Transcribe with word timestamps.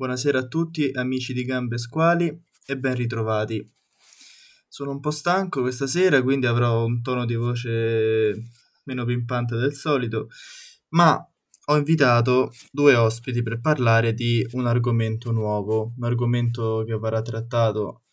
Buonasera 0.00 0.38
a 0.38 0.46
tutti, 0.46 0.90
amici 0.94 1.34
di 1.34 1.44
Gambe 1.44 1.76
Squali 1.76 2.34
e 2.64 2.78
ben 2.78 2.94
ritrovati. 2.94 3.62
Sono 4.66 4.92
un 4.92 4.98
po' 4.98 5.10
stanco 5.10 5.60
questa 5.60 5.86
sera, 5.86 6.22
quindi 6.22 6.46
avrò 6.46 6.86
un 6.86 7.02
tono 7.02 7.26
di 7.26 7.34
voce 7.34 8.34
meno 8.84 9.04
pimpante 9.04 9.56
del 9.56 9.74
solito, 9.74 10.28
ma 10.94 11.22
ho 11.66 11.76
invitato 11.76 12.50
due 12.72 12.94
ospiti 12.94 13.42
per 13.42 13.60
parlare 13.60 14.14
di 14.14 14.42
un 14.52 14.66
argomento 14.66 15.32
nuovo, 15.32 15.92
un 15.94 16.04
argomento 16.04 16.82
che 16.86 16.96
verrà 16.96 17.20
trattato 17.20 18.04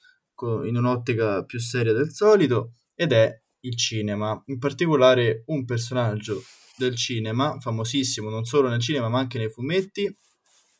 in 0.65 0.75
un'ottica 0.75 1.45
più 1.45 1.57
seria 1.57 1.93
del 1.93 2.11
solito 2.11 2.73
ed 2.95 3.13
è 3.13 3.33
il 3.61 3.77
cinema, 3.77 4.43
in 4.47 4.59
particolare 4.59 5.43
un 5.45 5.63
personaggio 5.63 6.43
del 6.75 6.97
cinema, 6.97 7.57
famosissimo 7.61 8.29
non 8.29 8.43
solo 8.43 8.67
nel 8.67 8.81
cinema 8.81 9.07
ma 9.07 9.19
anche 9.19 9.37
nei 9.37 9.49
fumetti 9.49 10.13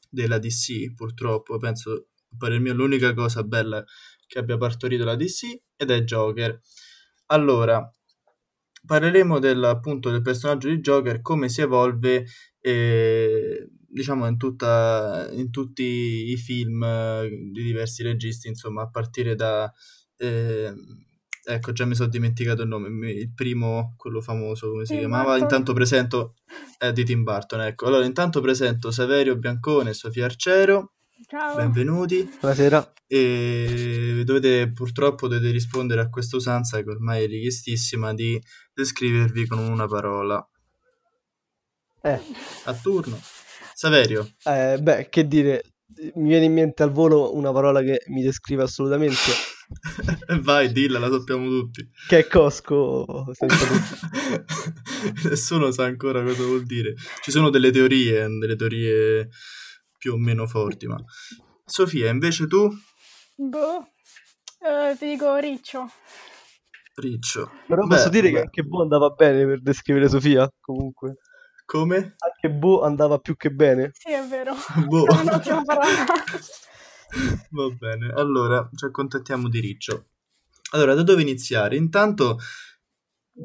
della 0.10 0.40
DC, 0.40 0.94
purtroppo, 0.94 1.58
penso 1.58 2.08
per 2.38 2.60
mio 2.60 2.74
l'unica 2.74 3.14
cosa 3.14 3.44
bella 3.44 3.84
che 4.26 4.40
abbia 4.40 4.58
partorito 4.58 5.04
la 5.04 5.16
DC 5.16 5.62
ed 5.76 5.92
è 5.92 6.04
Joker. 6.04 6.60
Allora, 7.28 7.90
parleremo 8.86 9.40
del, 9.40 9.64
appunto 9.64 10.10
del 10.10 10.22
personaggio 10.22 10.70
di 10.70 10.80
Joker, 10.80 11.22
come 11.22 11.50
si 11.50 11.62
evolve 11.62 12.26
eh, 12.60 13.70
diciamo 13.88 14.28
in, 14.28 14.38
tutta, 14.38 15.30
in 15.32 15.50
tutti 15.52 15.84
i 16.32 16.38
film 16.38 16.84
eh, 16.84 17.30
di 17.52 17.64
diversi 17.64 18.04
registi, 18.04 18.48
insomma, 18.48 18.84
a 18.84 18.90
partire 18.90 19.36
da 19.36 19.72
eh, 20.18 20.74
Ecco, 21.50 21.72
già 21.72 21.86
mi 21.86 21.96
sono 21.96 22.10
dimenticato 22.10 22.64
il 22.64 22.68
nome, 22.68 23.10
il 23.10 23.32
primo, 23.34 23.94
quello 23.96 24.20
famoso, 24.20 24.70
come 24.70 24.84
si 24.86 24.92
Tim 24.92 25.00
chiamava? 25.00 25.30
Burton. 25.30 25.44
Intanto 25.44 25.72
presento, 25.72 26.34
è 26.78 26.92
di 26.92 27.06
Tim 27.06 27.24
Burton, 27.24 27.62
ecco. 27.62 27.86
Allora, 27.86 28.04
intanto 28.04 28.42
presento 28.42 28.92
Saverio 28.92 29.38
Biancone 29.38 29.92
e 29.92 29.94
Sofia 29.94 30.26
Arcero. 30.26 30.96
Ciao. 31.26 31.56
Benvenuti. 31.56 32.30
Buonasera. 32.42 32.92
E 33.08 34.24
dovete, 34.26 34.74
purtroppo, 34.74 35.30
dovete 35.30 35.50
rispondere 35.52 36.02
a 36.02 36.10
questa 36.10 36.36
usanza 36.36 36.84
che 36.84 36.90
ormai 36.90 37.24
è 37.24 37.28
richiestissima 37.28 38.14
di 38.14 38.38
descrivervi 38.74 39.48
con 39.48 39.60
una 39.60 39.88
parola. 39.88 40.46
Eh. 42.02 42.22
A 42.66 42.74
turno. 42.74 43.18
Saverio. 43.74 44.34
Eh, 44.44 44.80
beh, 44.82 45.08
che 45.10 45.26
dire, 45.26 45.64
mi 46.16 46.28
viene 46.28 46.44
in 46.44 46.54
mente 46.54 46.84
al 46.84 46.92
volo 46.92 47.34
una 47.38 47.54
parola 47.54 47.82
che 47.82 48.04
mi 48.08 48.22
descrive 48.22 48.64
assolutamente 48.64 49.32
Vai, 50.42 50.72
dilla, 50.72 51.00
la 51.00 51.10
sappiamo 51.10 51.48
tutti. 51.48 51.90
Che 52.08 52.20
è 52.20 52.28
Cosco. 52.28 53.26
Nessuno 55.30 55.72
sa 55.72 55.86
ancora 55.86 56.24
cosa 56.24 56.44
vuol 56.44 56.64
dire. 56.64 56.96
Ci 57.22 57.32
sono 57.32 57.50
delle 57.50 57.72
teorie, 57.72 58.28
delle 58.28 58.56
teorie 58.56 59.30
più 59.98 60.14
o 60.14 60.18
meno 60.18 60.48
forti, 60.48 60.88
ma... 60.88 60.98
Sofia, 61.66 62.10
invece 62.10 62.48
tu? 62.48 62.70
Boh, 63.36 63.78
uh, 63.78 64.98
ti 64.98 65.06
dico 65.06 65.36
Riccio. 65.36 65.92
Riccio. 66.96 67.52
Però 67.68 67.86
beh, 67.86 67.96
posso 67.96 68.10
dire 68.10 68.30
beh. 68.30 68.34
che 68.34 68.40
anche 68.40 68.64
Boh 68.64 68.82
andava 68.82 69.10
bene 69.10 69.46
per 69.46 69.62
descrivere 69.62 70.08
Sofia, 70.08 70.50
comunque. 70.62 71.18
Come? 71.66 72.16
Anche 72.18 72.50
Boh 72.56 72.82
andava 72.84 73.20
più 73.20 73.36
che 73.36 73.50
bene. 73.50 73.92
Sì, 73.94 74.12
è 74.12 74.26
vero. 74.26 74.54
Boh. 74.88 75.06
Va 77.52 77.70
bene, 77.70 78.12
allora 78.14 78.70
ci 78.76 78.86
accontentiamo 78.86 79.50
di 79.50 79.60
Riccio. 79.60 80.10
Allora, 80.72 80.94
da 80.94 81.04
dove 81.04 81.22
iniziare? 81.22 81.78
Intanto 81.78 82.38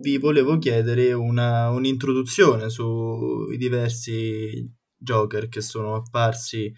vi 0.01 0.19
volevo 0.19 0.59
chiedere 0.59 1.13
una, 1.13 1.69
un'introduzione 1.71 2.69
sui 2.71 3.57
diversi 3.57 4.65
Joker 4.97 5.49
che 5.49 5.61
sono 5.61 5.95
apparsi 5.95 6.73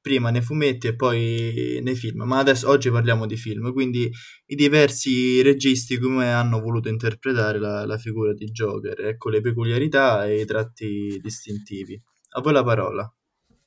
prima 0.00 0.30
nei 0.30 0.42
fumetti 0.42 0.88
e 0.88 0.96
poi 0.96 1.80
nei 1.80 1.94
film, 1.94 2.22
ma 2.24 2.38
adesso 2.38 2.68
oggi 2.68 2.90
parliamo 2.90 3.24
di 3.24 3.36
film, 3.36 3.72
quindi 3.72 4.10
i 4.46 4.54
diversi 4.56 5.40
registi 5.42 5.96
come 5.98 6.32
hanno 6.32 6.60
voluto 6.60 6.88
interpretare 6.88 7.60
la, 7.60 7.86
la 7.86 7.98
figura 7.98 8.32
di 8.34 8.46
Joker, 8.46 9.00
ecco 9.06 9.30
le 9.30 9.40
peculiarità 9.40 10.26
e 10.26 10.40
i 10.40 10.44
tratti 10.44 11.20
distintivi. 11.22 12.00
A 12.34 12.40
voi 12.40 12.52
la 12.52 12.64
parola. 12.64 13.14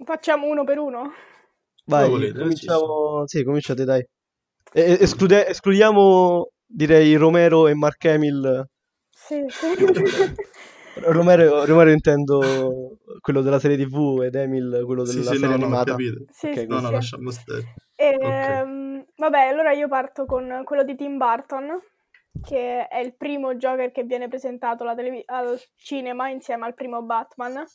Facciamo 0.03 0.47
uno 0.47 0.65
per 0.65 0.77
uno? 0.77 1.13
Vai, 1.85 2.09
volete, 2.09 2.39
cominciamo... 2.39 3.23
Sì, 3.25 3.43
cominciate 3.43 3.83
dai. 3.83 4.05
E- 4.73 4.97
esclude- 4.99 5.47
escludiamo, 5.47 6.49
direi, 6.65 7.15
Romero 7.15 7.67
e 7.67 7.75
Mark 7.75 8.03
Hamill. 8.05 8.67
Sì, 9.09 9.43
sì. 9.47 9.75
Romero, 10.97 11.65
Romero 11.65 11.91
intendo 11.91 12.97
quello 13.19 13.41
della 13.41 13.59
serie 13.59 13.77
tv 13.77 14.21
ed 14.23 14.35
Emil 14.35 14.83
quello 14.85 15.03
della 15.03 15.21
sì, 15.21 15.37
serie 15.37 15.47
no, 15.47 15.53
animata. 15.53 15.91
No, 15.91 16.25
sì, 16.29 16.47
okay, 16.47 16.65
no, 16.67 16.79
no, 16.79 16.89
lasciamo 16.89 17.31
stare. 17.31 17.73
E, 17.95 18.15
okay. 18.15 18.61
um, 18.61 19.05
vabbè, 19.15 19.47
allora 19.47 19.71
io 19.73 19.87
parto 19.87 20.25
con 20.25 20.61
quello 20.63 20.83
di 20.83 20.95
Tim 20.95 21.17
Burton, 21.17 21.81
che 22.41 22.87
è 22.87 22.99
il 22.99 23.15
primo 23.15 23.55
Joker 23.55 23.91
che 23.91 24.03
viene 24.03 24.27
presentato 24.27 24.85
televi- 24.95 25.23
al 25.25 25.59
cinema 25.75 26.29
insieme 26.29 26.65
al 26.65 26.73
primo 26.73 27.01
Batman 27.01 27.65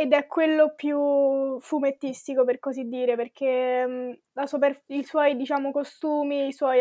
ed 0.00 0.14
è 0.14 0.26
quello 0.26 0.72
più 0.74 1.60
fumettistico 1.60 2.42
per 2.42 2.58
così 2.58 2.88
dire 2.88 3.16
perché 3.16 3.86
mh, 3.86 4.46
super- 4.46 4.84
i 4.86 5.04
suoi 5.04 5.36
diciamo 5.36 5.72
costumi, 5.72 6.46
i 6.46 6.54
suoi, 6.54 6.80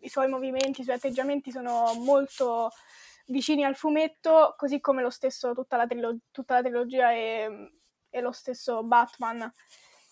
i 0.00 0.08
suoi 0.10 0.28
movimenti, 0.28 0.82
i 0.82 0.84
suoi 0.84 0.96
atteggiamenti 0.96 1.50
sono 1.50 1.94
molto 2.04 2.70
vicini 3.28 3.64
al 3.64 3.76
fumetto, 3.76 4.52
così 4.58 4.78
come 4.78 5.00
lo 5.00 5.08
stesso 5.08 5.54
tutta 5.54 5.78
la, 5.78 5.86
trilo- 5.86 6.18
tutta 6.30 6.56
la 6.56 6.60
trilogia 6.60 7.12
e, 7.12 7.70
e, 8.10 8.20
lo 8.20 8.30
stesso 8.30 8.82
Batman. 8.82 9.50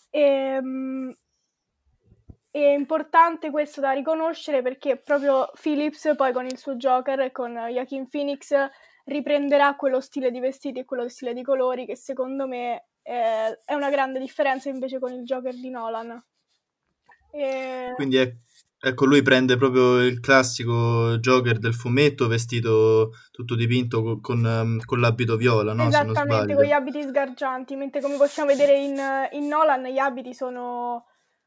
E, 0.09 0.59
mh, 0.59 1.17
è 2.49 2.57
importante 2.57 3.51
questo 3.51 3.79
da 3.79 3.91
riconoscere 3.91 4.63
perché 4.63 4.97
proprio 4.97 5.51
Phillips 5.53 6.13
poi 6.17 6.33
con 6.33 6.47
il 6.47 6.57
suo 6.57 6.73
Joker 6.77 7.19
e 7.19 7.31
con 7.31 7.53
Joaquin 7.53 8.09
Phoenix 8.09 8.55
riprenderà 9.09 9.75
quello 9.75 9.99
stile 9.99 10.31
di 10.31 10.39
vestiti 10.39 10.79
e 10.79 10.85
quello 10.85 11.09
stile 11.09 11.33
di 11.33 11.43
colori 11.43 11.85
che 11.85 11.95
secondo 11.95 12.47
me 12.47 12.85
è, 13.01 13.59
è 13.65 13.73
una 13.73 13.89
grande 13.89 14.19
differenza 14.19 14.69
invece 14.69 14.99
con 14.99 15.11
il 15.11 15.23
Joker 15.23 15.53
di 15.53 15.69
Nolan. 15.69 16.23
E... 17.31 17.91
Quindi 17.95 18.17
è, 18.17 18.33
ecco, 18.79 19.05
lui 19.05 19.21
prende 19.21 19.57
proprio 19.57 20.03
il 20.03 20.19
classico 20.19 21.17
Joker 21.17 21.59
del 21.59 21.73
fumetto 21.73 22.27
vestito 22.27 23.11
tutto 23.31 23.55
dipinto 23.55 24.01
con, 24.01 24.21
con, 24.21 24.43
um, 24.43 24.79
con 24.85 24.99
l'abito 24.99 25.35
viola, 25.35 25.73
no? 25.73 25.87
Esattamente, 25.87 26.53
con 26.55 26.63
gli 26.63 26.71
abiti 26.71 27.01
sgargianti, 27.01 27.75
mentre 27.75 28.01
come 28.01 28.17
possiamo 28.17 28.49
vedere 28.49 28.77
in, 28.77 28.99
in 29.31 29.47
Nolan 29.47 29.83
gli 29.85 29.97
abiti 29.97 30.33
sono 30.33 31.05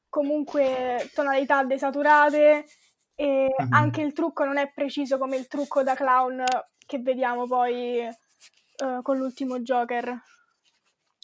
comunque 0.08 1.10
tonalità 1.14 1.64
desaturate 1.64 2.66
e 3.14 3.48
mm-hmm. 3.48 3.72
anche 3.72 4.02
il 4.02 4.12
trucco 4.12 4.44
non 4.44 4.58
è 4.58 4.70
preciso 4.74 5.16
come 5.16 5.36
il 5.36 5.46
trucco 5.46 5.82
da 5.82 5.94
clown 5.94 6.44
che 6.92 6.98
vediamo 6.98 7.46
poi 7.46 8.06
uh, 8.06 9.00
con 9.00 9.16
l'ultimo 9.16 9.60
Joker. 9.60 10.14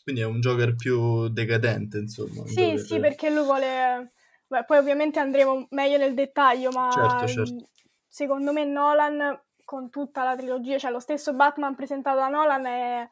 Quindi 0.03 0.23
è 0.23 0.25
un 0.25 0.41
Joker 0.41 0.75
più 0.75 1.29
decadente, 1.29 1.99
insomma. 1.99 2.47
Sì, 2.47 2.55
Joker... 2.55 2.79
sì, 2.79 2.99
perché 2.99 3.29
lui 3.29 3.45
vuole... 3.45 4.13
Beh, 4.47 4.65
poi 4.65 4.79
ovviamente 4.79 5.19
andremo 5.19 5.67
meglio 5.73 5.99
nel 5.99 6.15
dettaglio, 6.15 6.71
ma 6.71 6.91
certo, 6.91 7.27
certo. 7.27 7.69
secondo 8.07 8.55
me 8.55 8.65
Nolan, 8.65 9.39
con 9.63 9.91
tutta 9.91 10.25
la 10.25 10.37
trilogia, 10.37 10.79
cioè 10.79 10.91
lo 10.91 11.01
stesso 11.01 11.35
Batman 11.35 11.75
presentato 11.75 12.17
da 12.17 12.29
Nolan 12.29 12.65
è, 12.65 13.09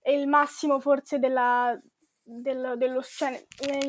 è 0.00 0.10
il 0.10 0.26
massimo 0.26 0.80
forse 0.80 1.20
della, 1.20 1.80
del, 2.20 2.74
dello, 2.76 3.02
cioè, 3.02 3.40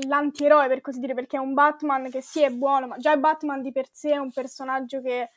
l'antieroe 0.05 0.67
per 0.67 0.81
così 0.81 0.99
dire, 0.99 1.15
perché 1.15 1.37
è 1.37 1.39
un 1.39 1.55
Batman 1.55 2.11
che 2.11 2.21
sì 2.21 2.43
è 2.43 2.51
buono, 2.51 2.85
ma 2.85 2.97
già 2.97 3.17
Batman 3.17 3.63
di 3.63 3.71
per 3.71 3.87
sé 3.91 4.11
è 4.11 4.17
un 4.17 4.31
personaggio 4.31 5.01
che 5.01 5.31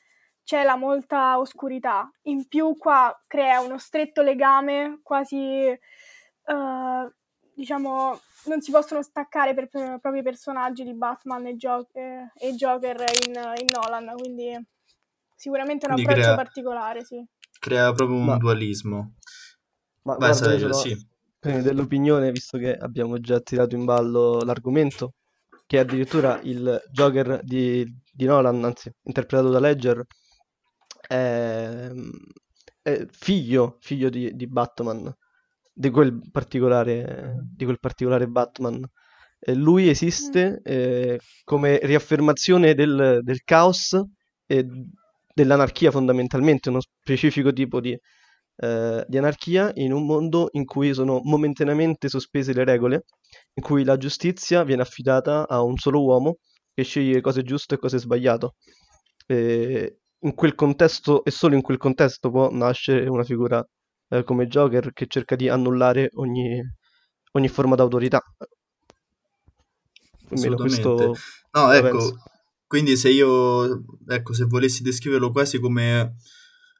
c'è 0.48 0.64
molta 0.76 1.38
oscurità. 1.38 2.10
In 2.22 2.48
più 2.48 2.74
qua 2.78 3.14
crea 3.26 3.60
uno 3.60 3.76
stretto 3.76 4.22
legame, 4.22 5.00
quasi 5.02 5.68
uh, 5.68 7.12
diciamo 7.52 8.18
non 8.46 8.62
si 8.62 8.70
possono 8.70 9.02
staccare 9.02 9.52
per, 9.52 9.68
per 9.68 9.96
i 9.96 10.00
propri 10.00 10.22
personaggi 10.22 10.84
di 10.84 10.94
Batman 10.94 11.48
e, 11.48 11.56
Gio- 11.56 11.90
eh, 11.92 12.32
e 12.34 12.54
Joker 12.54 12.96
in, 13.26 13.34
in, 13.60 13.68
Nolan, 13.70 14.10
quindi 14.16 14.58
sicuramente 15.36 15.84
un 15.86 15.92
quindi 15.92 16.10
approccio 16.10 16.28
crea, 16.28 16.42
particolare, 16.42 17.04
sì. 17.04 17.22
Crea 17.58 17.92
proprio 17.92 18.16
un 18.16 18.24
ma, 18.24 18.38
dualismo. 18.38 19.16
Ma 20.04 20.14
Vai, 20.16 20.30
guarda, 20.30 20.72
sì. 20.72 20.96
dell'opinione, 21.40 22.30
visto 22.30 22.56
che 22.56 22.74
abbiamo 22.74 23.20
già 23.20 23.38
tirato 23.40 23.74
in 23.74 23.84
ballo 23.84 24.40
l'argomento, 24.40 25.12
che 25.66 25.78
addirittura 25.78 26.40
il 26.44 26.82
Joker 26.90 27.40
di, 27.42 27.84
di 28.10 28.24
Nolan, 28.24 28.64
anzi 28.64 28.90
interpretato 29.02 29.50
da 29.50 29.60
Ledger, 29.60 30.06
è, 31.08 31.90
è 32.82 33.06
figlio, 33.10 33.78
figlio 33.80 34.10
di, 34.10 34.34
di, 34.34 34.46
Batman, 34.46 35.12
di 35.72 35.90
quel 35.90 36.20
particolare, 36.30 37.38
di 37.42 37.64
quel 37.64 37.80
particolare 37.80 38.28
Batman. 38.28 38.84
E 39.40 39.54
lui 39.54 39.88
esiste 39.88 40.50
mm. 40.50 40.54
eh, 40.64 41.20
come 41.44 41.78
riaffermazione 41.82 42.74
del, 42.74 43.20
del 43.22 43.42
caos 43.44 44.00
e 44.46 44.66
dell'anarchia 45.32 45.90
fondamentalmente, 45.90 46.68
uno 46.68 46.80
specifico 46.80 47.52
tipo 47.52 47.80
di, 47.80 47.96
eh, 48.56 49.04
di 49.06 49.18
anarchia 49.18 49.70
in 49.74 49.92
un 49.92 50.04
mondo 50.04 50.48
in 50.52 50.64
cui 50.64 50.92
sono 50.92 51.20
momentaneamente 51.22 52.08
sospese 52.08 52.52
le 52.52 52.64
regole, 52.64 53.04
in 53.54 53.62
cui 53.62 53.84
la 53.84 53.96
giustizia 53.96 54.64
viene 54.64 54.82
affidata 54.82 55.46
a 55.48 55.62
un 55.62 55.76
solo 55.76 56.02
uomo 56.02 56.38
che 56.74 56.82
sceglie 56.82 57.20
cose 57.20 57.42
giuste 57.42 57.76
e 57.76 57.78
cose 57.78 57.98
sbagliate. 57.98 58.54
E 59.26 59.98
in 60.20 60.34
quel 60.34 60.54
contesto 60.54 61.24
e 61.24 61.30
solo 61.30 61.54
in 61.54 61.62
quel 61.62 61.76
contesto 61.76 62.30
può 62.30 62.50
nascere 62.50 63.08
una 63.08 63.24
figura 63.24 63.64
eh, 64.08 64.24
come 64.24 64.46
Joker 64.46 64.92
che 64.92 65.06
cerca 65.06 65.36
di 65.36 65.48
annullare 65.48 66.10
ogni, 66.14 66.60
ogni 67.32 67.48
forma 67.48 67.76
d'autorità. 67.76 68.22
Almeno 70.30 70.56
questo 70.56 71.14
no, 71.52 71.72
ecco, 71.72 71.90
penso. 71.90 72.22
quindi 72.66 72.96
se 72.96 73.10
io, 73.10 73.82
ecco, 74.06 74.34
se 74.34 74.44
volessi 74.44 74.82
descriverlo 74.82 75.30
quasi 75.30 75.58
come 75.58 76.16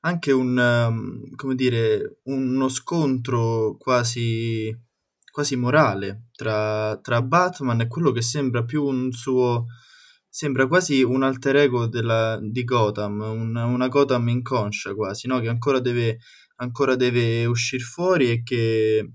anche 0.00 0.32
un, 0.32 0.56
um, 0.56 1.34
come 1.34 1.54
dire, 1.54 2.20
uno 2.24 2.68
scontro 2.68 3.76
quasi, 3.78 4.74
quasi 5.30 5.56
morale 5.56 6.28
tra, 6.32 6.98
tra 7.02 7.22
Batman 7.22 7.80
e 7.80 7.88
quello 7.88 8.12
che 8.12 8.22
sembra 8.22 8.64
più 8.64 8.84
un 8.84 9.10
suo 9.12 9.66
sembra 10.38 10.68
quasi 10.68 11.02
un 11.02 11.24
alter 11.24 11.56
ego 11.56 11.88
della, 11.88 12.38
di 12.40 12.62
Gotham, 12.62 13.18
un, 13.22 13.56
una 13.56 13.88
Gotham 13.88 14.28
inconscia 14.28 14.94
quasi, 14.94 15.26
no? 15.26 15.40
che 15.40 15.48
ancora 15.48 15.80
deve, 15.80 16.20
ancora 16.58 16.94
deve 16.94 17.44
uscire 17.44 17.82
fuori 17.82 18.30
e 18.30 18.42
che, 18.44 19.14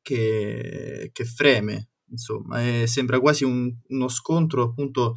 che, 0.00 1.10
che 1.12 1.24
freme, 1.24 1.88
insomma, 2.10 2.64
e 2.64 2.86
sembra 2.86 3.18
quasi 3.18 3.42
un, 3.42 3.76
uno 3.88 4.06
scontro, 4.06 4.62
appunto, 4.62 5.16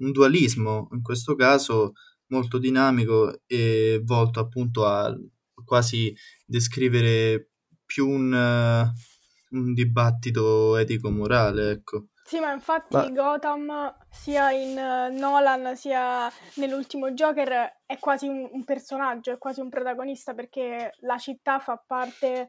un 0.00 0.12
dualismo, 0.12 0.88
in 0.92 1.00
questo 1.00 1.34
caso 1.34 1.92
molto 2.26 2.58
dinamico 2.58 3.40
e 3.46 4.02
volto 4.04 4.38
appunto 4.38 4.84
a 4.84 5.16
quasi 5.64 6.14
descrivere 6.44 7.52
più 7.86 8.06
un, 8.06 8.92
un 9.50 9.72
dibattito 9.72 10.76
etico-morale, 10.76 11.70
ecco. 11.70 12.08
Sì, 12.32 12.40
ma 12.40 12.50
infatti 12.50 12.96
ma... 12.96 13.10
Gotham, 13.10 13.94
sia 14.08 14.50
in 14.52 14.70
uh, 14.70 15.14
Nolan 15.14 15.76
sia 15.76 16.32
nell'ultimo 16.54 17.10
Joker, 17.10 17.80
è 17.84 17.98
quasi 17.98 18.26
un, 18.26 18.48
un, 18.50 18.64
personaggio, 18.64 19.32
è 19.32 19.36
quasi 19.36 19.60
un 19.60 19.68
protagonista 19.68 20.32
perché 20.32 20.94
la 21.00 21.18
città 21.18 21.58
fa 21.58 21.76
parte 21.86 22.48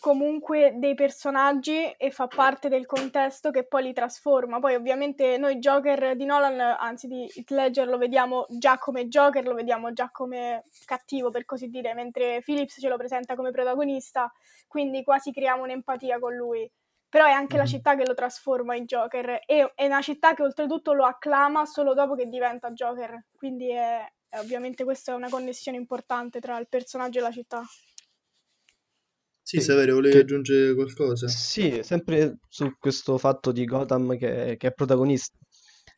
comunque 0.00 0.74
dei 0.76 0.94
personaggi 0.94 1.92
e 1.96 2.10
fa 2.10 2.26
parte 2.26 2.68
del 2.68 2.84
contesto 2.84 3.50
che 3.50 3.64
poi 3.64 3.84
li 3.84 3.94
trasforma. 3.94 4.60
Poi 4.60 4.74
ovviamente 4.74 5.38
noi 5.38 5.56
Joker 5.60 6.14
di 6.14 6.26
Nolan, 6.26 6.60
anzi 6.60 7.06
di 7.06 7.22
Heath 7.34 7.52
Ledger, 7.52 7.88
lo 7.88 7.96
vediamo 7.96 8.44
già 8.50 8.76
come 8.76 9.08
Joker, 9.08 9.46
lo 9.46 9.54
vediamo 9.54 9.94
già 9.94 10.10
come 10.12 10.64
cattivo 10.84 11.30
per 11.30 11.46
così 11.46 11.68
dire, 11.68 11.94
mentre 11.94 12.42
Phillips 12.44 12.76
ce 12.78 12.88
lo 12.90 12.98
presenta 12.98 13.34
come 13.34 13.50
protagonista, 13.50 14.30
quindi 14.68 15.02
quasi 15.02 15.32
creiamo 15.32 15.62
un'empatia 15.62 16.18
con 16.18 16.34
lui 16.34 16.70
però 17.14 17.26
è 17.26 17.30
anche 17.30 17.54
mm-hmm. 17.54 17.64
la 17.64 17.70
città 17.70 17.94
che 17.94 18.04
lo 18.04 18.12
trasforma 18.12 18.74
in 18.74 18.86
Joker 18.86 19.38
e 19.46 19.72
è 19.76 19.86
una 19.86 20.02
città 20.02 20.34
che 20.34 20.42
oltretutto 20.42 20.92
lo 20.94 21.04
acclama 21.04 21.64
solo 21.64 21.94
dopo 21.94 22.16
che 22.16 22.26
diventa 22.26 22.72
Joker, 22.72 23.26
quindi 23.36 23.70
è, 23.70 24.00
è, 24.28 24.40
ovviamente 24.40 24.82
questa 24.82 25.12
è 25.12 25.14
una 25.14 25.28
connessione 25.28 25.76
importante 25.76 26.40
tra 26.40 26.58
il 26.58 26.66
personaggio 26.68 27.20
e 27.20 27.22
la 27.22 27.30
città. 27.30 27.62
Sì, 29.40 29.60
Saverio, 29.60 29.94
volevi 29.94 30.16
che... 30.16 30.20
aggiungere 30.22 30.74
qualcosa? 30.74 31.28
Sì, 31.28 31.84
sempre 31.84 32.38
su 32.48 32.76
questo 32.80 33.16
fatto 33.16 33.52
di 33.52 33.64
Gotham 33.64 34.18
che, 34.18 34.56
che 34.58 34.66
è 34.66 34.72
protagonista. 34.72 35.38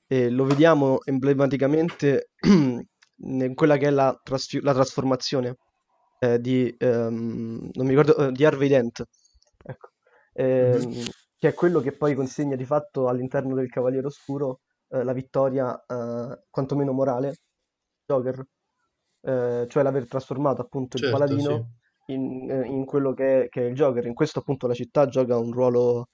E 0.07 0.29
lo 0.29 0.45
vediamo 0.45 0.99
emblematicamente 1.03 2.33
in 2.45 3.55
quella 3.55 3.79
che 3.79 3.87
è 3.87 3.91
la, 3.91 4.21
trasfi- 4.23 4.61
la 4.61 4.75
trasformazione 4.75 5.57
eh, 6.19 6.39
di, 6.39 6.77
um, 6.81 7.71
non 7.73 7.87
mi 7.87 7.95
ricordo, 7.95 8.23
uh, 8.23 8.31
di 8.31 8.45
Harvey 8.45 8.69
Dent. 8.69 9.03
Ecco 9.65 9.95
ehm, 10.37 11.05
che 11.39 11.49
è 11.49 11.55
quello 11.55 11.81
che 11.81 11.93
poi 11.93 12.15
consegna 12.15 12.57
di 12.57 12.65
fatto 12.65 13.09
all'interno 13.09 13.55
del 13.55 13.71
Cavaliere 13.71 14.07
Oscuro 14.07 14.61
eh, 14.89 15.03
la 15.03 15.13
vittoria, 15.13 15.75
eh, 15.87 16.45
quantomeno 16.51 16.93
morale, 16.93 17.37
Joker, 18.05 18.45
eh, 19.23 19.67
cioè 19.69 19.83
l'aver 19.83 20.07
trasformato 20.07 20.63
appunto 20.63 20.99
certo, 20.99 21.15
il 21.15 21.21
paladino 21.21 21.75
sì. 22.07 22.13
in, 22.13 22.51
eh, 22.51 22.67
in, 22.67 22.85
quello 22.85 23.13
che 23.13 23.45
è, 23.45 23.49
che 23.49 23.63
è, 23.63 23.69
il 23.69 23.75
Joker. 23.75 24.07
In 24.07 24.15
questo 24.15 24.39
appunto 24.41 24.67
la 24.67 24.75
città 24.75 25.07
gioca 25.07 25.37
un 25.39 25.53
ruolo, 25.53 26.09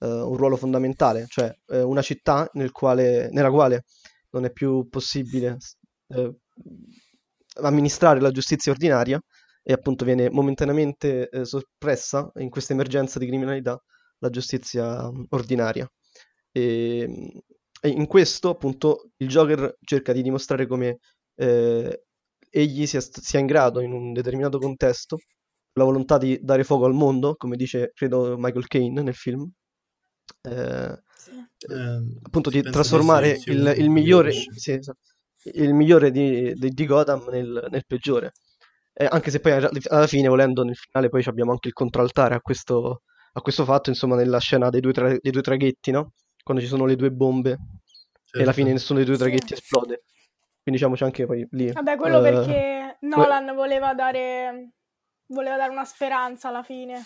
eh, 0.00 0.06
un 0.06 0.36
ruolo 0.36 0.56
fondamentale, 0.56 1.26
cioè 1.28 1.54
eh, 1.68 1.82
una 1.82 2.02
città 2.02 2.48
nel 2.54 2.72
quale, 2.72 3.28
nella 3.30 3.50
quale 3.50 3.84
non 4.30 4.44
è 4.44 4.50
più 4.50 4.88
possibile 4.88 5.58
amministrare 7.62 8.20
la 8.20 8.30
giustizia 8.30 8.70
ordinaria 8.70 9.20
e 9.68 9.72
appunto 9.72 10.04
viene 10.04 10.30
momentaneamente 10.30 11.28
eh, 11.28 11.44
soppressa 11.44 12.30
in 12.36 12.50
questa 12.50 12.72
emergenza 12.72 13.18
di 13.18 13.26
criminalità 13.26 13.76
la 14.18 14.30
giustizia 14.30 15.10
mm, 15.10 15.24
ordinaria. 15.30 15.90
E, 16.52 17.42
e, 17.80 17.88
in 17.88 18.06
questo 18.06 18.50
appunto 18.50 19.10
il 19.16 19.26
Joker 19.26 19.76
cerca 19.80 20.12
di 20.12 20.22
dimostrare 20.22 20.68
come 20.68 20.98
eh, 21.34 22.04
egli 22.48 22.86
sia, 22.86 23.00
sia, 23.00 23.40
in 23.40 23.46
grado 23.46 23.80
in 23.80 23.92
un 23.92 24.12
determinato 24.12 24.58
contesto, 24.58 25.18
la 25.72 25.82
volontà 25.82 26.16
di 26.16 26.38
dare 26.40 26.62
fuoco 26.62 26.84
al 26.84 26.94
mondo, 26.94 27.34
come 27.34 27.56
dice 27.56 27.90
credo 27.92 28.36
Michael 28.38 28.68
Caine 28.68 29.02
nel 29.02 29.14
film, 29.14 29.50
eh, 30.42 31.02
eh, 31.68 32.18
appunto 32.22 32.50
di 32.50 32.62
trasformare 32.62 33.40
il, 33.46 33.74
il, 33.78 33.90
migliore, 33.90 34.30
sì, 34.30 34.74
esatto, 34.74 35.00
il 35.54 35.74
migliore 35.74 36.12
di, 36.12 36.52
di, 36.54 36.68
di 36.68 36.86
Gotham 36.86 37.28
nel, 37.30 37.66
nel 37.68 37.84
peggiore. 37.84 38.30
Eh, 38.98 39.06
anche 39.10 39.30
se 39.30 39.40
poi 39.40 39.52
alla 39.52 40.06
fine, 40.06 40.26
volendo, 40.26 40.64
nel 40.64 40.74
finale 40.74 41.10
poi 41.10 41.22
abbiamo 41.26 41.50
anche 41.50 41.68
il 41.68 41.74
controaltare 41.74 42.34
a 42.34 42.40
questo, 42.40 43.02
a 43.34 43.40
questo 43.42 43.66
fatto, 43.66 43.90
insomma, 43.90 44.16
nella 44.16 44.38
scena 44.38 44.70
dei 44.70 44.80
due, 44.80 44.94
tra- 44.94 45.14
dei 45.20 45.30
due 45.30 45.42
traghetti, 45.42 45.90
no? 45.90 46.12
Quando 46.42 46.62
ci 46.62 46.68
sono 46.68 46.86
le 46.86 46.96
due 46.96 47.10
bombe 47.10 47.58
certo. 48.24 48.38
e 48.38 48.42
alla 48.42 48.52
fine 48.52 48.72
nessuno 48.72 48.98
dei 48.98 49.06
due 49.06 49.18
traghetti 49.18 49.48
sì. 49.48 49.52
esplode. 49.52 50.04
Quindi 50.62 50.80
diciamo 50.80 50.94
c'è 50.94 51.04
anche 51.04 51.26
poi 51.26 51.46
lì. 51.50 51.70
Vabbè, 51.70 51.96
quello 51.96 52.20
uh, 52.20 52.22
perché 52.22 52.96
Nolan 53.00 53.54
voleva 53.54 53.92
dare, 53.92 54.70
voleva 55.26 55.56
dare 55.58 55.70
una 55.70 55.84
speranza 55.84 56.48
alla 56.48 56.62
fine. 56.62 57.04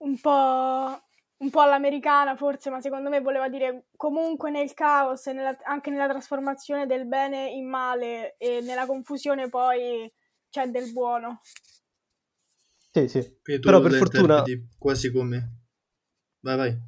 Un 0.00 0.20
po', 0.20 1.02
un 1.38 1.50
po' 1.50 1.60
all'americana 1.60 2.36
forse, 2.36 2.68
ma 2.68 2.82
secondo 2.82 3.08
me 3.08 3.20
voleva 3.22 3.48
dire 3.48 3.86
comunque 3.96 4.50
nel 4.50 4.74
caos 4.74 5.28
e 5.28 5.32
nella, 5.32 5.56
anche 5.62 5.88
nella 5.88 6.08
trasformazione 6.08 6.84
del 6.84 7.06
bene 7.06 7.48
in 7.48 7.66
male 7.66 8.34
e 8.36 8.60
nella 8.60 8.84
confusione 8.84 9.48
poi 9.48 10.12
c'è 10.52 10.66
del 10.66 10.92
buono. 10.92 11.40
Sì, 12.90 13.08
sì. 13.08 13.38
Però 13.58 13.80
per 13.80 13.92
fortuna... 13.94 14.44
Quasi 14.78 15.10
come... 15.10 15.60
Vai, 16.40 16.56
vai. 16.56 16.78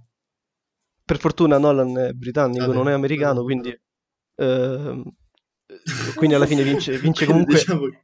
Per 1.02 1.18
fortuna 1.18 1.56
Nolan 1.56 1.97
è 1.97 2.12
britannico, 2.12 2.66
Vabbè, 2.66 2.76
non 2.76 2.88
è 2.88 2.92
americano, 2.92 3.42
quindi... 3.42 3.71
Eh, 4.35 5.02
quindi 6.14 6.35
alla 6.35 6.47
fine 6.47 6.62
vince, 6.62 6.99
vince 6.99 7.25
comunque... 7.25 7.54
diciamo... 7.54 7.88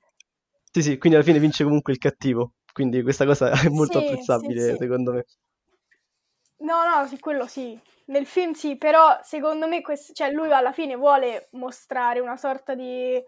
Sì, 0.72 0.82
sì, 0.82 0.98
quindi 0.98 1.18
alla 1.18 1.26
fine 1.26 1.40
vince 1.40 1.64
comunque 1.64 1.92
il 1.92 1.98
cattivo. 1.98 2.54
Quindi 2.72 3.02
questa 3.02 3.26
cosa 3.26 3.50
è 3.50 3.68
molto 3.68 3.98
sì, 3.98 4.06
apprezzabile, 4.06 4.60
sì, 4.60 4.70
sì. 4.70 4.76
secondo 4.78 5.12
me. 5.12 5.24
No, 6.58 6.84
no, 6.88 7.06
sì, 7.08 7.18
quello 7.18 7.48
sì. 7.48 7.78
Nel 8.06 8.24
film 8.24 8.52
sì, 8.52 8.76
però 8.76 9.18
secondo 9.22 9.66
me 9.66 9.82
quest... 9.82 10.14
cioè, 10.14 10.30
lui 10.30 10.52
alla 10.52 10.70
fine 10.70 10.94
vuole 10.94 11.48
mostrare 11.52 12.20
una 12.20 12.36
sorta 12.36 12.76
di 12.76 13.20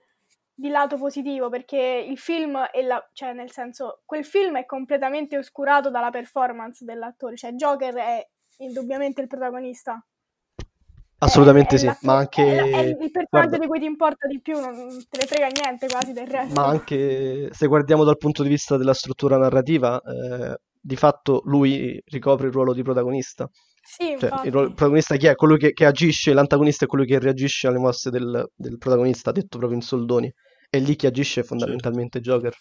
di 0.54 0.68
lato 0.68 0.96
positivo 0.96 1.48
perché 1.48 2.04
il 2.06 2.18
film 2.18 2.58
è 2.58 2.82
la, 2.82 3.04
cioè 3.12 3.32
nel 3.32 3.50
senso 3.50 4.02
quel 4.04 4.24
film 4.24 4.58
è 4.58 4.66
completamente 4.66 5.38
oscurato 5.38 5.90
dalla 5.90 6.10
performance 6.10 6.84
dell'attore 6.84 7.36
cioè 7.36 7.52
Joker 7.52 7.94
è 7.94 8.28
indubbiamente 8.58 9.20
il 9.20 9.26
protagonista. 9.26 10.04
Assolutamente 11.18 11.76
è, 11.76 11.78
sì 11.78 11.86
è 11.86 11.96
ma 12.02 12.16
anche 12.16 12.42
è, 12.42 12.80
il 12.80 12.96
personaggio 12.96 13.28
Guarda... 13.30 13.58
di 13.58 13.66
cui 13.66 13.78
ti 13.78 13.84
importa 13.84 14.26
di 14.26 14.40
più 14.40 14.58
non 14.58 14.74
te 15.08 15.18
ne 15.18 15.26
frega 15.26 15.46
niente 15.46 15.86
quasi 15.86 16.12
del 16.12 16.26
resto. 16.26 16.54
Ma 16.54 16.66
anche 16.66 17.48
se 17.52 17.66
guardiamo 17.66 18.04
dal 18.04 18.18
punto 18.18 18.42
di 18.42 18.48
vista 18.48 18.76
della 18.76 18.94
struttura 18.94 19.36
narrativa 19.36 20.00
eh, 20.02 20.58
di 20.80 20.96
fatto 20.96 21.42
lui 21.44 22.02
ricopre 22.06 22.48
il 22.48 22.52
ruolo 22.52 22.74
di 22.74 22.82
protagonista 22.82 23.48
sì, 23.84 24.16
cioè, 24.18 24.46
il, 24.46 24.50
protagonista 24.52 25.16
chi 25.16 25.26
è? 25.26 25.34
Colui 25.34 25.58
che, 25.58 25.72
che, 25.72 25.84
agisce, 25.84 26.32
l'antagonista 26.32 26.84
è 26.84 26.88
colui 26.88 27.04
che 27.04 27.18
reagisce 27.18 27.66
alle 27.66 27.78
mosse 27.78 28.10
del, 28.10 28.48
del, 28.54 28.78
protagonista, 28.78 29.32
detto 29.32 29.58
proprio 29.58 29.78
in 29.78 29.84
soldoni. 29.84 30.32
E 30.70 30.78
lì 30.78 30.94
chi 30.94 31.06
agisce 31.06 31.40
è 31.40 31.44
fondamentalmente 31.44 32.22
certo. 32.22 32.38
Joker. 32.38 32.56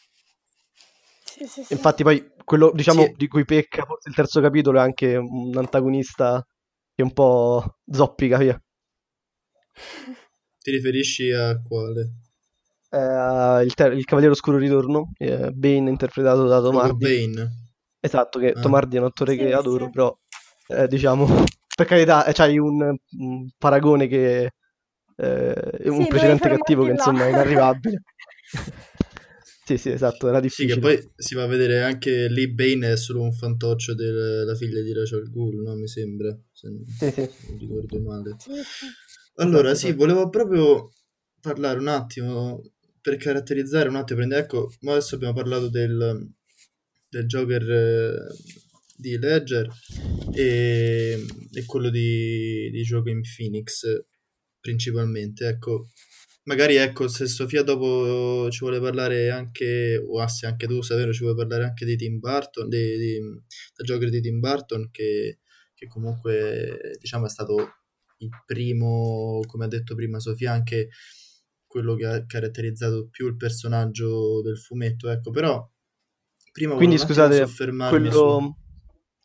Sì, 1.23 1.45
sì, 1.45 1.63
sì. 1.63 1.73
Infatti 1.73 2.03
poi 2.03 2.33
quello 2.43 2.71
diciamo 2.73 3.13
di 3.15 3.27
cui 3.27 3.45
pecca 3.45 3.85
forse 3.85 4.09
il 4.09 4.15
terzo 4.15 4.41
capitolo 4.41 4.79
è 4.79 4.81
anche 4.81 5.15
un 5.15 5.55
antagonista 5.55 6.45
che 6.93 7.03
un 7.03 7.13
po' 7.13 7.77
zoppica 7.89 8.37
via. 8.37 8.61
Ti 10.59 10.71
riferisci 10.71 11.31
a 11.31 11.61
quale? 11.61 12.15
Eh, 12.89 13.63
il, 13.63 13.73
ter- 13.73 13.93
il, 13.93 14.03
Cavaliere 14.03 14.33
Oscuro 14.33 14.57
Ritorno, 14.57 15.13
eh, 15.17 15.51
Bane 15.51 15.89
interpretato 15.89 16.45
da 16.47 16.59
Tom 16.59 16.77
Hardy. 16.77 17.27
Bane. 17.27 17.51
Esatto, 17.99 18.39
che 18.39 18.49
ah. 18.49 18.59
Tom 18.59 18.73
Hardy 18.73 18.97
è 18.97 18.99
un 18.99 19.05
attore 19.05 19.35
che 19.37 19.53
adoro, 19.53 19.89
però 19.89 20.13
eh, 20.67 20.87
diciamo, 20.87 21.25
per 21.75 21.85
carità, 21.85 22.25
eh, 22.25 22.33
c'hai 22.33 22.57
un, 22.57 22.95
un 23.17 23.49
paragone 23.57 24.07
che... 24.07 24.51
Eh, 25.15 25.71
un 25.85 26.03
sì, 26.03 26.07
precedente 26.07 26.49
cattivo 26.49 26.83
che 26.85 26.91
insomma 26.91 27.25
è 27.25 27.29
inarrivabile. 27.29 28.01
sì, 29.65 29.77
Sì, 29.77 29.89
esatto, 29.89 30.27
era 30.27 30.39
difficile. 30.39 30.73
Sì, 30.73 30.79
che 30.79 30.85
poi 30.85 31.11
si 31.15 31.35
va 31.35 31.43
a 31.43 31.47
vedere 31.47 31.81
anche 31.81 32.27
lì 32.27 32.51
Bane 32.51 32.93
è 32.93 32.97
solo 32.97 33.21
un 33.21 33.31
fantoccio 33.31 33.93
della 33.93 34.55
figlia 34.55 34.81
di 34.81 34.93
Rachel 34.93 35.29
Ghoul, 35.29 35.61
no? 35.61 35.75
Mi 35.75 35.87
sembra, 35.87 36.35
se 36.51 36.69
non, 36.69 36.83
sì, 36.87 37.11
sì. 37.11 37.29
non 37.49 37.57
ricordo 37.59 37.99
male. 38.01 38.35
Allora, 39.35 39.71
esatto, 39.71 39.77
sì, 39.77 39.85
esatto. 39.87 39.95
volevo 39.97 40.29
proprio 40.29 40.91
parlare 41.39 41.79
un 41.79 41.87
attimo, 41.87 42.61
per 43.01 43.17
caratterizzare 43.17 43.89
un 43.89 43.95
attimo, 43.95 44.19
prendere, 44.19 44.41
ecco, 44.41 44.71
adesso 44.85 45.15
abbiamo 45.15 45.33
parlato 45.33 45.69
del, 45.69 46.29
del 47.09 47.25
Joker 47.25 47.69
eh, 47.69 48.15
di 49.01 49.17
Ledger 49.17 49.67
e, 50.33 51.25
e 51.51 51.65
quello 51.65 51.89
di, 51.89 52.69
di 52.71 52.81
Joaquin 52.83 53.21
Phoenix 53.21 53.83
principalmente, 54.59 55.47
ecco, 55.47 55.87
magari 56.43 56.75
ecco 56.75 57.07
se 57.07 57.25
Sofia 57.25 57.63
dopo 57.63 58.47
ci 58.51 58.59
vuole 58.59 58.79
parlare 58.79 59.31
anche 59.31 59.97
o 59.97 60.21
Assi 60.21 60.45
anche 60.45 60.67
tu 60.67 60.81
Savero 60.81 61.11
ci 61.11 61.23
vuole 61.23 61.35
parlare 61.35 61.63
anche 61.63 61.83
di 61.83 61.95
Tim 61.95 62.19
Burton 62.19 62.69
di, 62.69 62.97
di, 62.97 63.19
del 63.19 63.85
Joker 63.85 64.09
di 64.09 64.21
Tim 64.21 64.39
Burton 64.39 64.89
che, 64.91 65.39
che, 65.73 65.87
comunque 65.87 66.95
diciamo 66.99 67.25
è 67.25 67.29
stato 67.29 67.57
il 68.17 68.29
primo 68.45 69.39
come 69.47 69.65
ha 69.65 69.67
detto 69.67 69.95
prima 69.95 70.19
Sofia 70.19 70.51
anche 70.51 70.89
quello 71.65 71.95
che 71.95 72.05
ha 72.05 72.25
caratterizzato 72.25 73.07
più 73.09 73.27
il 73.27 73.37
personaggio 73.37 74.41
del 74.41 74.57
fumetto 74.57 75.09
ecco. 75.09 75.31
Però 75.31 75.67
prima 76.51 76.75
quindi 76.75 76.97
scusate 76.97 77.47
quello, 77.89 78.11
su... 78.11 78.55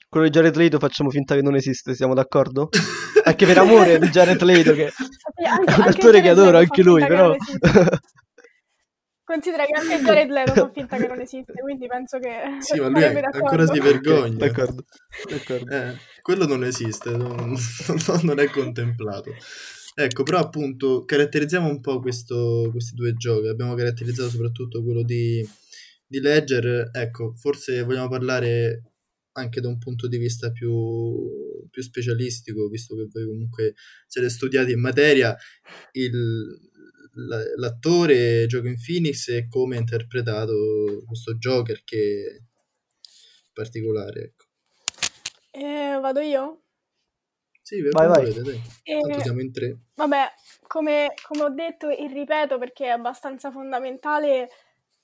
quello 0.09 0.27
di 0.27 0.33
Jared 0.33 0.57
Leto 0.57 0.79
facciamo 0.79 1.11
finta 1.11 1.35
che 1.35 1.43
non 1.43 1.55
esiste 1.55 1.95
siamo 1.95 2.15
d'accordo? 2.15 2.69
anche 3.25 3.47
per 3.47 3.59
amore 3.59 3.99
di 3.99 4.09
Jared 4.09 4.41
Leto 4.43 4.73
che 4.73 4.93
anche, 5.45 5.73
è 5.73 5.77
un 5.77 5.83
attore 5.83 6.21
che 6.21 6.29
adoro 6.29 6.59
anche 6.59 6.83
lui 6.83 7.07
però 7.07 7.35
Considera 9.27 9.65
che 9.65 9.73
anche 9.73 10.05
Jared 10.05 10.31
Leto 10.31 10.53
fa 10.55 10.71
finta 10.71 10.97
che 10.97 11.09
non 11.09 11.21
esiste, 11.21 11.53
quindi 11.55 11.89
penso 11.89 12.21
che... 12.21 12.59
Sì, 12.61 12.79
ma 12.79 12.87
lui 12.87 13.03
è, 13.03 13.21
ancora 13.33 13.67
si 13.67 13.81
vergogna. 13.81 14.37
D'accordo, 14.37 14.85
d'accordo. 15.29 15.75
Eh, 15.75 15.97
quello 16.23 16.47
non 16.47 16.63
esiste, 16.63 17.11
non, 17.11 17.57
non, 18.23 18.39
è 18.39 18.49
contemplato. 18.49 19.35
Ecco, 19.97 20.23
però 20.23 20.39
appunto 20.39 21.05
caratterizziamo 21.05 21.69
un 21.69 21.81
po' 21.81 21.99
questo, 21.99 22.69
questi 22.71 22.95
due 22.95 23.15
giochi. 23.15 23.49
Abbiamo 23.49 23.75
caratterizzato 23.75 24.29
soprattutto 24.29 24.85
quello 24.85 25.03
di, 25.03 25.45
di 26.07 26.21
Ledger. 26.21 26.91
Ecco, 26.93 27.33
forse 27.35 27.83
vogliamo 27.83 28.09
parlare 28.09 28.93
anche 29.41 29.61
da 29.61 29.69
un 29.69 29.79
punto 29.79 30.09
di 30.09 30.19
vista 30.19 30.51
più, 30.51 31.69
più 31.71 31.83
specialistico, 31.83 32.69
visto 32.69 32.95
che 32.97 33.07
voi 33.11 33.27
comunque 33.27 33.75
siete 34.07 34.29
studiati 34.29 34.73
in 34.73 34.81
materia, 34.81 35.37
il, 35.93 36.59
l'attore 37.57 38.47
Joaquin 38.47 38.77
Phoenix 38.77 39.29
e 39.29 39.47
come 39.49 39.77
ha 39.77 39.81
interpretato 39.81 41.03
questo 41.07 41.35
Joker 41.35 41.83
che 41.85 42.39
è 42.39 42.43
particolare. 43.53 44.23
Ecco. 44.23 44.45
Eh, 45.53 45.99
vado 46.01 46.21
io? 46.21 46.63
Sì, 47.63 47.81
vai, 47.91 48.07
vai. 48.07 48.33
Volete. 48.33 48.61
Eh, 48.85 49.23
siamo 49.23 49.41
in 49.41 49.53
tre. 49.53 49.77
Vabbè, 49.95 50.27
come, 50.67 51.15
come 51.27 51.43
ho 51.43 51.49
detto 51.49 51.89
e 51.89 52.07
ripeto 52.07 52.59
perché 52.59 52.87
è 52.87 52.91
abbastanza 52.91 53.51
fondamentale 53.51 54.49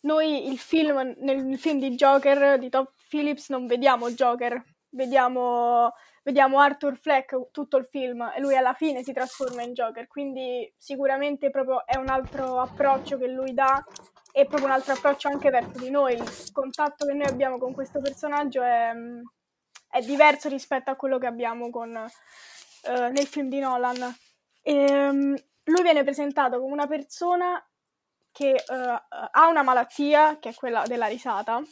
noi 0.03 0.49
il 0.49 0.59
film, 0.59 1.15
nel 1.21 1.59
film 1.59 1.79
di 1.81 1.95
Joker 1.95 2.59
di 2.59 2.69
Top 2.69 2.93
Phillips 3.13 3.51
non 3.51 3.67
vediamo 3.67 4.11
Joker, 4.13 4.65
vediamo, 4.89 5.93
vediamo 6.23 6.61
Arthur 6.61 6.97
Fleck 6.97 7.51
tutto 7.51 7.77
il 7.77 7.85
film 7.85 8.33
e 8.35 8.41
lui 8.41 8.57
alla 8.57 8.73
fine 8.73 9.03
si 9.03 9.13
trasforma 9.13 9.61
in 9.61 9.75
Joker, 9.75 10.07
quindi 10.07 10.73
sicuramente 10.79 11.51
proprio 11.51 11.85
è 11.85 11.97
un 11.97 12.09
altro 12.09 12.59
approccio 12.59 13.19
che 13.19 13.29
lui 13.29 13.53
dà 13.53 13.85
e 14.33 14.47
proprio 14.47 14.69
un 14.69 14.73
altro 14.73 14.95
approccio 14.95 15.29
anche 15.29 15.51
verso 15.51 15.79
di 15.79 15.91
noi. 15.91 16.15
Il 16.15 16.53
contatto 16.53 17.05
che 17.05 17.13
noi 17.13 17.27
abbiamo 17.27 17.59
con 17.59 17.75
questo 17.75 18.01
personaggio 18.01 18.63
è, 18.63 18.93
è 19.91 20.01
diverso 20.01 20.49
rispetto 20.49 20.91
a 20.91 20.97
quello 20.97 21.19
che 21.19 21.27
abbiamo 21.27 21.69
con, 21.69 21.91
uh, 21.91 23.13
nel 23.13 23.27
film 23.27 23.51
di 23.51 23.59
Nolan. 23.59 24.17
E, 24.63 24.91
um, 24.91 25.37
lui 25.65 25.83
viene 25.83 26.03
presentato 26.03 26.59
come 26.61 26.73
una 26.73 26.87
persona 26.87 27.63
che 28.33 28.53
uh, 28.67 29.19
ha 29.33 29.49
una 29.49 29.63
malattia, 29.63 30.39
che 30.39 30.49
è 30.49 30.55
quella 30.55 30.85
della 30.87 31.09
risata, 31.09 31.63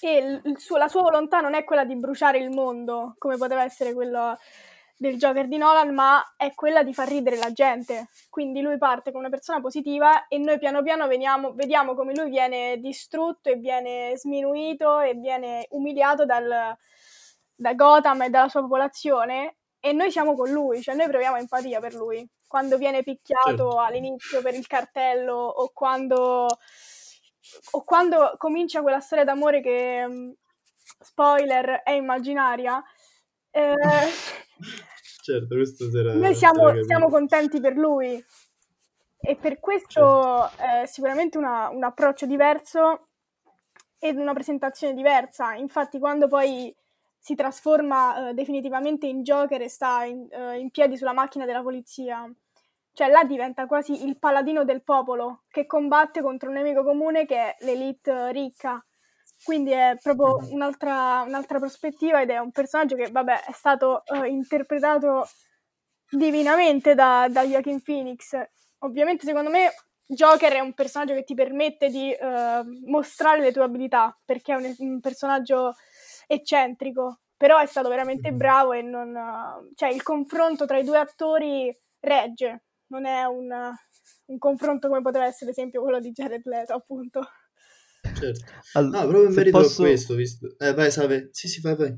e 0.00 0.40
suo, 0.56 0.76
la 0.76 0.88
sua 0.88 1.02
volontà 1.02 1.40
non 1.40 1.54
è 1.54 1.64
quella 1.64 1.84
di 1.84 1.96
bruciare 1.96 2.38
il 2.38 2.50
mondo, 2.50 3.14
come 3.18 3.36
poteva 3.36 3.64
essere 3.64 3.94
quello 3.94 4.36
del 4.96 5.16
Joker 5.16 5.46
di 5.46 5.56
Nolan, 5.56 5.94
ma 5.94 6.34
è 6.36 6.52
quella 6.54 6.82
di 6.82 6.92
far 6.92 7.08
ridere 7.08 7.36
la 7.36 7.52
gente. 7.52 8.08
Quindi 8.28 8.60
lui 8.60 8.78
parte 8.78 9.10
come 9.10 9.24
una 9.24 9.32
persona 9.32 9.60
positiva 9.60 10.26
e 10.26 10.38
noi 10.38 10.58
piano 10.58 10.82
piano 10.82 11.06
veniamo, 11.06 11.52
vediamo 11.52 11.94
come 11.94 12.14
lui 12.14 12.28
viene 12.28 12.78
distrutto 12.78 13.48
e 13.48 13.56
viene 13.56 14.12
sminuito 14.16 15.00
e 15.00 15.14
viene 15.14 15.66
umiliato 15.70 16.24
dal, 16.24 16.76
da 17.54 17.74
Gotham 17.74 18.22
e 18.22 18.30
dalla 18.30 18.48
sua 18.48 18.60
popolazione 18.60 19.56
e 19.80 19.92
noi 19.92 20.10
siamo 20.10 20.34
con 20.34 20.50
lui, 20.50 20.82
cioè 20.82 20.96
noi 20.96 21.08
proviamo 21.08 21.36
empatia 21.36 21.80
per 21.80 21.94
lui. 21.94 22.28
Quando 22.46 22.76
viene 22.76 23.02
picchiato 23.02 23.46
certo. 23.46 23.78
all'inizio 23.78 24.42
per 24.42 24.54
il 24.54 24.66
cartello 24.66 25.34
o 25.36 25.70
quando, 25.72 26.58
o 27.72 27.84
quando 27.84 28.34
comincia 28.38 28.82
quella 28.82 29.00
storia 29.00 29.24
d'amore 29.24 29.60
che, 29.60 30.06
mm, 30.06 30.30
spoiler, 31.00 31.82
è 31.82 31.92
immaginaria. 31.92 32.82
Eh, 33.50 33.74
certo, 35.22 35.54
questo 35.54 35.90
sarà... 35.90 36.14
Noi 36.14 36.34
siamo, 36.34 36.82
siamo 36.82 37.08
contenti 37.08 37.60
per 37.60 37.76
lui 37.76 38.22
e 39.20 39.36
per 39.36 39.58
questo 39.58 40.48
certo. 40.50 40.62
è 40.62 40.86
sicuramente 40.86 41.38
una, 41.38 41.68
un 41.70 41.82
approccio 41.84 42.26
diverso 42.26 43.08
ed 43.98 44.16
una 44.16 44.32
presentazione 44.32 44.94
diversa. 44.94 45.54
Infatti 45.54 45.98
quando 45.98 46.28
poi 46.28 46.74
si 47.18 47.34
trasforma 47.34 48.30
uh, 48.30 48.32
definitivamente 48.32 49.06
in 49.06 49.22
Joker 49.22 49.60
e 49.60 49.68
sta 49.68 50.04
in, 50.04 50.28
uh, 50.30 50.52
in, 50.52 50.70
piedi 50.70 50.96
sulla 50.96 51.12
macchina 51.12 51.44
della 51.44 51.62
polizia. 51.62 52.30
Cioè 52.98 53.10
là 53.10 53.22
diventa 53.22 53.66
quasi 53.66 54.06
il 54.08 54.18
paladino 54.18 54.64
del 54.64 54.82
popolo 54.82 55.44
che 55.50 55.66
combatte 55.66 56.20
contro 56.20 56.48
un 56.48 56.56
nemico 56.56 56.82
comune 56.82 57.26
che 57.26 57.36
è 57.36 57.56
l'elite 57.60 58.32
ricca. 58.32 58.84
Quindi 59.44 59.70
è 59.70 59.96
proprio 60.02 60.40
mm-hmm. 60.40 60.52
un'altra, 60.52 61.22
un'altra 61.24 61.60
prospettiva 61.60 62.20
ed 62.20 62.30
è 62.30 62.38
un 62.38 62.50
personaggio 62.50 62.96
che, 62.96 63.08
vabbè, 63.08 63.44
è 63.44 63.52
stato 63.52 64.02
uh, 64.04 64.24
interpretato 64.24 65.28
divinamente 66.10 66.96
da, 66.96 67.28
da 67.30 67.44
Joaquin 67.44 67.80
Phoenix. 67.82 68.36
Ovviamente, 68.78 69.24
secondo 69.24 69.50
me, 69.50 69.70
Joker 70.04 70.54
è 70.54 70.58
un 70.58 70.74
personaggio 70.74 71.14
che 71.14 71.22
ti 71.22 71.34
permette 71.34 71.90
di 71.90 72.12
mostrare 72.84 73.42
le 73.42 73.52
tue 73.52 73.62
abilità, 73.62 74.18
perché 74.24 74.54
è 74.54 74.56
un, 74.56 74.74
un 74.76 74.98
personaggio 74.98 75.76
eccentrico, 76.26 77.20
però 77.36 77.58
è 77.58 77.66
stato 77.66 77.88
veramente 77.88 78.30
mm-hmm. 78.30 78.38
bravo 78.38 78.72
e 78.72 78.82
non... 78.82 79.70
cioè 79.76 79.88
il 79.88 80.02
confronto 80.02 80.66
tra 80.66 80.78
i 80.78 80.84
due 80.84 80.98
attori 80.98 81.72
regge, 82.00 82.64
non 82.88 83.06
è 83.06 83.24
un, 83.24 83.48
un 84.26 84.38
confronto 84.38 84.88
come 84.88 85.02
poteva 85.02 85.26
essere 85.26 85.50
ad 85.50 85.56
esempio 85.56 85.82
quello 85.82 86.00
di 86.00 86.10
Jared 86.10 86.42
Leto 86.44 86.74
appunto. 86.74 87.20
Certo. 88.02 88.44
Allora, 88.74 89.02
no, 89.02 89.08
proprio 89.08 89.28
in 89.28 89.34
merito 89.34 89.58
posso... 89.58 89.82
a 89.82 89.86
questo, 89.86 90.14
visto... 90.14 90.56
Eh, 90.58 90.74
vai 90.74 90.90
Save. 90.90 91.28
Sì, 91.32 91.48
sì, 91.48 91.60
vai, 91.60 91.76
vai. 91.76 91.96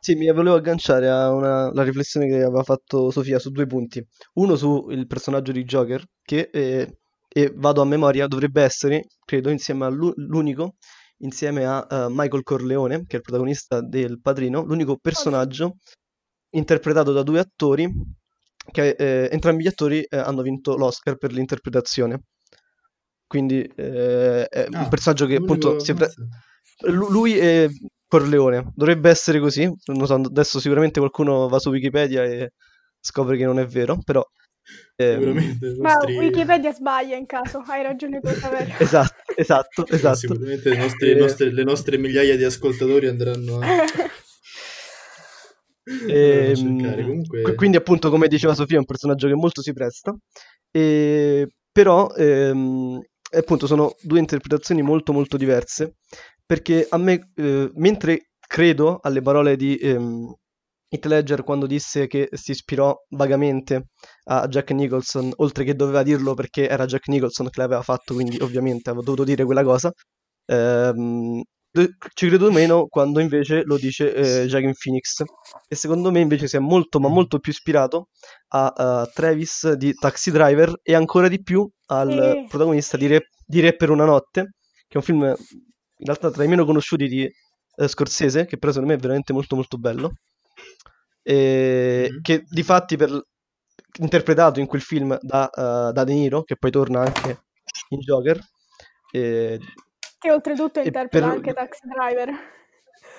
Sì, 0.00 0.14
mi 0.16 0.30
volevo 0.32 0.56
agganciare 0.56 1.08
alla 1.08 1.82
riflessione 1.82 2.26
che 2.26 2.42
aveva 2.42 2.62
fatto 2.62 3.10
Sofia 3.10 3.38
su 3.38 3.50
due 3.50 3.66
punti. 3.66 4.06
Uno 4.34 4.54
sul 4.54 5.06
personaggio 5.06 5.50
di 5.50 5.64
Joker, 5.64 6.04
che, 6.22 6.50
eh, 6.52 6.98
e 7.26 7.52
vado 7.54 7.80
a 7.80 7.86
memoria, 7.86 8.26
dovrebbe 8.26 8.62
essere, 8.62 9.06
credo, 9.24 9.48
insieme 9.48 9.86
all'unico 9.86 10.76
insieme 11.18 11.64
a 11.64 11.86
uh, 11.88 12.10
Michael 12.10 12.42
Corleone, 12.42 13.04
che 13.06 13.14
è 13.14 13.16
il 13.16 13.22
protagonista 13.22 13.80
del 13.80 14.20
Padrino, 14.20 14.62
l'unico 14.64 14.98
personaggio 14.98 15.76
interpretato 16.50 17.12
da 17.12 17.22
due 17.22 17.40
attori 17.40 17.90
che 18.70 18.90
eh, 18.90 19.28
entrambi 19.30 19.62
gli 19.64 19.68
attori 19.68 20.02
eh, 20.02 20.16
hanno 20.16 20.42
vinto 20.42 20.76
l'Oscar 20.76 21.16
per 21.16 21.32
l'interpretazione. 21.32 22.22
Quindi 23.26 23.62
eh, 23.62 24.46
è 24.46 24.66
ah, 24.70 24.82
un 24.82 24.88
personaggio 24.88 25.26
che 25.26 25.36
appunto 25.36 25.76
pre- 25.76 26.12
lui 26.86 27.36
è 27.36 27.68
Corleone, 28.06 28.72
dovrebbe 28.74 29.10
essere 29.10 29.40
così, 29.40 29.68
adesso 29.86 30.60
sicuramente 30.60 31.00
qualcuno 31.00 31.48
va 31.48 31.58
su 31.58 31.70
Wikipedia 31.70 32.22
e 32.24 32.52
scopre 33.00 33.36
che 33.36 33.44
non 33.44 33.58
è 33.58 33.66
vero, 33.66 33.98
però 34.04 34.24
Ehm, 34.96 35.58
Ma 35.78 35.98
Wikipedia 36.06 36.72
sbaglia 36.72 37.16
in 37.16 37.26
caso, 37.26 37.62
hai 37.66 37.82
ragione 37.82 38.20
tu 38.20 38.28
Saverio. 38.28 38.74
esatto, 38.78 39.36
esatto, 39.36 39.86
esatto. 39.88 40.16
Sicuramente 40.16 40.70
le 40.70 40.76
nostre, 40.76 41.10
eh... 41.10 41.14
nostre, 41.14 41.52
le 41.52 41.64
nostre, 41.64 41.98
migliaia 41.98 42.36
di 42.36 42.44
ascoltatori 42.44 43.08
andranno 43.08 43.58
a... 43.58 43.66
E, 45.84 46.54
ehm, 46.56 47.02
Comunque... 47.02 47.54
Quindi 47.54 47.76
appunto 47.76 48.10
come 48.10 48.28
diceva 48.28 48.54
Sofia 48.54 48.76
è 48.76 48.80
un 48.80 48.86
personaggio 48.86 49.28
che 49.28 49.34
molto 49.34 49.62
si 49.62 49.72
presta, 49.72 50.16
e, 50.70 51.48
però 51.70 52.10
ehm, 52.14 53.00
appunto 53.36 53.66
sono 53.66 53.94
due 54.00 54.18
interpretazioni 54.18 54.82
molto 54.82 55.12
molto 55.12 55.36
diverse 55.36 55.96
perché 56.46 56.86
a 56.88 56.98
me, 56.98 57.30
eh, 57.34 57.70
mentre 57.74 58.30
credo 58.46 58.98
alle 59.02 59.22
parole 59.22 59.56
di, 59.56 59.76
ehm, 59.76 60.32
Heath 60.88 61.06
Ledger 61.06 61.42
quando 61.42 61.66
disse 61.66 62.06
che 62.06 62.28
si 62.32 62.52
ispirò 62.52 62.94
vagamente 63.10 63.88
a 64.24 64.46
Jack 64.46 64.70
Nicholson, 64.72 65.32
oltre 65.36 65.64
che 65.64 65.74
doveva 65.74 66.02
dirlo 66.02 66.34
perché 66.34 66.68
era 66.68 66.84
Jack 66.86 67.08
Nicholson 67.08 67.48
che 67.50 67.60
l'aveva 67.60 67.82
fatto, 67.82 68.14
quindi 68.14 68.36
ovviamente 68.40 68.90
avevo 68.90 69.04
dovuto 69.04 69.24
dire 69.24 69.44
quella 69.44 69.64
cosa. 69.64 69.90
Ehm, 70.46 71.42
ci 72.14 72.28
credo 72.28 72.52
meno 72.52 72.86
quando 72.86 73.18
invece 73.18 73.62
lo 73.64 73.76
dice 73.76 74.14
eh, 74.14 74.46
Joaquin 74.46 74.74
Phoenix 74.80 75.22
e 75.66 75.74
secondo 75.74 76.12
me 76.12 76.20
invece 76.20 76.46
si 76.46 76.56
è 76.56 76.60
molto 76.60 77.00
ma 77.00 77.08
molto 77.08 77.40
più 77.40 77.50
ispirato 77.50 78.10
a, 78.48 78.66
a 78.66 79.10
Travis 79.12 79.72
di 79.72 79.92
Taxi 79.92 80.30
Driver 80.30 80.78
e 80.82 80.94
ancora 80.94 81.26
di 81.26 81.42
più 81.42 81.68
al 81.86 82.10
sì. 82.10 82.46
protagonista 82.48 82.96
di 82.96 83.08
Re, 83.08 83.28
di 83.44 83.58
Re 83.58 83.74
per 83.74 83.90
una 83.90 84.04
notte 84.04 84.54
che 84.86 84.94
è 84.94 84.96
un 84.98 85.02
film 85.02 85.22
in 85.24 86.06
realtà 86.06 86.30
tra 86.30 86.44
i 86.44 86.48
meno 86.48 86.64
conosciuti 86.64 87.08
di 87.08 87.24
eh, 87.24 87.88
Scorsese 87.88 88.44
che 88.44 88.56
però 88.56 88.70
secondo 88.70 88.92
me 88.92 88.98
è 88.98 89.02
veramente 89.02 89.32
molto 89.32 89.56
molto 89.56 89.76
bello 89.76 90.12
e 91.22 92.08
mm-hmm. 92.08 92.20
che 92.20 92.44
di 92.48 92.62
fatti 92.62 92.96
per, 92.96 93.20
interpretato 93.98 94.60
in 94.60 94.66
quel 94.66 94.82
film 94.82 95.18
da, 95.20 95.50
uh, 95.52 95.92
da 95.92 96.04
De 96.04 96.12
Niro 96.12 96.44
che 96.44 96.56
poi 96.56 96.70
torna 96.70 97.00
anche 97.00 97.42
in 97.88 97.98
Joker 97.98 98.38
e 99.10 99.58
che 100.24 100.32
oltretutto 100.32 100.80
interpreta 100.80 101.26
per... 101.26 101.36
anche 101.36 101.52
Taxi 101.52 101.86
Driver. 101.86 102.30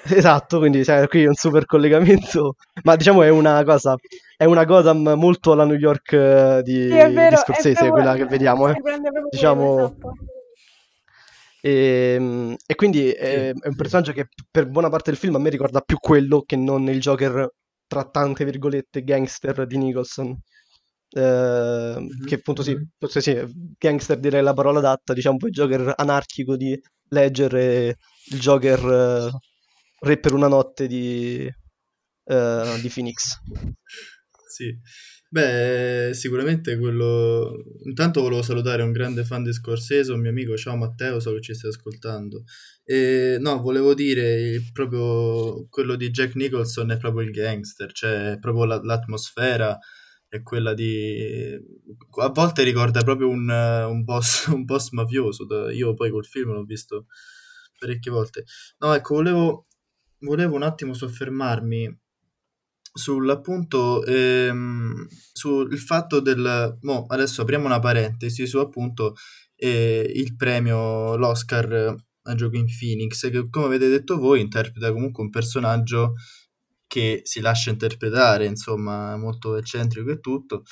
Esatto, 0.07 0.59
quindi 0.59 0.83
cioè, 0.83 1.07
qui 1.07 1.23
è 1.23 1.27
un 1.27 1.33
super 1.33 1.65
collegamento, 1.65 2.57
ma 2.83 2.95
diciamo 2.95 3.23
è 3.23 3.29
una 3.29 3.63
cosa, 3.63 3.95
è 4.37 4.45
una 4.45 4.63
Gotham 4.63 5.13
molto 5.15 5.51
alla 5.51 5.65
New 5.65 5.77
York 5.77 6.11
eh, 6.13 6.61
di, 6.63 6.83
sì, 6.83 6.89
vero, 6.89 7.29
di 7.29 7.35
Scorsese, 7.35 7.89
quella 7.89 8.13
che 8.13 8.25
vediamo, 8.25 8.67
eh. 8.69 8.75
diciamo... 9.31 9.77
Esatto. 9.79 10.11
E, 11.59 12.13
ehm, 12.15 12.55
e, 12.67 12.75
quindi 12.75 13.09
è, 13.09 13.49
è, 13.49 13.67
un 13.67 13.75
personaggio 13.75 14.11
che 14.11 14.27
per 14.51 14.67
buona 14.67 14.89
parte 14.89 15.09
del 15.09 15.19
film 15.19 15.35
a 15.35 15.39
me 15.39 15.49
ricorda 15.49 15.81
più 15.81 15.97
quello 15.97 16.43
che 16.45 16.55
non 16.55 16.87
il 16.87 16.99
Joker 16.99 17.49
tra 17.87 18.03
tante 18.03 18.45
virgolette 18.45 19.03
gangster 19.03 19.65
di 19.65 19.77
Nicholson. 19.77 20.37
Eh, 21.17 21.95
mm-hmm. 21.97 22.25
Che 22.25 22.35
appunto 22.35 22.61
sì, 22.61 22.75
forse 22.97 23.21
sì, 23.21 23.37
gangster 23.77 24.19
direi 24.19 24.43
la 24.43 24.53
parola 24.53 24.79
adatta, 24.79 25.13
diciamo 25.13 25.37
poi 25.37 25.49
Joker 25.49 25.93
anarchico 25.95 26.57
di 26.57 26.77
Ledger 27.09 27.55
e 27.55 27.97
il 28.31 28.39
Joker 28.39 28.83
uh, 28.83 29.39
Re 30.05 30.19
per 30.19 30.33
una 30.33 30.49
notte 30.49 30.87
di, 30.87 31.49
uh, 32.25 32.81
di 32.81 32.89
Phoenix. 32.93 33.39
Sì, 34.45 34.77
beh, 35.29 36.11
sicuramente 36.13 36.77
quello. 36.77 37.63
Intanto 37.85 38.21
volevo 38.21 38.41
salutare 38.41 38.83
un 38.83 38.91
grande 38.91 39.23
fan 39.23 39.43
di 39.43 39.53
Scorsese, 39.53 40.11
un 40.11 40.19
mio 40.19 40.31
amico, 40.31 40.57
ciao 40.57 40.75
Matteo, 40.75 41.21
so 41.21 41.33
che 41.33 41.41
ci 41.41 41.53
stai 41.53 41.69
ascoltando. 41.69 42.43
E, 42.83 43.37
no, 43.39 43.61
volevo 43.61 43.93
dire 43.93 44.61
proprio 44.73 45.65
quello 45.69 45.95
di 45.95 46.09
Jack 46.09 46.35
Nicholson 46.35 46.91
è 46.91 46.97
proprio 46.97 47.25
il 47.25 47.31
gangster, 47.31 47.93
cioè 47.93 48.37
proprio 48.37 48.65
la, 48.65 48.81
l'atmosfera 48.83 49.79
è 50.35 50.43
quella 50.43 50.73
di... 50.73 51.57
a 52.21 52.29
volte 52.29 52.63
ricorda 52.63 53.03
proprio 53.03 53.29
un, 53.29 53.49
un, 53.49 54.03
boss, 54.03 54.47
un 54.53 54.65
boss 54.65 54.89
mafioso, 54.91 55.45
io 55.69 55.93
poi 55.93 56.09
col 56.09 56.25
film 56.25 56.51
l'ho 56.51 56.63
visto 56.63 57.07
parecchie 57.77 58.11
volte. 58.11 58.45
No, 58.79 58.93
ecco, 58.93 59.15
volevo, 59.15 59.67
volevo 60.19 60.55
un 60.55 60.63
attimo 60.63 60.93
soffermarmi 60.93 61.99
sull'appunto 62.97 64.05
ehm, 64.05 65.07
sul 65.33 65.77
fatto 65.77 66.21
del 66.21 66.77
mo, 66.81 67.05
adesso 67.09 67.41
apriamo 67.41 67.65
una 67.65 67.79
parentesi 67.79 68.47
su 68.47 68.57
appunto 68.59 69.15
eh, 69.57 70.09
il 70.15 70.35
premio 70.37 71.17
l'Oscar 71.17 71.93
a 72.27 72.35
Joaquin 72.35 72.65
Phoenix 72.65 73.29
che 73.29 73.49
come 73.49 73.65
avete 73.65 73.89
detto 73.89 74.17
voi 74.17 74.39
interpreta 74.39 74.93
comunque 74.93 75.23
un 75.23 75.29
personaggio 75.29 76.13
che 76.95 77.21
si 77.25 77.41
lascia 77.41 77.71
interpretare, 77.71 78.45
insomma, 78.45 79.17
molto 79.17 79.57
eccentrico 79.57 80.11
e 80.11 80.21
tutto. 80.21 80.63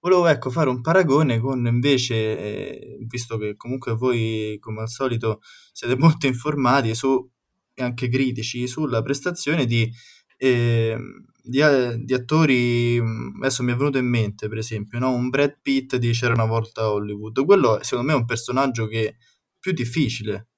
Volevo 0.00 0.26
ecco 0.26 0.50
fare 0.50 0.68
un 0.68 0.80
paragone 0.80 1.38
con 1.38 1.66
invece, 1.66 2.14
eh, 2.16 2.98
visto 3.06 3.38
che 3.38 3.54
comunque 3.56 3.94
voi 3.94 4.56
come 4.58 4.80
al 4.80 4.88
solito 4.88 5.40
siete 5.72 5.96
molto 5.96 6.26
informati 6.26 6.96
su, 6.96 7.30
e 7.74 7.82
anche 7.84 8.08
critici 8.08 8.66
sulla 8.66 9.02
prestazione 9.02 9.66
di, 9.66 9.88
eh, 10.36 10.96
di, 11.40 11.62
di, 12.04 12.14
attori, 12.14 12.98
adesso 13.36 13.62
mi 13.62 13.72
è 13.72 13.76
venuto 13.76 13.98
in 13.98 14.08
mente 14.08 14.48
per 14.48 14.58
esempio, 14.58 14.98
no? 14.98 15.12
un 15.12 15.28
Brad 15.28 15.58
Pitt 15.62 15.94
di 15.96 16.10
C'era 16.10 16.32
una 16.32 16.46
volta 16.46 16.82
a 16.82 16.92
Hollywood, 16.92 17.44
quello 17.44 17.78
secondo 17.82 18.10
me 18.10 18.16
è 18.16 18.20
un 18.20 18.26
personaggio 18.26 18.88
che 18.88 19.08
è 19.08 19.16
più 19.60 19.72
difficile, 19.72 20.48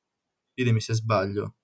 ditemi 0.54 0.80
se 0.80 0.94
sbaglio. 0.94 1.56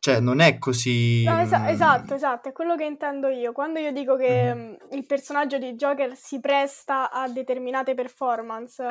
Cioè, 0.00 0.20
non 0.20 0.38
è 0.38 0.58
così... 0.58 1.24
No, 1.24 1.40
es- 1.40 1.52
esatto, 1.52 2.14
esatto, 2.14 2.48
è 2.48 2.52
quello 2.52 2.76
che 2.76 2.84
intendo 2.84 3.28
io. 3.28 3.52
Quando 3.52 3.80
io 3.80 3.90
dico 3.90 4.14
che 4.14 4.54
mm. 4.54 4.74
il 4.92 5.04
personaggio 5.06 5.58
di 5.58 5.74
Joker 5.74 6.14
si 6.16 6.38
presta 6.38 7.10
a 7.10 7.28
determinate 7.28 7.94
performance, 7.94 8.84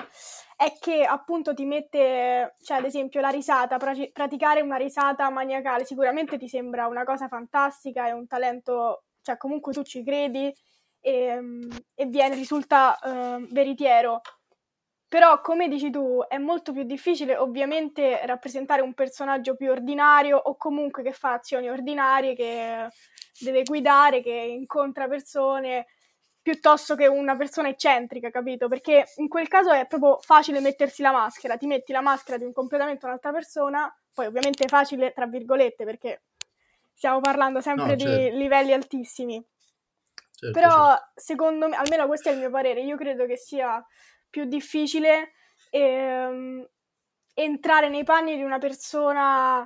è 0.57 0.73
che 0.79 1.03
appunto 1.05 1.53
ti 1.53 1.63
mette, 1.63 2.55
cioè 2.61 2.77
ad 2.77 2.83
esempio 2.83 3.21
la 3.21 3.29
risata, 3.29 3.77
pra- 3.77 3.93
praticare 4.11 4.61
una 4.61 4.75
risata 4.75 5.29
maniacale, 5.29 5.85
sicuramente 5.85 6.37
ti 6.37 6.49
sembra 6.49 6.87
una 6.87 7.05
cosa 7.05 7.29
fantastica, 7.29 8.07
è 8.07 8.11
un 8.11 8.27
talento, 8.27 9.05
cioè 9.21 9.37
comunque 9.37 9.71
tu 9.71 9.83
ci 9.83 10.03
credi 10.03 10.53
e, 10.99 11.41
e 11.95 12.05
viene, 12.07 12.35
risulta 12.35 12.97
uh, 13.01 13.47
veritiero. 13.53 14.19
Però, 15.09 15.39
come 15.39 15.69
dici 15.69 15.89
tu, 15.89 16.23
è 16.27 16.37
molto 16.37 16.73
più 16.73 16.83
difficile 16.83 17.37
ovviamente 17.37 18.25
rappresentare 18.25 18.81
un 18.81 18.93
personaggio 18.93 19.55
più 19.55 19.71
ordinario 19.71 20.37
o 20.37 20.57
comunque 20.57 21.01
che 21.01 21.13
fa 21.13 21.33
azioni 21.33 21.69
ordinarie, 21.69 22.35
che 22.35 22.89
deve 23.39 23.63
guidare, 23.63 24.21
che 24.21 24.31
incontra 24.31 25.07
persone, 25.07 25.85
piuttosto 26.41 26.95
che 26.95 27.07
una 27.07 27.35
persona 27.35 27.69
eccentrica, 27.69 28.29
capito? 28.29 28.67
Perché 28.67 29.05
in 29.17 29.29
quel 29.29 29.47
caso 29.47 29.71
è 29.71 29.85
proprio 29.87 30.17
facile 30.19 30.59
mettersi 30.59 31.01
la 31.01 31.11
maschera, 31.11 31.57
ti 31.57 31.67
metti 31.67 31.91
la 31.91 32.01
maschera 32.01 32.37
di 32.37 32.43
un 32.43 32.53
completamente 32.53 33.05
un'altra 33.05 33.31
persona, 33.31 33.93
poi 34.13 34.25
ovviamente 34.25 34.63
è 34.63 34.67
facile 34.67 35.11
tra 35.11 35.25
virgolette 35.25 35.85
perché 35.85 36.21
stiamo 36.93 37.19
parlando 37.19 37.59
sempre 37.61 37.95
no, 37.95 37.99
certo. 37.99 38.15
di 38.15 38.37
livelli 38.37 38.73
altissimi. 38.73 39.41
Certo, 40.31 40.57
Però 40.57 40.89
certo. 40.89 41.11
secondo 41.15 41.67
me, 41.67 41.75
almeno 41.75 42.07
questo 42.07 42.29
è 42.29 42.31
il 42.31 42.39
mio 42.39 42.49
parere, 42.49 42.81
io 42.81 42.95
credo 42.95 43.25
che 43.25 43.37
sia 43.37 43.85
più 44.29 44.45
difficile 44.45 45.33
ehm, 45.69 46.67
entrare 47.33 47.89
nei 47.89 48.03
panni 48.03 48.35
di 48.35 48.43
una 48.43 48.57
persona 48.57 49.65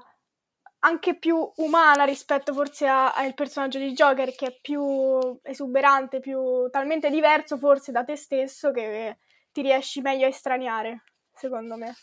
anche 0.84 1.18
più 1.18 1.38
umana 1.58 2.06
rispetto 2.06 2.54
forse 2.54 2.88
al 2.88 3.34
personaggio 3.36 3.78
di 3.78 3.94
Joker 3.94 4.34
che 4.34 4.48
è 4.48 4.60
più 4.60 5.40
esuberante, 5.44 6.20
più 6.20 6.70
talmente 6.72 7.10
diverso 7.10 7.58
forse 7.58 7.92
da 7.92 8.04
te 8.04 8.16
stesso 8.16 8.72
che 8.72 9.18
ti 9.52 9.62
riesci 9.62 10.02
meglio 10.02 10.26
a 10.26 10.30
estraniare, 10.30 11.04
secondo 11.34 11.78
me. 11.78 11.94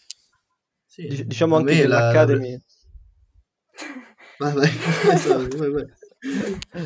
Sì, 0.85 1.25
diciamo 1.27 1.57
anche 1.57 1.75
che 1.75 1.87
la... 1.87 2.07
l'Academy... 2.07 2.63
vai, 4.39 4.53
vai, 5.27 5.49
vai, 5.49 5.71
vai. 5.71 5.87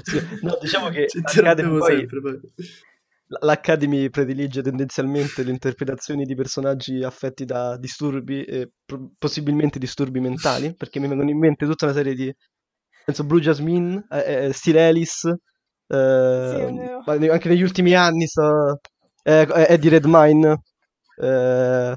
Sì, 0.03 0.39
no, 0.43 0.59
diciamo 0.61 0.89
che 0.89 1.07
l'Academy 1.13 1.79
poi... 1.79 1.97
Sempre, 1.97 2.21
l'Academy 3.41 4.11
predilige 4.11 4.63
tendenzialmente 4.63 5.43
le 5.43 5.51
interpretazioni 5.51 6.25
di 6.25 6.35
personaggi 6.35 7.03
affetti 7.03 7.45
da 7.45 7.77
disturbi 7.77 8.45
e 8.45 8.71
pro- 8.85 9.13
possibilmente 9.19 9.79
disturbi 9.79 10.21
mentali, 10.21 10.75
perché 10.75 11.01
mi 11.01 11.09
vengono 11.09 11.31
in 11.31 11.39
mente 11.39 11.67
tutta 11.67 11.87
una 11.87 11.95
serie 11.95 12.15
di 12.15 12.35
penso 13.05 13.25
Blue 13.25 13.41
Jasmine, 13.41 14.07
eh, 14.11 14.47
eh, 14.47 14.53
Steel 14.53 14.79
Alice, 14.79 15.29
eh, 15.87 16.99
sì, 17.05 17.29
anche 17.29 17.49
negli 17.49 17.63
ultimi 17.63 17.95
anni 17.95 18.27
so, 18.27 18.81
eh, 19.23 19.47
Eddie 19.69 19.91
Redmine 19.91 20.61
eh, 21.21 21.97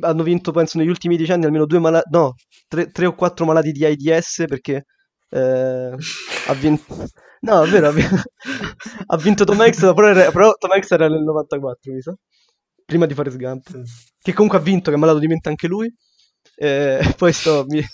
hanno 0.00 0.22
vinto 0.22 0.52
penso 0.52 0.78
negli 0.78 0.88
ultimi 0.88 1.16
dieci 1.16 1.32
anni 1.32 1.44
almeno 1.44 1.66
due 1.66 1.78
malati 1.80 2.08
no, 2.10 2.34
tre, 2.68 2.90
tre, 2.90 3.06
o 3.06 3.14
quattro 3.14 3.44
malati 3.44 3.72
di 3.72 3.84
AIDS 3.84 4.44
perché 4.46 4.84
eh, 5.30 5.94
ha 6.46 6.54
vinto 6.54 7.06
No, 7.44 7.62
è 7.62 7.68
vero, 7.68 7.92
ha 9.06 9.16
vinto 9.18 9.44
Tom 9.44 9.60
Hanks, 9.60 9.78
però, 9.78 10.08
era, 10.08 10.30
però 10.30 10.54
Tom 10.54 10.70
Hanks 10.70 10.90
era 10.92 11.08
nel 11.08 11.22
94, 11.22 11.92
mi 11.92 12.00
sa. 12.00 12.14
Prima 12.86 13.04
di 13.04 13.12
Forrest 13.12 13.36
Gump. 13.36 13.68
Sì. 13.68 13.82
Che 14.18 14.32
comunque 14.32 14.58
ha 14.58 14.62
vinto, 14.62 14.88
che 14.90 14.96
è 14.96 14.98
malato 14.98 15.18
di 15.18 15.26
mente 15.26 15.50
anche 15.50 15.66
lui. 15.66 15.94
E 16.56 17.00
poi 17.18 17.32
sto, 17.34 17.66
mi, 17.68 17.84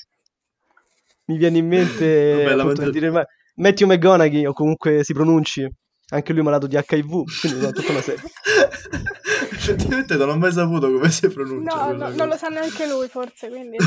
mi 1.25 1.37
viene 1.37 1.59
in 1.59 1.67
mente 1.67 2.45
Vabbè, 2.45 2.61
appunto, 2.61 2.91
dire, 2.91 3.11
ma, 3.11 3.25
Matthew 3.57 3.89
McGonaghy, 3.89 4.47
o 4.47 4.53
comunque 4.53 5.03
si 5.03 5.13
pronunci, 5.13 5.69
anche 6.11 6.33
lui 6.33 6.43
malato 6.43 6.69
di 6.69 6.77
HIV, 6.77 7.25
quindi 7.41 7.61
no, 7.61 7.73
tutta 7.73 7.91
una 7.91 8.03
serie. 8.03 8.23
Effettivamente 9.51 10.15
non 10.15 10.29
ho 10.29 10.37
mai 10.37 10.53
saputo 10.53 10.93
come 10.93 11.11
si 11.11 11.29
pronuncia. 11.29 11.91
No, 11.91 11.93
no 11.93 12.09
non 12.11 12.29
lo 12.29 12.37
sa 12.37 12.47
neanche 12.47 12.87
lui, 12.87 13.09
forse, 13.09 13.49
quindi... 13.49 13.79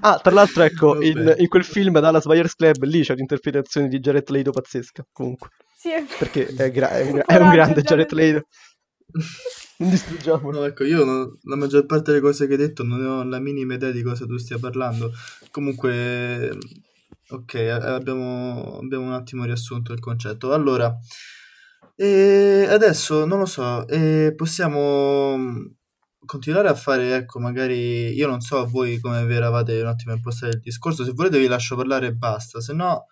Ah, 0.00 0.18
tra 0.22 0.32
l'altro, 0.32 0.62
ecco, 0.62 1.00
in, 1.02 1.34
in, 1.38 1.48
quel 1.48 1.64
film 1.64 1.98
Dallas 2.00 2.24
Buyers 2.24 2.54
Club 2.54 2.82
lì 2.84 3.02
c'è 3.02 3.12
un'interpretazione 3.12 3.88
di 3.88 3.98
Jared 3.98 4.28
Leto 4.28 4.50
pazzesca, 4.50 5.04
comunque. 5.12 5.50
Sì, 5.76 5.90
è 5.90 6.04
Perché 6.18 6.46
è, 6.46 6.70
gra- 6.70 6.90
è, 6.90 7.02
un, 7.02 7.22
è 7.24 7.36
un 7.36 7.50
grande 7.50 7.82
Jared 7.82 8.12
Leto. 8.12 8.46
non 9.78 9.90
distruggiamo. 9.90 10.50
No, 10.50 10.64
ecco, 10.64 10.84
io 10.84 11.04
non, 11.04 11.38
la 11.42 11.56
maggior 11.56 11.86
parte 11.86 12.10
delle 12.10 12.22
cose 12.22 12.46
che 12.46 12.52
hai 12.52 12.58
detto 12.58 12.82
non 12.82 13.04
ho 13.04 13.24
la 13.24 13.38
minima 13.38 13.74
idea 13.74 13.90
di 13.90 14.02
cosa 14.02 14.26
tu 14.26 14.36
stia 14.36 14.58
parlando. 14.58 15.12
Comunque, 15.50 16.58
Ok, 17.30 17.54
abbiamo, 17.56 18.78
abbiamo 18.78 19.04
un 19.04 19.12
attimo 19.12 19.44
riassunto 19.44 19.92
il 19.92 20.00
concetto. 20.00 20.52
Allora, 20.54 20.96
e 21.94 22.66
adesso 22.70 23.26
non 23.26 23.40
lo 23.40 23.44
so, 23.46 23.86
e 23.86 24.32
possiamo 24.34 25.36
continuare 26.24 26.68
a 26.68 26.74
fare, 26.74 27.14
ecco, 27.14 27.38
magari 27.38 28.12
io 28.12 28.26
non 28.26 28.40
so 28.40 28.66
voi 28.66 29.00
come 29.00 29.24
vi 29.26 29.34
eravate 29.34 29.80
un 29.80 29.88
attimo 29.88 30.14
impostati 30.14 30.56
il 30.56 30.60
discorso, 30.60 31.04
se 31.04 31.12
volete 31.12 31.38
vi 31.38 31.46
lascio 31.46 31.76
parlare 31.76 32.08
e 32.08 32.14
basta, 32.14 32.60
se 32.60 32.72
no 32.72 33.06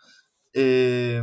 eh, 0.51 1.23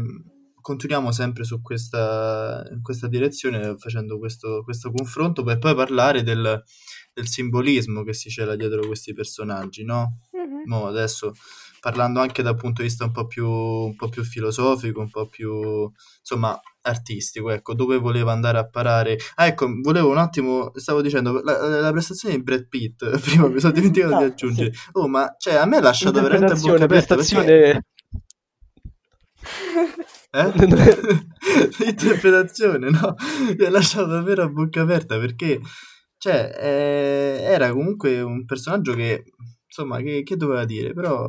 continuiamo 0.61 1.11
sempre 1.11 1.43
su 1.43 1.61
questa, 1.61 2.65
in 2.71 2.81
questa 2.81 3.07
direzione 3.07 3.75
facendo 3.77 4.17
questo, 4.17 4.63
questo 4.63 4.91
confronto 4.91 5.43
per 5.43 5.59
poi 5.59 5.75
parlare 5.75 6.23
del, 6.23 6.63
del 7.13 7.27
simbolismo 7.27 8.03
che 8.03 8.13
si 8.13 8.29
cela 8.29 8.55
dietro 8.55 8.85
questi 8.85 9.13
personaggi, 9.13 9.83
no? 9.83 10.19
Mm-hmm. 10.35 10.63
Mo 10.65 10.87
adesso 10.87 11.33
parlando 11.79 12.21
anche 12.21 12.41
dal 12.41 12.55
punto 12.55 12.81
di 12.81 12.87
vista 12.87 13.03
un 13.03 13.11
po' 13.11 13.27
più, 13.27 13.45
un 13.45 13.95
po 13.95 14.07
più 14.07 14.23
filosofico, 14.23 15.01
un 15.01 15.09
po' 15.09 15.27
più 15.27 15.91
insomma 16.19 16.57
artistico, 16.83 17.49
ecco, 17.51 17.73
dove 17.73 17.97
voleva 17.97 18.31
andare 18.31 18.57
a 18.57 18.67
parare. 18.67 19.17
Ah, 19.35 19.47
ecco, 19.47 19.67
volevo 19.81 20.09
un 20.09 20.17
attimo, 20.17 20.71
stavo 20.75 21.01
dicendo, 21.01 21.41
la, 21.41 21.79
la 21.79 21.91
prestazione 21.91 22.35
di 22.35 22.43
Brad 22.43 22.67
Pitt, 22.67 23.19
prima 23.21 23.47
mi 23.47 23.59
sono 23.59 23.73
dimenticato 23.73 24.15
ah, 24.15 24.19
di 24.19 24.23
aggiungere. 24.25 24.73
Sì. 24.73 24.89
Oh, 24.93 25.07
ma 25.07 25.35
cioè, 25.37 25.55
a 25.55 25.65
me 25.65 25.77
ha 25.77 25.81
lasciato 25.81 26.21
veramente 26.21 26.53
a 26.53 26.55
bocca 26.55 26.83
aperta 26.83 27.15
prestazione... 27.15 27.45
perché... 27.45 27.85
Eh? 30.31 30.51
L'interpretazione, 31.79 32.89
no? 32.89 33.15
Mi 33.57 33.65
ha 33.65 33.69
lasciato 33.69 34.07
davvero 34.07 34.43
a 34.43 34.49
bocca 34.49 34.81
aperta 34.81 35.19
perché, 35.19 35.59
cioè, 36.17 36.51
eh, 36.59 37.43
era 37.43 37.71
comunque 37.71 38.21
un 38.21 38.45
personaggio 38.45 38.93
che 38.93 39.25
insomma, 39.75 39.99
che, 40.01 40.21
che, 40.21 40.37
doveva 40.37 40.65
dire, 40.65 40.93
però 40.93 41.27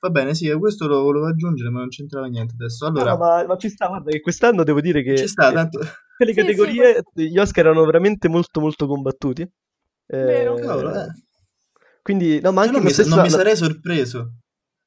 va 0.00 0.10
bene, 0.10 0.34
sì, 0.34 0.50
questo 0.58 0.88
lo 0.88 1.02
volevo 1.02 1.26
aggiungere, 1.26 1.70
ma 1.70 1.78
non 1.78 1.88
c'entrava 1.88 2.26
niente 2.26 2.54
adesso. 2.54 2.84
Allora, 2.86 3.12
no, 3.12 3.18
ma, 3.18 3.44
ma, 3.46 3.56
ci 3.56 3.68
sta, 3.68 3.86
guarda 3.86 4.10
che 4.10 4.20
quest'anno 4.20 4.64
devo 4.64 4.80
dire 4.80 5.02
che 5.02 5.16
ci 5.16 5.28
sta, 5.28 5.52
tanto... 5.52 5.78
le 5.78 6.26
sì, 6.26 6.34
categorie, 6.34 7.02
sì, 7.14 7.30
gli 7.30 7.38
Oscar 7.38 7.66
erano 7.66 7.84
veramente 7.84 8.28
molto 8.28 8.60
molto 8.60 8.86
combattuti. 8.86 9.42
Eh, 9.42 10.18
Vero. 10.18 10.54
Cavolo, 10.56 10.94
eh. 10.94 11.06
Quindi, 12.02 12.40
no, 12.40 12.52
ma 12.52 12.62
anche 12.62 12.74
non, 12.74 12.82
mi, 12.82 12.90
stessa, 12.90 13.14
non 13.14 13.24
mi 13.24 13.30
sarei 13.30 13.56
sorpreso. 13.56 14.32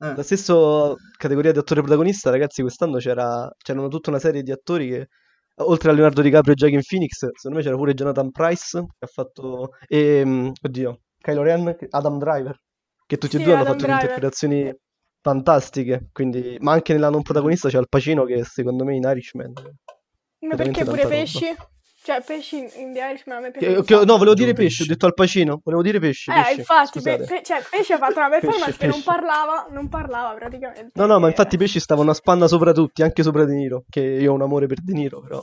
Eh. 0.02 0.16
La 0.16 0.24
stessa 0.24 0.54
categoria 1.18 1.52
di 1.52 1.60
attore 1.60 1.82
protagonista, 1.82 2.30
ragazzi, 2.30 2.62
quest'anno 2.62 2.98
c'era, 2.98 3.50
c'erano 3.58 3.88
tutta 3.88 4.10
una 4.10 4.20
serie 4.20 4.44
di 4.44 4.52
attori 4.52 4.90
che 4.90 5.08
oltre 5.62 5.90
a 5.90 5.94
Leonardo 5.94 6.22
DiCaprio 6.22 6.54
e 6.54 6.56
Joaquin 6.56 6.82
Phoenix, 6.88 7.12
secondo 7.34 7.58
me 7.58 7.64
c'era 7.64 7.76
pure 7.76 7.94
Jonathan 7.94 8.32
Price 8.32 8.80
che 8.80 9.06
ha 9.06 9.08
fatto 9.08 9.72
e, 9.88 10.20
ehm, 10.20 10.52
oddio, 10.62 11.00
Kylo 11.18 11.42
Ren, 11.42 11.76
Adam 11.90 12.18
Driver 12.18 12.58
che 13.10 13.18
tutti 13.18 13.38
sì, 13.38 13.42
e 13.42 13.46
due 13.46 13.56
hanno 13.56 13.66
fatto 13.66 13.78
delle 13.78 13.94
interpretazioni 13.94 14.72
fantastiche, 15.20 16.10
quindi... 16.12 16.58
ma 16.60 16.74
anche 16.74 16.94
nella 16.94 17.10
non 17.10 17.24
protagonista 17.24 17.68
c'è 17.68 17.78
Al 17.78 17.90
Pacino 17.90 18.24
che 18.24 18.44
secondo 18.44 18.86
me 18.86 18.96
in 18.96 19.04
Irishman 19.04 19.52
ma 20.42 20.56
perché 20.56 20.86
pure 20.86 21.08
pesci? 21.08 21.48
Roba. 21.48 21.70
Cioè, 22.02 22.24
pesci 22.24 22.58
in 22.58 22.94
The 22.94 23.00
Irishman 23.00 23.38
a 23.38 23.40
me 23.42 23.52
piace. 23.52 23.84
Che, 23.84 24.06
no, 24.06 24.18
volevo 24.18 24.34
dire 24.34 24.54
pesci, 24.54 24.84
ho 24.84 24.86
detto 24.86 25.06
Al 25.06 25.14
Pacino, 25.14 25.60
volevo 25.64 25.82
dire 25.84 26.00
pesci. 26.00 26.30
Eh, 26.30 26.34
pesci. 26.34 26.60
infatti, 26.60 27.02
pe- 27.02 27.18
pe- 27.18 27.42
cioè, 27.44 27.62
pesci 27.70 27.92
ha 27.92 27.98
fatto 27.98 28.20
una 28.20 28.30
performance 28.30 28.66
pesce, 28.66 28.78
che 28.78 28.86
pesce. 28.86 29.04
non 29.04 29.04
parlava, 29.04 29.68
non 29.70 29.90
parlava 29.90 30.34
praticamente. 30.36 30.92
No, 30.94 31.06
no, 31.06 31.20
ma 31.20 31.28
infatti 31.28 31.58
pesci 31.58 31.80
stava 31.80 32.02
una 32.02 32.14
spanna 32.14 32.48
sopra 32.48 32.72
tutti, 32.72 33.02
anche 33.02 33.22
sopra 33.22 33.44
De 33.44 33.54
Niro, 33.54 33.84
che 33.90 34.00
io 34.00 34.32
ho 34.32 34.36
un 34.36 34.42
amore 34.42 34.68
per 34.68 34.82
De 34.82 34.94
Niro, 34.94 35.20
però... 35.20 35.42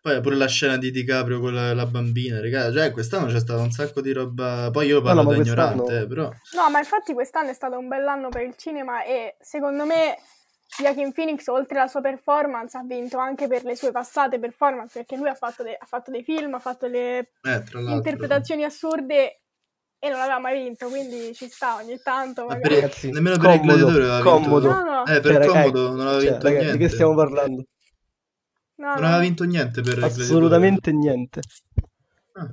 Poi 0.00 0.20
pure 0.20 0.36
la 0.36 0.46
scena 0.46 0.76
di 0.76 0.90
DiCaprio 0.90 1.40
con 1.40 1.52
la, 1.52 1.74
la 1.74 1.86
bambina, 1.86 2.40
raga, 2.40 2.72
cioè 2.72 2.92
quest'anno 2.92 3.26
c'è 3.26 3.40
stato 3.40 3.60
un 3.60 3.70
sacco 3.70 4.00
di 4.00 4.12
roba. 4.12 4.70
Poi 4.70 4.86
io 4.86 5.02
parlo 5.02 5.22
no, 5.22 5.30
no, 5.30 5.36
da 5.36 5.42
ignorante, 5.42 5.98
eh, 6.00 6.06
però. 6.06 6.30
No, 6.54 6.70
ma 6.70 6.78
infatti 6.78 7.12
quest'anno 7.12 7.50
è 7.50 7.54
stato 7.54 7.76
un 7.78 7.88
bell'anno 7.88 8.28
per 8.28 8.42
il 8.42 8.54
cinema 8.56 9.02
e 9.04 9.36
secondo 9.40 9.84
me 9.84 10.16
Joaquin 10.76 11.12
Phoenix, 11.12 11.46
oltre 11.46 11.78
alla 11.78 11.88
sua 11.88 12.00
performance, 12.00 12.76
ha 12.76 12.84
vinto 12.84 13.18
anche 13.18 13.48
per 13.48 13.64
le 13.64 13.74
sue 13.74 13.90
passate 13.90 14.38
performance, 14.38 14.98
perché 14.98 15.16
lui 15.16 15.28
ha 15.28 15.34
fatto, 15.34 15.62
de- 15.62 15.76
ha 15.78 15.86
fatto 15.86 16.10
dei 16.10 16.22
film, 16.22 16.54
ha 16.54 16.58
fatto 16.58 16.86
le 16.86 17.30
eh, 17.42 17.62
interpretazioni 17.72 18.64
assurde 18.64 19.40
e 19.98 20.08
non 20.10 20.20
aveva 20.20 20.38
mai 20.38 20.62
vinto, 20.62 20.86
quindi 20.88 21.34
ci 21.34 21.48
sta 21.48 21.76
ogni 21.76 21.98
tanto. 22.02 22.44
Magari. 22.44 22.60
Per, 22.60 22.72
ragazzi, 22.72 23.10
nemmeno 23.10 23.36
per 23.36 23.46
comodo, 23.46 23.62
il 23.62 23.66
gladiatore 23.66 24.04
aveva 24.04 24.22
comodo. 24.22 24.68
vinto. 24.68 24.84
No, 24.84 24.94
no. 24.94 25.06
Eh, 25.06 25.20
per 25.20 25.32
cioè, 25.32 25.46
comodo 25.46 25.88
non 25.88 26.00
aveva 26.06 26.20
cioè, 26.20 26.30
vinto 26.30 26.46
ragazzi, 26.46 26.64
niente. 26.64 26.78
Di 26.78 26.84
che 26.84 26.90
stiamo 26.90 27.14
parlando? 27.14 27.64
No, 28.78 28.86
non 28.86 29.00
no. 29.00 29.06
aveva 29.06 29.20
vinto 29.20 29.44
niente 29.44 29.82
per 29.82 30.02
Assolutamente 30.02 30.92
niente. 30.92 31.40
Ah. 32.32 32.50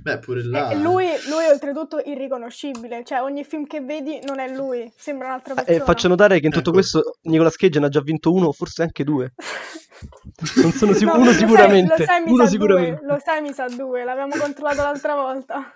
Beh, 0.00 0.18
pure 0.18 0.44
là. 0.44 0.70
E 0.70 0.76
lui, 0.76 1.06
lui 1.28 1.44
oltretutto 1.50 2.02
irriconoscibile, 2.04 3.04
cioè 3.04 3.22
ogni 3.22 3.44
film 3.44 3.64
che 3.66 3.80
vedi 3.80 4.18
non 4.26 4.40
è 4.40 4.52
lui, 4.52 4.92
sembra 4.96 5.28
un'altra 5.28 5.52
ah, 5.52 5.56
persona. 5.56 5.76
E 5.76 5.84
faccio 5.84 6.08
notare 6.08 6.40
che 6.40 6.46
in 6.46 6.52
tutto 6.52 6.70
ecco. 6.70 6.78
questo 6.78 7.18
Nicolas 7.22 7.56
Cage 7.56 7.78
ne 7.78 7.86
ha 7.86 7.88
già 7.88 8.00
vinto 8.00 8.32
uno, 8.32 8.50
forse 8.52 8.82
anche 8.82 9.04
due. 9.04 9.32
non 10.60 10.72
sono 10.72 10.92
sicuro, 10.92 11.16
no, 11.16 11.22
uno 11.22 11.32
sicuramente. 11.32 11.94
Lo 11.96 12.04
sai, 12.04 12.22
uno 12.26 12.44
sa 12.44 12.50
sicuramente. 12.50 13.00
Due, 13.00 13.06
lo 13.06 13.20
sai, 13.24 13.40
mi 13.40 13.52
sa 13.52 13.66
due, 13.68 14.04
l'abbiamo 14.04 14.36
controllato 14.36 14.82
l'altra 14.82 15.14
volta. 15.14 15.62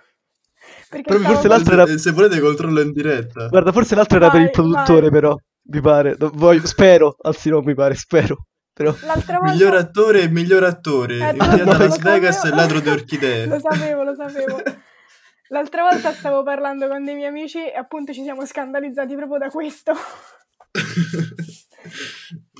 Perché 0.91 1.09
Proprio 1.09 1.29
forse 1.29 1.49
l'altro 1.49 1.73
era... 1.75 1.87
Se 1.87 2.11
volete 2.11 2.41
controllo 2.41 2.81
in 2.81 2.93
diretta. 2.93 3.47
Guarda, 3.47 3.71
forse 3.71 3.95
l'altro 3.95 4.17
era 4.17 4.29
vai, 4.29 4.37
per 4.37 4.47
il 4.47 4.51
produttore 4.51 5.03
vai. 5.03 5.11
però, 5.11 5.37
mi 5.71 5.81
pare. 5.81 6.17
Voglio, 6.19 6.67
spero, 6.67 7.17
anzi 7.23 7.51
no, 7.51 7.61
mi 7.61 7.75
pare, 7.75 7.95
spero. 7.95 8.48
Però... 8.79 8.95
Volta... 9.03 9.41
Miglior 9.43 9.75
attore 9.75 10.23
e 10.23 10.29
miglior 10.29 10.63
attore. 10.63 11.31
Eh, 11.31 11.33
no, 11.33 11.77
Las 11.77 11.99
Vegas 11.99 12.45
e 12.45 12.51
ladro 12.51 12.79
di 12.79 12.89
orchidee. 12.89 13.47
lo 13.51 13.59
sapevo, 13.59 14.05
lo 14.05 14.15
sapevo. 14.15 14.63
L'altra 15.51 15.83
volta 15.83 16.13
stavo 16.13 16.45
parlando 16.45 16.87
con 16.87 17.05
dei 17.05 17.15
miei 17.15 17.29
amici 17.29 17.59
e 17.59 17.75
appunto 17.75 18.13
ci 18.13 18.23
siamo 18.23 18.47
scandalizzati 18.47 19.17
proprio 19.17 19.39
da 19.39 19.49
questo. 19.49 19.93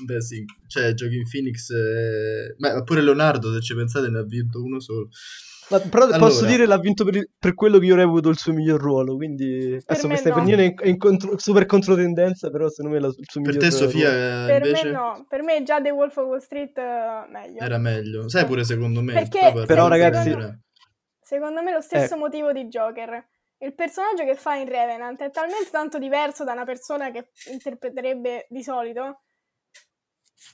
Beh 0.03 0.21
sì, 0.21 0.43
cioè 0.67 0.93
Joaquin 0.93 1.23
Phoenix, 1.29 1.71
è... 1.71 2.55
ma 2.57 2.81
pure 2.83 3.01
Leonardo 3.01 3.53
se 3.53 3.61
ci 3.61 3.75
pensate 3.75 4.09
ne 4.09 4.17
ha 4.17 4.23
vinto 4.23 4.61
uno 4.61 4.79
solo. 4.79 5.07
Ma, 5.69 5.79
però 5.79 6.05
allora, 6.05 6.17
posso 6.17 6.45
dire 6.45 6.65
l'ha 6.65 6.79
vinto 6.79 7.03
per, 7.03 7.29
per, 7.37 7.53
quello 7.53 7.77
che 7.77 7.85
io 7.85 7.95
reputo 7.95 8.29
il 8.29 8.37
suo 8.37 8.53
miglior 8.53 8.81
ruolo, 8.81 9.15
quindi 9.15 9.77
adesso 9.85 10.07
questa 10.07 10.29
no. 10.29 10.35
opinione 10.35 10.73
è, 10.73 10.87
in 10.87 10.97
contro, 10.97 11.37
super 11.37 11.65
controtendenza, 11.67 12.49
però 12.49 12.69
secondo 12.69 12.95
me 12.95 13.01
la, 13.01 13.07
il 13.07 13.25
suo 13.27 13.41
per 13.41 13.53
miglior 13.53 13.71
ruolo. 13.71 13.77
Per 13.77 13.91
te 13.91 13.99
Sofia 13.99 14.45
per 14.45 14.65
invece... 14.65 14.85
me 14.85 14.91
no, 14.91 15.25
per 15.29 15.43
me 15.43 15.63
già 15.63 15.79
The 15.79 15.91
Wolf 15.91 16.17
of 16.17 16.25
Wall 16.25 16.39
Street 16.39 16.75
uh, 16.77 17.31
meglio. 17.31 17.59
Era 17.59 17.77
meglio, 17.77 18.27
sai 18.29 18.45
pure 18.45 18.63
secondo 18.63 19.01
me. 19.01 19.13
Perché, 19.13 19.63
però 19.65 19.87
ragazzi... 19.87 20.29
Secondo, 20.29 20.59
secondo 21.21 21.61
me 21.61 21.71
lo 21.71 21.81
stesso 21.81 22.15
eh. 22.15 22.17
motivo 22.17 22.51
di 22.51 22.65
Joker. 22.65 23.27
Il 23.59 23.75
personaggio 23.75 24.23
che 24.23 24.35
fa 24.35 24.55
in 24.55 24.67
Revenant 24.67 25.21
è 25.21 25.29
talmente 25.29 25.69
tanto 25.69 25.99
diverso 25.99 26.43
da 26.43 26.53
una 26.53 26.65
persona 26.65 27.11
che 27.11 27.29
interpreterebbe 27.51 28.47
di 28.49 28.63
solito 28.63 29.19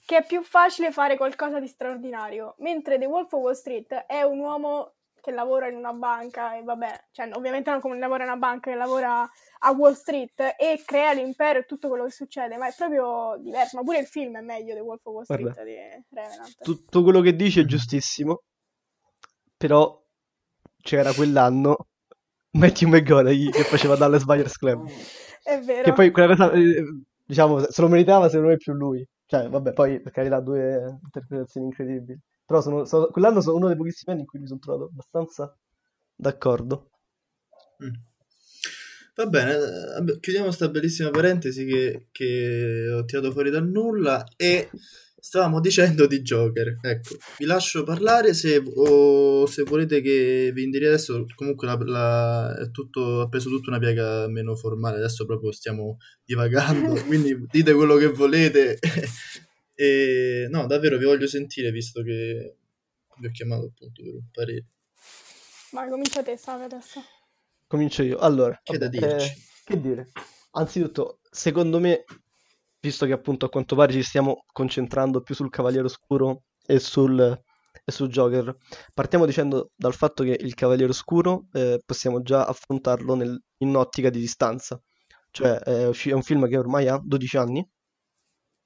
che 0.05 0.17
è 0.17 0.25
più 0.25 0.41
facile 0.43 0.91
fare 0.91 1.15
qualcosa 1.15 1.59
di 1.59 1.67
straordinario, 1.67 2.55
mentre 2.59 2.97
The 2.97 3.05
Wolf 3.05 3.31
of 3.33 3.41
Wall 3.41 3.53
Street 3.53 3.93
è 3.93 4.21
un 4.23 4.39
uomo 4.39 4.94
che 5.25 5.31
lavora 5.31 5.67
in 5.67 5.75
una 5.75 5.91
banca 5.91 6.55
e 6.55 6.61
vabbè, 6.61 7.05
cioè 7.11 7.29
ovviamente 7.33 7.71
non 7.71 7.79
come 7.79 7.97
lavora 7.97 8.23
in 8.23 8.29
una 8.29 8.37
banca, 8.37 8.69
che 8.69 8.77
lavora 8.77 9.27
a 9.59 9.71
Wall 9.71 9.93
Street 9.93 10.39
e 10.39 10.83
crea 10.85 11.13
l'impero 11.13 11.59
e 11.59 11.65
tutto 11.65 11.87
quello 11.87 12.03
che 12.03 12.11
succede, 12.11 12.57
ma 12.57 12.67
è 12.67 12.73
proprio 12.77 13.35
diverso, 13.39 13.77
ma 13.77 13.83
pure 13.83 13.99
il 13.99 14.05
film 14.05 14.37
è 14.37 14.41
meglio 14.41 14.75
di 14.75 14.81
Wolf 14.81 15.03
of 15.03 15.13
Wall 15.13 15.23
Street 15.23 15.41
Guarda, 15.41 15.63
di 15.63 15.75
Revenant. 16.11 16.61
Tutto 16.61 17.01
quello 17.01 17.21
che 17.21 17.35
dici 17.35 17.59
è 17.59 17.65
giustissimo, 17.65 18.43
però 19.57 19.99
c'era 20.79 21.11
quell'anno 21.11 21.87
Matthew 22.51 22.89
McGonaghy 22.89 23.49
che 23.49 23.63
faceva 23.63 23.95
Dallas 23.95 24.25
Buyers 24.25 24.57
Club. 24.57 24.87
È 25.41 25.59
vero. 25.59 25.83
Che 25.83 25.93
poi 25.93 26.11
quella 26.11 26.27
cosa, 26.27 26.51
eh, 26.51 26.83
diciamo, 27.23 27.59
se 27.59 27.81
lo 27.81 27.87
meritava 27.87 28.29
secondo 28.29 28.49
me 28.49 28.57
più 28.57 28.73
lui. 28.73 29.03
Cioè, 29.25 29.49
vabbè, 29.49 29.73
poi 29.73 29.99
per 30.01 30.11
carità 30.11 30.39
due 30.39 30.99
interpretazioni 31.03 31.67
incredibili. 31.67 32.19
Però 32.45 32.61
sono, 32.61 32.85
sono, 32.85 33.07
quell'anno 33.07 33.41
sono 33.41 33.57
uno 33.57 33.67
dei 33.67 33.75
pochissimi 33.75 34.13
anni 34.13 34.21
in 34.21 34.27
cui 34.27 34.39
mi 34.39 34.47
sono 34.47 34.59
trovato 34.59 34.85
abbastanza 34.85 35.57
d'accordo. 36.15 36.89
Mm. 37.83 37.93
Va 39.15 39.27
bene, 39.27 40.19
chiudiamo 40.19 40.47
questa 40.47 40.67
bellissima 40.67 41.09
parentesi 41.09 41.65
che, 41.65 42.07
che, 42.11 42.89
ho 42.91 43.05
tirato 43.05 43.31
fuori 43.31 43.49
dal 43.49 43.65
nulla 43.65 44.25
e 44.35 44.69
stavamo 45.17 45.61
dicendo 45.61 46.05
di 46.05 46.21
Joker. 46.21 46.77
Ecco, 46.81 47.15
vi 47.37 47.45
lascio 47.45 47.83
parlare 47.83 48.33
se, 48.33 48.61
o 48.75 49.45
se 49.45 49.63
volete 49.63 50.01
che 50.01 50.51
vi 50.53 50.63
indiri 50.63 50.87
adesso. 50.87 51.25
Comunque 51.33 51.65
la, 51.65 51.77
la, 51.85 52.69
tutto, 52.73 53.21
ha 53.21 53.29
preso 53.29 53.47
tutta 53.49 53.69
una 53.69 53.79
piega 53.79 54.27
meno 54.27 54.53
formale, 54.55 54.97
adesso 54.97 55.25
proprio 55.25 55.53
stiamo 55.53 55.97
divagando, 56.25 56.93
quindi 57.07 57.41
dite 57.49 57.73
quello 57.73 57.95
che 57.95 58.07
volete 58.07 58.77
e 59.75 60.47
no, 60.49 60.65
davvero 60.67 60.97
vi 60.97 61.05
voglio 61.05 61.27
sentire 61.27 61.69
visto 61.71 62.01
che 62.01 62.55
vi 63.17 63.27
ho 63.27 63.31
chiamato 63.31 63.65
appunto 63.65 64.01
per 64.01 64.13
un 64.13 64.29
parere. 64.31 64.65
Vai, 65.71 65.89
comincia 65.89 66.23
te, 66.23 66.37
Save, 66.37 66.63
adesso. 66.63 67.01
Comincio 67.67 68.03
io. 68.03 68.17
Allora, 68.17 68.59
che 68.63 68.77
vabbè, 68.77 68.89
da 68.89 69.07
dirci? 69.07 69.27
Eh, 69.27 69.35
che 69.65 69.81
dire? 69.81 70.11
Anzitutto, 70.51 71.19
secondo 71.29 71.79
me, 71.79 72.05
visto 72.79 73.05
che 73.05 73.11
appunto 73.11 73.45
a 73.45 73.49
quanto 73.49 73.75
pare 73.75 73.91
ci 73.91 74.03
stiamo 74.03 74.45
concentrando 74.51 75.21
più 75.21 75.35
sul 75.35 75.49
Cavaliere 75.49 75.85
Oscuro 75.85 76.43
e 76.65 76.79
sul, 76.79 77.19
e 77.19 77.91
sul 77.91 78.07
Joker, 78.09 78.55
partiamo 78.93 79.25
dicendo 79.25 79.71
dal 79.75 79.93
fatto 79.93 80.23
che 80.23 80.37
il 80.39 80.53
Cavaliere 80.53 80.91
Oscuro 80.91 81.47
eh, 81.51 81.81
possiamo 81.85 82.21
già 82.21 82.45
affrontarlo 82.45 83.15
nel, 83.15 83.41
in 83.57 83.69
un'ottica 83.69 84.09
di 84.09 84.19
distanza. 84.19 84.79
cioè 85.31 85.57
è, 85.57 85.87
usci- 85.87 86.11
è 86.11 86.13
un 86.13 86.23
film 86.23 86.47
che 86.47 86.57
ormai 86.57 86.87
ha 86.87 87.01
12 87.03 87.37
anni. 87.37 87.67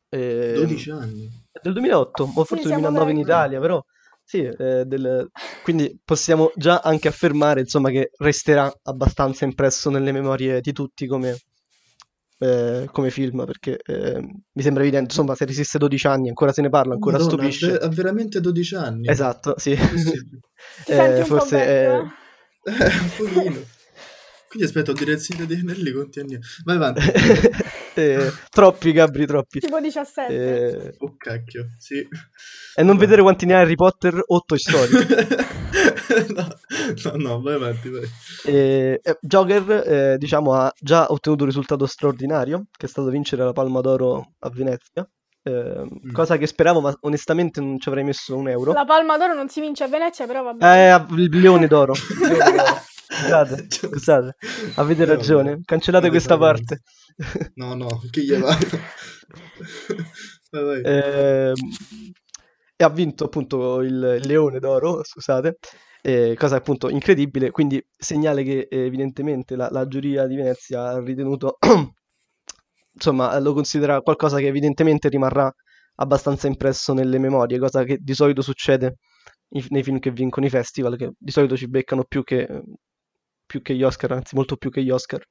E... 0.09 0.53
12 0.55 0.89
anni? 0.91 1.29
Del 1.61 1.73
2008, 1.73 2.31
o 2.35 2.43
forse 2.43 2.63
sì, 2.63 2.69
2009 2.69 3.11
in 3.11 3.17
Italia, 3.17 3.59
però 3.59 3.83
sì, 4.23 4.43
eh, 4.43 4.85
del... 4.85 5.27
quindi 5.63 5.99
possiamo 6.05 6.51
già 6.55 6.81
anche 6.83 7.07
affermare 7.07 7.61
insomma, 7.61 7.89
che 7.89 8.11
resterà 8.17 8.71
abbastanza 8.83 9.45
impresso 9.45 9.89
nelle 9.89 10.11
memorie 10.11 10.61
di 10.61 10.71
tutti 10.71 11.07
come, 11.07 11.35
eh, 12.37 12.87
come 12.91 13.09
film, 13.09 13.43
perché 13.45 13.79
eh, 13.83 14.21
mi 14.21 14.61
sembra 14.61 14.83
evidente, 14.83 15.09
insomma, 15.09 15.35
se 15.35 15.45
resiste 15.45 15.79
12 15.79 16.07
anni, 16.07 16.27
ancora 16.29 16.53
se 16.53 16.61
ne 16.61 16.69
parla, 16.69 16.93
ancora 16.93 17.17
Madonna, 17.17 17.37
stupisce. 17.37 17.75
Ha 17.75 17.87
veramente 17.87 18.39
12 18.39 18.75
anni? 18.75 19.07
Esatto, 19.07 19.55
sì. 19.57 19.71
eh, 20.87 21.23
forse... 21.25 21.65
È... 21.65 21.97
un 22.69 23.11
pochino. 23.17 23.77
Quindi 24.47 24.67
aspetta, 24.67 24.91
ho 24.91 24.93
direzione 24.93 25.45
dei 25.45 25.61
Nelli 25.63 25.91
quanti 25.91 26.19
anni 26.19 26.39
Vai 26.63 26.75
avanti. 26.75 27.01
eh, 27.99 28.31
troppi, 28.49 28.91
Gabri, 28.91 29.25
troppi. 29.25 29.59
Tipo 29.59 29.79
17. 29.79 30.33
Eh... 30.33 30.95
Oh 30.99 31.15
cacchio, 31.17 31.67
sì. 31.77 32.05
E 32.75 32.83
non 32.83 32.97
vedere 32.97 33.21
quanti 33.21 33.45
ne 33.45 33.55
ha 33.55 33.59
Harry 33.59 33.75
Potter 33.75 34.21
o 34.25 34.41
Toy 34.45 34.57
Story. 34.57 34.91
no, 36.33 36.47
no, 37.03 37.15
no, 37.15 37.41
vai 37.41 37.55
avanti, 37.55 37.89
vai. 37.89 38.07
Eh, 38.45 39.01
Joker, 39.21 39.83
eh, 39.85 40.17
diciamo, 40.17 40.53
ha 40.53 40.71
già 40.79 41.05
ottenuto 41.09 41.43
un 41.43 41.49
risultato 41.49 41.85
straordinario, 41.85 42.65
che 42.75 42.85
è 42.85 42.89
stato 42.89 43.09
vincere 43.09 43.43
la 43.43 43.53
Palma 43.53 43.81
d'Oro 43.81 44.33
a 44.39 44.49
Venezia. 44.49 45.07
Eh, 45.41 45.83
mm. 45.83 46.11
Cosa 46.11 46.37
che 46.37 46.47
speravo, 46.47 46.81
ma 46.81 46.95
onestamente 47.01 47.61
non 47.61 47.79
ci 47.79 47.89
avrei 47.89 48.03
messo 48.03 48.35
un 48.35 48.49
euro. 48.49 48.73
La 48.73 48.85
Palma 48.85 49.17
d'Oro 49.17 49.33
non 49.33 49.49
si 49.49 49.61
vince 49.61 49.83
a 49.83 49.87
Venezia, 49.87 50.25
però 50.25 50.43
va 50.43 50.53
bene. 50.53 50.93
Eh, 50.93 51.05
il 51.15 51.39
Leone 51.39 51.67
d'Oro. 51.67 51.93
Scusate, 53.11 53.65
scusate, 53.69 54.35
avete 54.75 55.05
ragione. 55.05 55.61
Cancellate 55.65 56.09
questa 56.09 56.37
parte. 56.37 56.81
No, 57.55 57.73
no, 57.73 58.01
che 58.11 58.23
gli 58.23 58.33
va. 58.35 58.55
eh, 60.83 61.53
e 62.75 62.83
ha 62.83 62.89
vinto 62.89 63.25
appunto 63.25 63.81
il 63.81 64.19
Leone 64.21 64.59
d'Oro, 64.59 65.03
scusate, 65.03 65.57
eh, 66.01 66.35
cosa 66.37 66.57
appunto 66.57 66.87
incredibile, 66.87 67.51
quindi 67.51 67.83
segnale 67.97 68.43
che 68.43 68.67
eh, 68.69 68.85
evidentemente 68.85 69.55
la, 69.55 69.67
la, 69.69 69.87
giuria 69.87 70.27
di 70.27 70.35
Venezia 70.35 70.89
ha 70.89 70.99
ritenuto, 70.99 71.57
insomma, 72.93 73.37
lo 73.39 73.53
considera 73.53 74.01
qualcosa 74.01 74.37
che 74.37 74.47
evidentemente 74.47 75.09
rimarrà 75.09 75.53
abbastanza 75.95 76.47
impresso 76.47 76.93
nelle 76.93 77.17
memorie, 77.17 77.59
cosa 77.59 77.83
che 77.83 77.97
di 77.99 78.13
solito 78.13 78.41
succede 78.41 78.97
nei 79.69 79.83
film 79.83 79.99
che 79.99 80.11
vincono 80.11 80.45
i 80.45 80.49
festival, 80.49 80.95
che 80.95 81.11
di 81.17 81.31
solito 81.31 81.57
ci 81.57 81.67
beccano 81.67 82.05
più 82.05 82.23
che 82.23 82.47
più 83.49 83.63
che 83.63 83.73
gli 83.75 83.81
Oscar, 83.81 84.11
anzi 84.11 84.35
molto 84.35 84.57
più 84.57 84.69
che 84.69 84.83
gli 84.83 84.91
Oscar. 84.91 85.23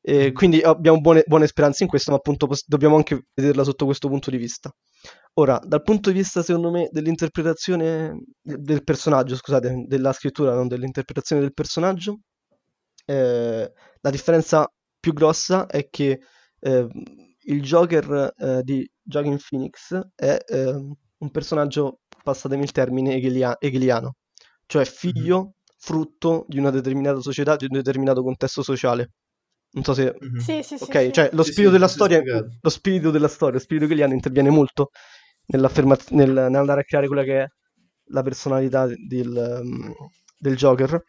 E 0.00 0.30
mm. 0.30 0.34
quindi 0.34 0.60
abbiamo 0.60 1.00
buone, 1.00 1.24
buone, 1.26 1.48
speranze 1.48 1.82
in 1.82 1.88
questo, 1.88 2.12
ma 2.12 2.18
appunto 2.18 2.48
dobbiamo 2.66 2.94
anche 2.94 3.26
vederla 3.34 3.64
sotto 3.64 3.84
questo 3.84 4.08
punto 4.08 4.30
di 4.30 4.36
vista. 4.36 4.72
Ora, 5.34 5.60
dal 5.64 5.82
punto 5.82 6.10
di 6.10 6.18
vista, 6.18 6.42
secondo 6.42 6.70
me, 6.70 6.88
dell'interpretazione 6.92 8.16
del 8.40 8.84
personaggio, 8.84 9.34
scusate, 9.34 9.84
della 9.88 10.12
scrittura, 10.12 10.54
non 10.54 10.68
dell'interpretazione 10.68 11.42
del 11.42 11.52
personaggio, 11.52 12.20
eh, 13.06 13.72
la 14.00 14.10
differenza 14.10 14.70
più 15.00 15.12
grossa 15.12 15.66
è 15.66 15.88
che 15.90 16.20
eh, 16.60 16.86
il 17.44 17.62
Joker 17.62 18.32
eh, 18.36 18.62
di 18.62 18.88
Joaquin 19.02 19.38
Phoenix 19.48 19.98
è 20.14 20.38
ehm, 20.46 20.92
un 21.18 21.30
personaggio, 21.32 22.00
passatemi 22.22 22.62
il 22.62 22.70
termine, 22.70 23.14
hegeliano, 23.14 24.14
cioè 24.66 24.84
figlio 24.84 25.38
mm-hmm 25.38 25.60
frutto 25.84 26.44
di 26.46 26.58
una 26.58 26.70
determinata 26.70 27.20
società, 27.20 27.56
di 27.56 27.64
un 27.64 27.72
determinato 27.72 28.22
contesto 28.22 28.62
sociale. 28.62 29.10
Non 29.72 29.82
so 29.82 29.94
se... 29.94 30.14
Mm-hmm. 30.14 30.38
Sì, 30.38 30.62
sì, 30.62 30.76
ok, 30.78 31.00
sì, 31.06 31.12
cioè 31.12 31.30
lo 31.32 31.42
spirito 31.42 31.72
della 31.72 31.88
storia, 31.88 32.22
lo 32.22 32.70
spirito 32.70 33.10
della 33.10 33.26
storia, 33.26 33.54
lo 33.54 33.60
spirito 33.60 33.92
hanno 34.04 34.12
interviene 34.12 34.50
molto 34.50 34.90
nel, 35.46 35.68
nell'andare 36.10 36.82
a 36.82 36.84
creare 36.84 37.08
quella 37.08 37.24
che 37.24 37.42
è 37.42 37.46
la 38.10 38.22
personalità 38.22 38.86
del, 38.86 39.60
um, 39.60 39.92
del 40.38 40.54
Joker 40.54 41.02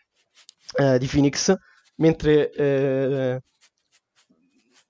eh, 0.79 0.97
di 0.97 1.05
Phoenix, 1.05 1.53
mentre 1.97 2.49
eh, 2.51 3.39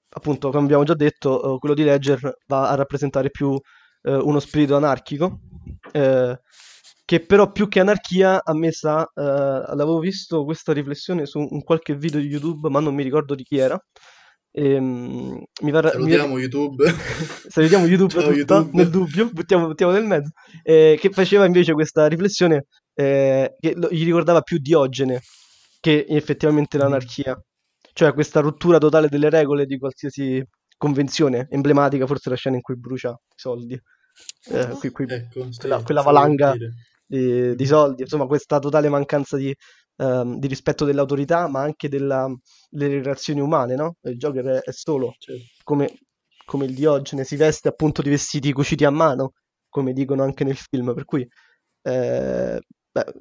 appunto, 0.09 0.49
come 0.49 0.63
abbiamo 0.63 0.83
già 0.83 0.93
detto, 0.93 1.55
eh, 1.55 1.59
quello 1.59 1.75
di 1.75 1.83
Ledger 1.83 2.37
va 2.47 2.69
a 2.69 2.75
rappresentare 2.75 3.29
più 3.31 3.59
eh, 4.03 4.15
uno 4.15 4.39
spirito 4.39 4.77
anarchico 4.77 5.39
eh, 5.91 6.39
che 7.05 7.19
però 7.25 7.51
più 7.51 7.67
che 7.67 7.79
anarchia 7.79 8.43
a 8.43 8.53
me 8.53 8.71
sa, 8.71 9.01
uh, 9.01 9.21
l'avevo 9.21 9.99
visto 9.99 10.43
questa 10.45 10.71
riflessione 10.73 11.25
su 11.25 11.39
un 11.39 11.61
qualche 11.63 11.95
video 11.95 12.19
di 12.19 12.27
YouTube, 12.27 12.69
ma 12.69 12.79
non 12.79 12.95
mi 12.95 13.03
ricordo 13.03 13.35
di 13.35 13.43
chi 13.43 13.57
era. 13.57 13.77
E, 14.51 14.77
um, 14.77 15.43
mi 15.63 15.71
var- 15.71 15.91
Salutiamo 15.91 16.35
mi... 16.35 16.41
YouTube. 16.41 16.85
Salutiamo 17.49 17.85
YouTube, 17.85 18.11
Ciao, 18.11 18.31
YouTube. 18.31 18.69
nel 18.73 18.89
dubbio, 18.89 19.29
buttiamo, 19.31 19.67
buttiamo 19.67 19.91
nel 19.91 20.05
mezzo. 20.05 20.31
Eh, 20.61 20.97
che 20.99 21.09
faceva 21.09 21.45
invece 21.45 21.73
questa 21.73 22.07
riflessione 22.07 22.65
eh, 22.93 23.55
che 23.59 23.73
lo, 23.75 23.89
gli 23.91 24.05
ricordava 24.05 24.41
più 24.41 24.57
Diogene 24.59 25.21
che 25.79 26.05
effettivamente 26.07 26.77
mm. 26.77 26.81
l'anarchia. 26.81 27.43
Cioè 27.91 28.13
questa 28.13 28.39
rottura 28.39 28.77
totale 28.77 29.09
delle 29.09 29.29
regole 29.29 29.65
di 29.65 29.77
qualsiasi 29.77 30.43
convenzione, 30.77 31.47
emblematica 31.49 32.07
forse 32.07 32.29
la 32.29 32.35
scena 32.35 32.55
in 32.55 32.61
cui 32.61 32.77
brucia 32.77 33.09
i 33.09 33.35
soldi. 33.35 33.79
Eh, 34.51 34.67
qui, 34.79 34.89
qui, 34.91 35.05
ecco, 35.09 35.47
quella, 35.57 35.77
sì, 35.79 35.83
quella 35.83 36.01
valanga 36.01 36.55
di, 37.05 37.55
di, 37.55 37.65
soldi, 37.65 38.01
insomma 38.03 38.25
questa 38.25 38.59
totale 38.59 38.89
mancanza 38.89 39.37
di, 39.37 39.55
um, 39.97 40.37
di 40.37 40.47
rispetto 40.47 40.85
dell'autorità, 40.85 41.47
ma 41.47 41.61
anche 41.61 41.89
della, 41.89 42.27
delle 42.69 42.95
relazioni 42.95 43.39
umane, 43.39 43.75
no? 43.75 43.95
Il 44.01 44.17
Joker 44.17 44.45
è, 44.45 44.59
è 44.61 44.71
solo 44.71 45.15
certo. 45.17 45.43
come, 45.63 45.99
come, 46.45 46.65
il 46.65 46.73
Diogene, 46.73 47.23
si 47.23 47.35
veste 47.35 47.67
appunto 47.67 48.01
di 48.01 48.09
vestiti 48.09 48.51
cuciti 48.51 48.85
a 48.85 48.89
mano, 48.89 49.33
come 49.69 49.93
dicono 49.93 50.23
anche 50.23 50.43
nel 50.43 50.57
film, 50.57 50.93
per 50.93 51.05
cui 51.05 51.27
eh, 51.83 52.59
beh, 52.91 53.13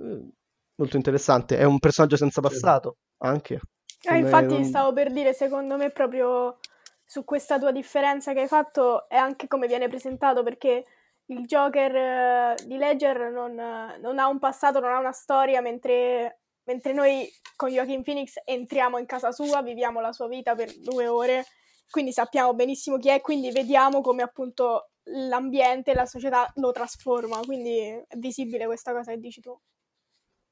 molto 0.77 0.97
interessante. 0.97 1.59
È 1.59 1.65
un 1.65 1.79
personaggio 1.79 2.17
senza 2.17 2.41
certo. 2.41 2.57
passato, 2.57 2.97
anche. 3.19 3.61
Eh, 4.05 4.17
infatti 4.17 4.55
non... 4.55 4.65
stavo 4.65 4.93
per 4.93 5.13
dire, 5.13 5.33
secondo 5.33 5.77
me 5.77 5.91
proprio 5.91 6.59
su 7.05 7.25
questa 7.25 7.59
tua 7.59 7.73
differenza 7.73 8.33
che 8.33 8.41
hai 8.41 8.49
fatto 8.49 9.09
è 9.09 9.17
anche 9.17 9.47
come 9.47 9.67
viene 9.67 9.89
presentato, 9.89 10.43
perché 10.43 10.85
il 11.27 11.45
Joker 11.45 11.95
eh, 11.95 12.55
di 12.67 12.77
Ledger 12.77 13.31
non, 13.31 13.55
non, 13.55 14.19
ha 14.19 14.29
un 14.29 14.39
passato, 14.39 14.81
non 14.81 14.93
ha 14.93 14.99
una 14.99 15.13
storia, 15.13 15.61
mentre, 15.61 16.41
mentre 16.65 16.93
noi 16.93 17.29
con 17.57 17.71
Joaquin 17.71 18.03
Phoenix 18.03 18.35
entriamo 18.45 18.99
in 18.99 19.07
casa 19.07 19.33
sua, 19.33 19.63
viviamo 19.63 20.01
la 20.01 20.13
sua 20.13 20.29
vita 20.29 20.55
per 20.55 20.77
due 20.81 21.07
ore, 21.07 21.45
quindi 21.91 22.13
sappiamo 22.13 22.55
benissimo 22.55 22.99
chi 22.99 23.09
è, 23.09 23.21
quindi 23.21 23.51
vediamo 23.51 24.01
come 24.01 24.23
appunto 24.23 24.91
l'ambiente, 25.05 25.95
la 25.95 26.07
società 26.07 26.51
lo 26.57 26.71
trasforma, 26.73 27.41
quindi 27.41 27.79
è 27.79 28.17
visibile 28.19 28.67
questa 28.67 28.93
cosa 28.93 29.13
che 29.13 29.19
dici 29.19 29.41
tu. 29.41 29.59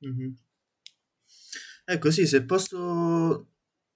Mm-hmm. 0.07 0.33
Ecco, 1.85 2.11
sì, 2.11 2.27
se 2.27 2.45
posso... 2.45 3.47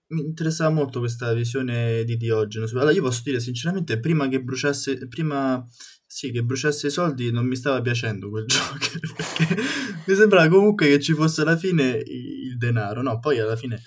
Mi 0.06 0.20
interessava 0.20 0.70
molto 0.70 0.98
questa 0.98 1.32
visione 1.32 2.04
di 2.04 2.16
Diogeno. 2.16 2.66
Allora, 2.66 2.92
io 2.92 3.02
posso 3.02 3.22
dire 3.24 3.40
sinceramente, 3.40 3.98
prima 3.98 4.28
che 4.28 4.42
bruciasse, 4.42 5.08
prima 5.08 5.66
sì, 6.14 6.30
che 6.30 6.44
bruciasse 6.44 6.86
i 6.86 6.90
soldi 6.90 7.32
non 7.32 7.44
mi 7.44 7.56
stava 7.56 7.80
piacendo 7.80 8.30
quel 8.30 8.46
gioco, 8.46 8.78
perché 9.16 9.62
mi 10.06 10.14
sembrava 10.14 10.46
comunque 10.46 10.86
che 10.86 11.00
ci 11.00 11.12
fosse 11.12 11.40
alla 11.40 11.56
fine 11.56 12.00
il 12.06 12.56
denaro, 12.56 13.02
no? 13.02 13.18
Poi 13.18 13.40
alla 13.40 13.56
fine 13.56 13.82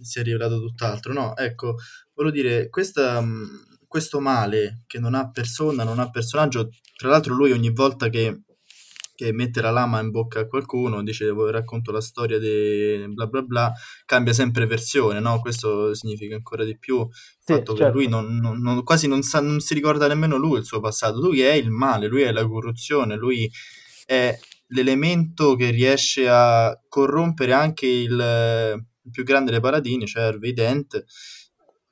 si 0.00 0.20
è 0.20 0.22
rivelato 0.22 0.60
tutt'altro, 0.60 1.12
no? 1.12 1.36
Ecco, 1.36 1.74
volevo 2.14 2.32
dire, 2.32 2.68
questa, 2.68 3.24
questo 3.88 4.20
male 4.20 4.84
che 4.86 5.00
non 5.00 5.14
ha 5.14 5.32
persona, 5.32 5.82
non 5.82 5.98
ha 5.98 6.08
personaggio, 6.10 6.68
tra 6.96 7.08
l'altro 7.08 7.34
lui 7.34 7.50
ogni 7.50 7.72
volta 7.72 8.08
che 8.08 8.42
che 9.18 9.32
mette 9.32 9.60
la 9.60 9.72
lama 9.72 9.98
in 9.98 10.12
bocca 10.12 10.38
a 10.38 10.46
qualcuno, 10.46 11.02
dice 11.02 11.34
racconto 11.50 11.90
la 11.90 12.00
storia 12.00 12.38
di 12.38 13.04
bla 13.08 13.26
bla 13.26 13.42
bla, 13.42 13.72
cambia 14.04 14.32
sempre 14.32 14.64
versione, 14.64 15.18
no? 15.18 15.40
Questo 15.40 15.92
significa 15.92 16.36
ancora 16.36 16.62
di 16.62 16.78
più 16.78 17.00
il 17.00 17.08
sì, 17.10 17.52
fatto 17.52 17.74
certo. 17.74 17.84
che 17.84 17.90
lui 17.90 18.06
non, 18.06 18.36
non, 18.36 18.60
non, 18.60 18.84
quasi 18.84 19.08
non, 19.08 19.22
sa, 19.22 19.40
non 19.40 19.58
si 19.58 19.74
ricorda 19.74 20.06
nemmeno 20.06 20.36
lui 20.36 20.58
il 20.58 20.64
suo 20.64 20.78
passato, 20.78 21.18
lui 21.18 21.40
è 21.40 21.50
il 21.50 21.70
male, 21.70 22.06
lui 22.06 22.22
è 22.22 22.30
la 22.30 22.46
corruzione, 22.46 23.16
lui 23.16 23.50
è 24.06 24.38
l'elemento 24.68 25.56
che 25.56 25.70
riesce 25.70 26.28
a 26.28 26.80
corrompere 26.88 27.52
anche 27.52 27.88
il, 27.88 28.12
il 28.12 29.10
più 29.10 29.24
grande 29.24 29.50
dei 29.50 29.60
paladini, 29.60 30.06
cioè 30.06 30.22
Harvey 30.22 30.52
Dent, 30.52 31.04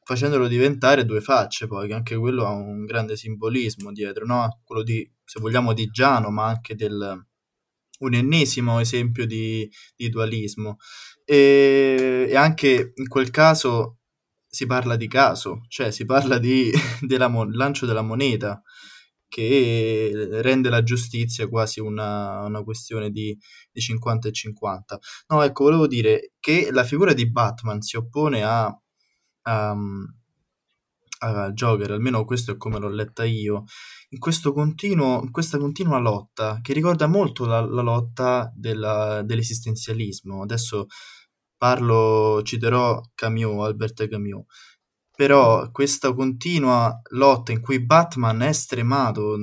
facendolo 0.04 0.46
diventare 0.46 1.04
due 1.04 1.20
facce 1.20 1.66
poi, 1.66 1.88
che 1.88 1.94
anche 1.94 2.14
quello 2.14 2.46
ha 2.46 2.52
un 2.52 2.84
grande 2.84 3.16
simbolismo 3.16 3.90
dietro, 3.90 4.24
no? 4.26 4.60
Quello 4.64 4.84
di, 4.84 5.10
se 5.26 5.40
vogliamo, 5.40 5.74
di 5.74 5.86
Giano, 5.86 6.30
ma 6.30 6.46
anche 6.46 6.74
del, 6.74 7.26
un 7.98 8.14
ennesimo 8.14 8.80
esempio 8.80 9.26
di, 9.26 9.70
di 9.94 10.08
dualismo. 10.08 10.76
E, 11.24 12.26
e, 12.30 12.36
anche 12.36 12.92
in 12.94 13.08
quel 13.08 13.30
caso 13.30 13.98
si 14.46 14.66
parla 14.66 14.96
di 14.96 15.08
caso, 15.08 15.62
cioè 15.68 15.90
si 15.90 16.04
parla 16.04 16.38
di 16.38 16.70
della 17.02 17.28
mo- 17.28 17.50
lancio 17.50 17.86
della 17.86 18.02
moneta, 18.02 18.62
che 19.28 20.28
rende 20.40 20.70
la 20.70 20.82
giustizia 20.82 21.48
quasi 21.48 21.80
una, 21.80 22.44
una 22.44 22.62
questione 22.62 23.10
di, 23.10 23.36
di, 23.72 23.80
50 23.80 24.28
e 24.28 24.32
50. 24.32 24.98
No, 25.28 25.42
ecco, 25.42 25.64
volevo 25.64 25.86
dire 25.86 26.30
che 26.40 26.70
la 26.70 26.84
figura 26.84 27.12
di 27.12 27.30
Batman 27.30 27.80
si 27.82 27.96
oppone 27.96 28.44
a 28.44 28.80
um, 29.44 30.06
al 31.18 31.52
Joker, 31.52 31.92
almeno 31.92 32.24
questo 32.24 32.52
è 32.52 32.56
come 32.56 32.78
l'ho 32.78 32.88
letta 32.88 33.24
io, 33.24 33.64
in, 34.10 34.18
continuo, 34.52 35.22
in 35.22 35.30
questa 35.30 35.58
continua 35.58 35.98
lotta 35.98 36.60
che 36.62 36.72
ricorda 36.72 37.06
molto 37.06 37.44
la, 37.44 37.60
la 37.60 37.82
lotta 37.82 38.52
della, 38.54 39.22
dell'esistenzialismo. 39.22 40.42
Adesso 40.42 40.86
parlo, 41.56 42.42
citerò 42.42 43.00
Camus, 43.14 43.64
Albert 43.64 44.08
Camus, 44.08 44.44
però 45.16 45.70
questa 45.70 46.12
continua 46.14 47.00
lotta 47.10 47.52
in 47.52 47.60
cui 47.60 47.80
Batman 47.84 48.42
è 48.42 48.52
stremato, 48.52 49.36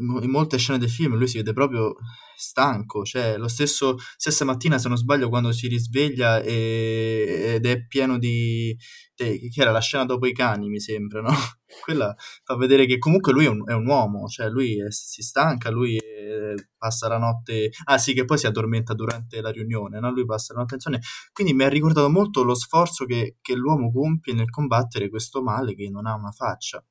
in 0.00 0.30
molte 0.30 0.58
scene 0.58 0.78
del 0.78 0.90
film 0.90 1.14
lui 1.14 1.28
si 1.28 1.36
vede 1.36 1.52
proprio 1.52 1.94
stanco, 2.36 3.04
cioè 3.04 3.36
lo 3.38 3.46
stesso 3.46 3.96
stessa 4.16 4.44
mattina 4.44 4.78
se 4.78 4.88
non 4.88 4.96
sbaglio 4.96 5.28
quando 5.28 5.52
si 5.52 5.68
risveglia 5.68 6.40
e, 6.40 7.54
ed 7.54 7.66
è 7.66 7.86
pieno 7.86 8.18
di 8.18 8.76
che 9.16 9.48
era 9.54 9.70
la 9.70 9.80
scena 9.80 10.04
dopo 10.04 10.26
i 10.26 10.32
cani 10.32 10.68
mi 10.68 10.80
sembra, 10.80 11.20
no? 11.20 11.30
Quella 11.84 12.14
fa 12.42 12.56
vedere 12.56 12.84
che 12.86 12.98
comunque 12.98 13.32
lui 13.32 13.44
è 13.44 13.48
un, 13.48 13.62
è 13.68 13.72
un 13.72 13.86
uomo, 13.86 14.26
cioè 14.26 14.48
lui 14.48 14.80
è, 14.80 14.90
si 14.90 15.22
stanca, 15.22 15.70
lui 15.70 15.96
è, 15.96 16.54
passa 16.76 17.06
la 17.06 17.18
notte, 17.18 17.70
ah 17.84 17.98
sì 17.98 18.12
che 18.12 18.24
poi 18.24 18.38
si 18.38 18.46
addormenta 18.46 18.92
durante 18.92 19.40
la 19.40 19.50
riunione, 19.50 20.00
no? 20.00 20.10
Lui 20.10 20.24
passa 20.24 20.52
la 20.52 20.60
notte 20.60 20.74
in 20.74 20.80
sonno, 20.80 20.98
quindi 21.32 21.54
mi 21.54 21.62
ha 21.62 21.68
ricordato 21.68 22.10
molto 22.10 22.42
lo 22.42 22.54
sforzo 22.54 23.04
che, 23.04 23.36
che 23.40 23.54
l'uomo 23.54 23.92
compie 23.92 24.34
nel 24.34 24.50
combattere 24.50 25.08
questo 25.08 25.42
male 25.42 25.74
che 25.76 25.88
non 25.90 26.06
ha 26.06 26.14
una 26.14 26.32
faccia 26.32 26.84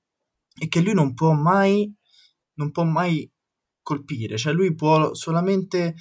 e 0.55 0.67
che 0.69 0.81
lui 0.81 0.93
non 0.93 1.13
può 1.13 1.33
mai 1.33 1.93
non 2.55 2.71
può 2.71 2.83
mai 2.83 3.29
colpire, 3.81 4.37
cioè 4.37 4.53
lui 4.53 4.73
può 4.75 5.13
solamente... 5.13 5.95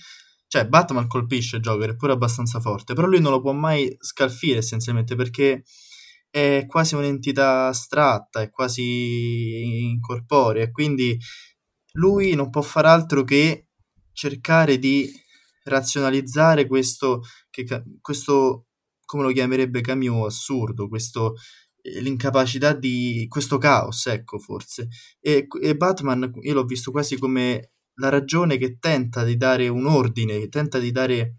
Cioè, 0.53 0.69
Batman 0.69 1.07
colpisce 1.07 1.61
Joker, 1.61 1.93
è 1.93 1.97
pure 1.97 2.13
abbastanza 2.13 2.61
forte, 2.61 2.93
però 2.93 3.07
lui 3.07 3.23
non 3.23 3.33
lo 3.33 3.41
può 3.41 3.53
mai 3.53 3.97
scalfire 3.99 4.59
essenzialmente 4.59 5.15
perché 5.17 5.65
è 6.29 6.65
quasi 6.67 6.95
un'entità 6.95 7.69
astratta, 7.69 8.43
è 8.43 8.51
quasi 8.51 9.85
incorporea, 9.85 10.71
quindi 10.71 11.19
lui 11.93 12.35
non 12.35 12.51
può 12.51 12.61
fare 12.61 12.89
altro 12.89 13.25
che 13.25 13.69
cercare 14.13 14.79
di 14.79 15.11
razionalizzare 15.65 16.67
questo, 16.67 17.23
che, 17.51 17.65
questo 18.01 18.67
come 19.05 19.25
lo 19.25 19.33
chiamerebbe 19.33 19.81
Camus, 19.81 20.27
assurdo, 20.27 20.89
questo 20.89 21.35
l'incapacità 21.83 22.73
di 22.73 23.27
questo 23.29 23.59
caos, 23.59 24.07
ecco, 24.07 24.39
forse. 24.39 24.89
E, 25.21 25.47
e, 25.63 25.77
Batman 25.77 26.31
io 26.43 26.55
l'ho 26.55 26.65
visto 26.65 26.91
quasi 26.91 27.19
come 27.19 27.73
la 27.95 28.09
ragione 28.09 28.57
che 28.57 28.79
tenta 28.79 29.25
di 29.25 29.37
dare 29.37 29.69
un 29.69 29.87
ordine, 29.87 30.39
che 30.39 30.49
tenta 30.49 30.79
di 30.79 30.91
dare 30.91 31.37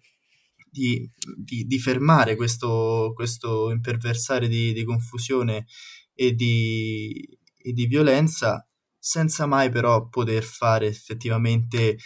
di, 0.70 1.10
di, 1.38 1.66
di 1.66 1.80
fermare 1.80 2.36
questo, 2.36 3.12
questo 3.14 3.72
imperversare 3.72 4.48
di, 4.48 4.74
di 4.74 4.84
confusione 4.84 5.66
e 6.14 6.34
di, 6.34 7.28
e 7.58 7.72
di 7.74 7.86
violenza 7.86 8.68
senza 8.98 9.46
mai 9.46 9.70
però 9.70 10.08
poter 10.10 10.44
fare 10.44 10.88
effettivamente, 10.88 11.98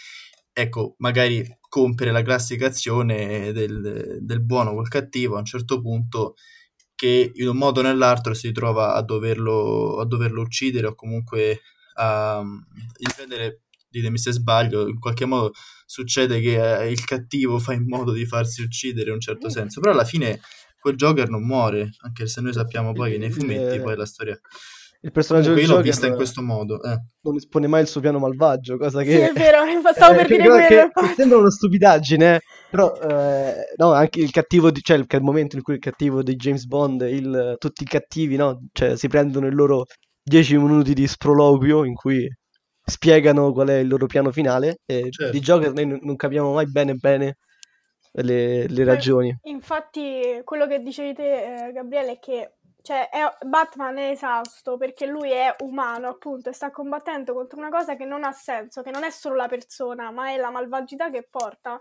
ecco, 0.52 0.96
magari 0.98 1.46
compiere 1.68 2.12
la 2.12 2.22
classica 2.22 2.66
azione 2.66 3.52
del, 3.52 4.18
del 4.20 4.42
buono 4.42 4.74
col 4.74 4.88
cattivo 4.88 5.36
a 5.36 5.40
un 5.40 5.44
certo 5.44 5.80
punto 5.80 6.34
che 6.98 7.30
in 7.32 7.46
un 7.46 7.56
modo 7.56 7.78
o 7.78 7.84
nell'altro 7.84 8.34
si 8.34 8.50
trova 8.50 8.94
a 8.94 9.02
doverlo, 9.02 10.00
a 10.00 10.04
doverlo 10.04 10.40
uccidere 10.42 10.88
o 10.88 10.96
comunque 10.96 11.60
a 11.94 12.42
difendere, 12.96 13.60
ditemi 13.88 14.18
se 14.18 14.32
sbaglio, 14.32 14.88
in 14.88 14.98
qualche 14.98 15.24
modo 15.24 15.52
succede 15.86 16.40
che 16.40 16.80
eh, 16.80 16.90
il 16.90 17.04
cattivo 17.04 17.60
fa 17.60 17.72
in 17.72 17.86
modo 17.86 18.10
di 18.10 18.26
farsi 18.26 18.62
uccidere 18.62 19.10
in 19.10 19.14
un 19.14 19.20
certo 19.20 19.46
mm. 19.46 19.50
senso, 19.50 19.80
però 19.80 19.92
alla 19.92 20.04
fine 20.04 20.40
quel 20.80 20.96
Joker 20.96 21.28
non 21.28 21.46
muore, 21.46 21.92
anche 22.00 22.26
se 22.26 22.40
noi 22.40 22.52
sappiamo 22.52 22.92
poi 22.92 23.12
che 23.12 23.18
nei 23.18 23.30
fumetti 23.30 23.76
eh, 23.76 23.80
poi 23.80 23.94
la 23.94 24.06
storia 24.06 24.36
il 25.00 25.12
personaggio 25.12 25.50
Comunque, 25.50 25.70
io 25.70 25.76
l'ho 25.76 25.82
vista 25.82 26.06
in 26.06 26.14
questo 26.14 26.42
modo. 26.42 26.82
Eh. 26.82 26.96
Non 27.22 27.36
espone 27.36 27.66
mai 27.66 27.82
il 27.82 27.86
suo 27.88 28.00
piano 28.00 28.18
malvagio, 28.18 28.76
cosa 28.76 29.02
che... 29.02 29.12
Sì, 29.12 29.18
è 29.18 29.32
vero, 29.32 29.58
stavo 29.94 30.16
per 30.16 30.26
dire 30.26 30.42
quello. 30.44 30.90
Che 30.92 31.14
sembra 31.14 31.38
una 31.38 31.50
stupidaggine, 31.50 32.40
però 32.70 32.94
eh, 32.94 33.54
no, 33.76 33.92
anche 33.92 34.20
il 34.20 34.30
cattivo, 34.30 34.70
di, 34.70 34.80
cioè 34.80 34.96
il, 34.96 35.06
il, 35.08 35.22
momento 35.22 35.56
in 35.56 35.62
cui 35.62 35.74
il 35.74 35.80
cattivo 35.80 36.22
di 36.22 36.34
James 36.34 36.64
Bond, 36.66 37.02
il, 37.02 37.54
tutti 37.58 37.84
i 37.84 37.86
cattivi, 37.86 38.36
no? 38.36 38.58
Cioè 38.72 38.96
si 38.96 39.08
prendono 39.08 39.46
i 39.46 39.52
loro 39.52 39.84
dieci 40.20 40.56
minuti 40.56 40.94
di 40.94 41.06
sproloquio 41.06 41.84
in 41.84 41.94
cui 41.94 42.28
spiegano 42.84 43.52
qual 43.52 43.68
è 43.68 43.76
il 43.76 43.88
loro 43.88 44.06
piano 44.06 44.32
finale 44.32 44.78
e 44.84 45.10
certo. 45.10 45.32
di 45.32 45.40
Joker 45.40 45.72
noi 45.72 45.98
non 46.02 46.16
capiamo 46.16 46.52
mai 46.54 46.70
bene 46.70 46.94
bene 46.94 47.36
le, 48.12 48.66
le 48.66 48.84
ragioni. 48.84 49.36
Infatti 49.42 50.40
quello 50.44 50.66
che 50.66 50.80
dicevi 50.80 51.14
te, 51.14 51.68
eh, 51.68 51.72
Gabriele, 51.72 52.12
è 52.12 52.18
che 52.18 52.54
cioè, 52.88 53.10
è, 53.10 53.20
Batman 53.44 53.98
è 53.98 54.08
esausto 54.12 54.78
perché 54.78 55.04
lui 55.04 55.30
è 55.30 55.54
umano, 55.58 56.08
appunto, 56.08 56.48
e 56.48 56.54
sta 56.54 56.70
combattendo 56.70 57.34
contro 57.34 57.58
una 57.58 57.68
cosa 57.68 57.96
che 57.96 58.06
non 58.06 58.24
ha 58.24 58.32
senso, 58.32 58.80
che 58.80 58.90
non 58.90 59.04
è 59.04 59.10
solo 59.10 59.34
la 59.34 59.46
persona, 59.46 60.10
ma 60.10 60.30
è 60.30 60.38
la 60.38 60.48
malvagità 60.48 61.10
che 61.10 61.28
porta, 61.28 61.78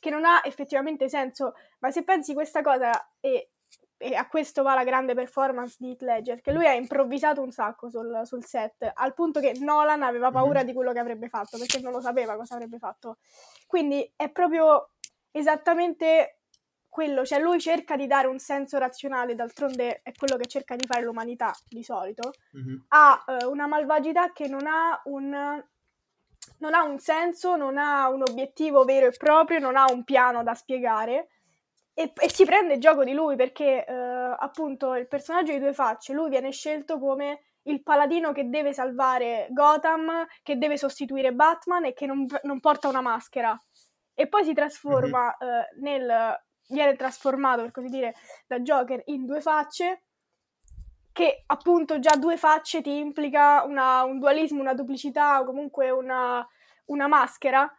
che 0.00 0.08
non 0.08 0.24
ha 0.24 0.40
effettivamente 0.44 1.10
senso. 1.10 1.56
Ma 1.80 1.90
se 1.90 2.04
pensi 2.04 2.32
questa 2.32 2.62
cosa, 2.62 2.90
e, 3.20 3.50
e 3.98 4.14
a 4.14 4.26
questo 4.28 4.62
va 4.62 4.72
la 4.72 4.84
grande 4.84 5.12
performance 5.12 5.76
di 5.78 5.90
Heath 5.90 6.00
Ledger, 6.00 6.40
che 6.40 6.52
lui 6.52 6.66
ha 6.66 6.72
improvvisato 6.72 7.42
un 7.42 7.50
sacco 7.50 7.90
sul, 7.90 8.22
sul 8.24 8.42
set, 8.42 8.90
al 8.94 9.12
punto 9.12 9.40
che 9.40 9.58
Nolan 9.58 10.02
aveva 10.02 10.30
paura 10.30 10.60
mm-hmm. 10.60 10.66
di 10.68 10.72
quello 10.72 10.92
che 10.94 11.00
avrebbe 11.00 11.28
fatto, 11.28 11.58
perché 11.58 11.80
non 11.82 11.92
lo 11.92 12.00
sapeva 12.00 12.34
cosa 12.34 12.54
avrebbe 12.54 12.78
fatto. 12.78 13.18
Quindi 13.66 14.10
è 14.16 14.30
proprio 14.30 14.92
esattamente 15.32 16.35
quello, 16.96 17.26
cioè 17.26 17.38
lui 17.40 17.60
cerca 17.60 17.94
di 17.94 18.06
dare 18.06 18.26
un 18.26 18.38
senso 18.38 18.78
razionale, 18.78 19.34
d'altronde 19.34 20.00
è 20.02 20.12
quello 20.12 20.36
che 20.36 20.46
cerca 20.46 20.76
di 20.76 20.86
fare 20.86 21.02
l'umanità 21.02 21.52
di 21.68 21.82
solito, 21.82 22.30
mm-hmm. 22.56 22.76
ha 22.88 23.22
eh, 23.28 23.44
una 23.44 23.66
malvagità 23.66 24.32
che 24.32 24.48
non 24.48 24.66
ha 24.66 24.98
un, 25.04 25.28
non 25.28 26.74
ha 26.74 26.82
un 26.84 26.98
senso, 26.98 27.54
non 27.54 27.76
ha 27.76 28.08
un 28.08 28.22
obiettivo 28.22 28.84
vero 28.84 29.08
e 29.08 29.14
proprio, 29.14 29.58
non 29.58 29.76
ha 29.76 29.84
un 29.92 30.04
piano 30.04 30.42
da 30.42 30.54
spiegare 30.54 31.28
e, 31.92 32.14
e 32.18 32.30
si 32.30 32.46
prende 32.46 32.78
gioco 32.78 33.04
di 33.04 33.12
lui 33.12 33.36
perché 33.36 33.84
eh, 33.84 33.92
appunto 33.92 34.94
il 34.94 35.06
personaggio 35.06 35.52
di 35.52 35.58
due 35.58 35.74
facce, 35.74 36.14
lui 36.14 36.30
viene 36.30 36.50
scelto 36.50 36.98
come 36.98 37.42
il 37.64 37.82
paladino 37.82 38.32
che 38.32 38.48
deve 38.48 38.72
salvare 38.72 39.48
Gotham, 39.50 40.26
che 40.42 40.56
deve 40.56 40.78
sostituire 40.78 41.34
Batman 41.34 41.84
e 41.84 41.92
che 41.92 42.06
non, 42.06 42.24
non 42.44 42.58
porta 42.58 42.88
una 42.88 43.02
maschera. 43.02 43.54
E 44.14 44.28
poi 44.28 44.44
si 44.44 44.54
trasforma 44.54 45.36
mm-hmm. 45.44 45.52
eh, 45.52 45.68
nel 45.80 46.44
viene 46.68 46.96
trasformato, 46.96 47.62
per 47.62 47.70
così 47.70 47.88
dire, 47.88 48.14
da 48.46 48.60
Joker 48.60 49.02
in 49.06 49.24
due 49.24 49.40
facce, 49.40 50.02
che 51.12 51.44
appunto 51.46 51.98
già 51.98 52.16
due 52.16 52.36
facce 52.36 52.82
ti 52.82 52.98
implica 52.98 53.64
una, 53.64 54.02
un 54.04 54.18
dualismo, 54.18 54.60
una 54.60 54.74
duplicità 54.74 55.40
o 55.40 55.44
comunque 55.44 55.90
una, 55.90 56.46
una 56.86 57.06
maschera 57.06 57.70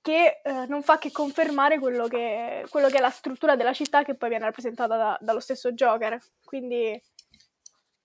che 0.00 0.40
eh, 0.42 0.66
non 0.68 0.82
fa 0.82 0.98
che 0.98 1.10
confermare 1.10 1.78
quello 1.78 2.06
che, 2.08 2.66
quello 2.68 2.88
che, 2.88 2.98
è 2.98 3.00
la 3.00 3.10
struttura 3.10 3.56
della 3.56 3.72
città 3.72 4.04
che 4.04 4.16
poi 4.16 4.28
viene 4.28 4.44
rappresentata 4.44 4.96
da, 4.96 5.18
dallo 5.20 5.40
stesso 5.40 5.72
Joker. 5.72 6.18
Quindi... 6.44 7.00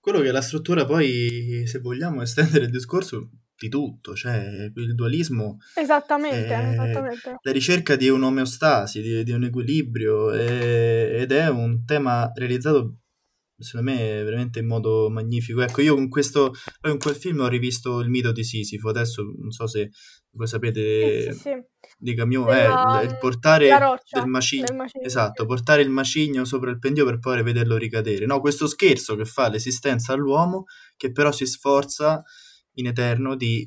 Quello 0.00 0.20
che 0.20 0.28
è 0.28 0.32
la 0.32 0.42
struttura 0.42 0.84
poi, 0.84 1.64
se 1.66 1.78
vogliamo 1.78 2.20
estendere 2.20 2.64
il 2.64 2.70
discorso, 2.70 3.30
di 3.56 3.68
tutto, 3.68 4.14
cioè 4.14 4.70
il 4.74 4.94
dualismo 4.94 5.58
esattamente, 5.74 6.54
esattamente. 6.54 7.36
la 7.40 7.52
ricerca 7.52 7.96
di 7.96 8.08
un'omeostasi, 8.08 9.00
di, 9.00 9.24
di 9.24 9.32
un 9.32 9.44
equilibrio 9.44 10.32
è, 10.32 11.20
ed 11.20 11.32
è 11.32 11.48
un 11.48 11.84
tema 11.84 12.30
realizzato 12.34 12.96
secondo 13.56 13.92
me 13.92 14.22
veramente 14.24 14.58
in 14.58 14.66
modo 14.66 15.08
magnifico. 15.10 15.62
Ecco, 15.62 15.80
io 15.80 15.94
con 15.94 16.08
questo 16.08 16.52
poi 16.80 16.92
in 16.92 16.98
quel 16.98 17.14
film 17.14 17.40
ho 17.40 17.48
rivisto 17.48 18.00
il 18.00 18.08
mito 18.08 18.32
di 18.32 18.44
Sisifo, 18.44 18.88
adesso 18.88 19.22
non 19.22 19.50
so 19.50 19.66
se 19.66 19.90
voi 20.30 20.46
sapete 20.46 21.32
sì, 21.32 21.32
sì, 21.32 21.38
sì. 21.40 21.94
di 21.98 22.14
Camus, 22.14 22.46
Della, 22.46 23.00
è 23.00 23.04
il, 23.04 23.10
il 23.10 23.18
portare 23.18 23.78
roccia, 23.78 24.20
il 24.20 24.26
macigno, 24.26 24.66
esatto, 25.00 25.46
portare 25.46 25.82
il 25.82 25.90
macigno 25.90 26.44
sopra 26.44 26.70
il 26.70 26.78
pendio 26.78 27.04
per 27.04 27.18
poi 27.20 27.42
vederlo 27.42 27.76
ricadere. 27.76 28.26
No, 28.26 28.40
questo 28.40 28.66
scherzo 28.66 29.14
che 29.14 29.24
fa 29.24 29.48
l'esistenza 29.48 30.12
all'uomo 30.12 30.64
che 30.96 31.12
però 31.12 31.30
si 31.30 31.46
sforza 31.46 32.22
in 32.74 32.86
eterno 32.86 33.36
di, 33.36 33.66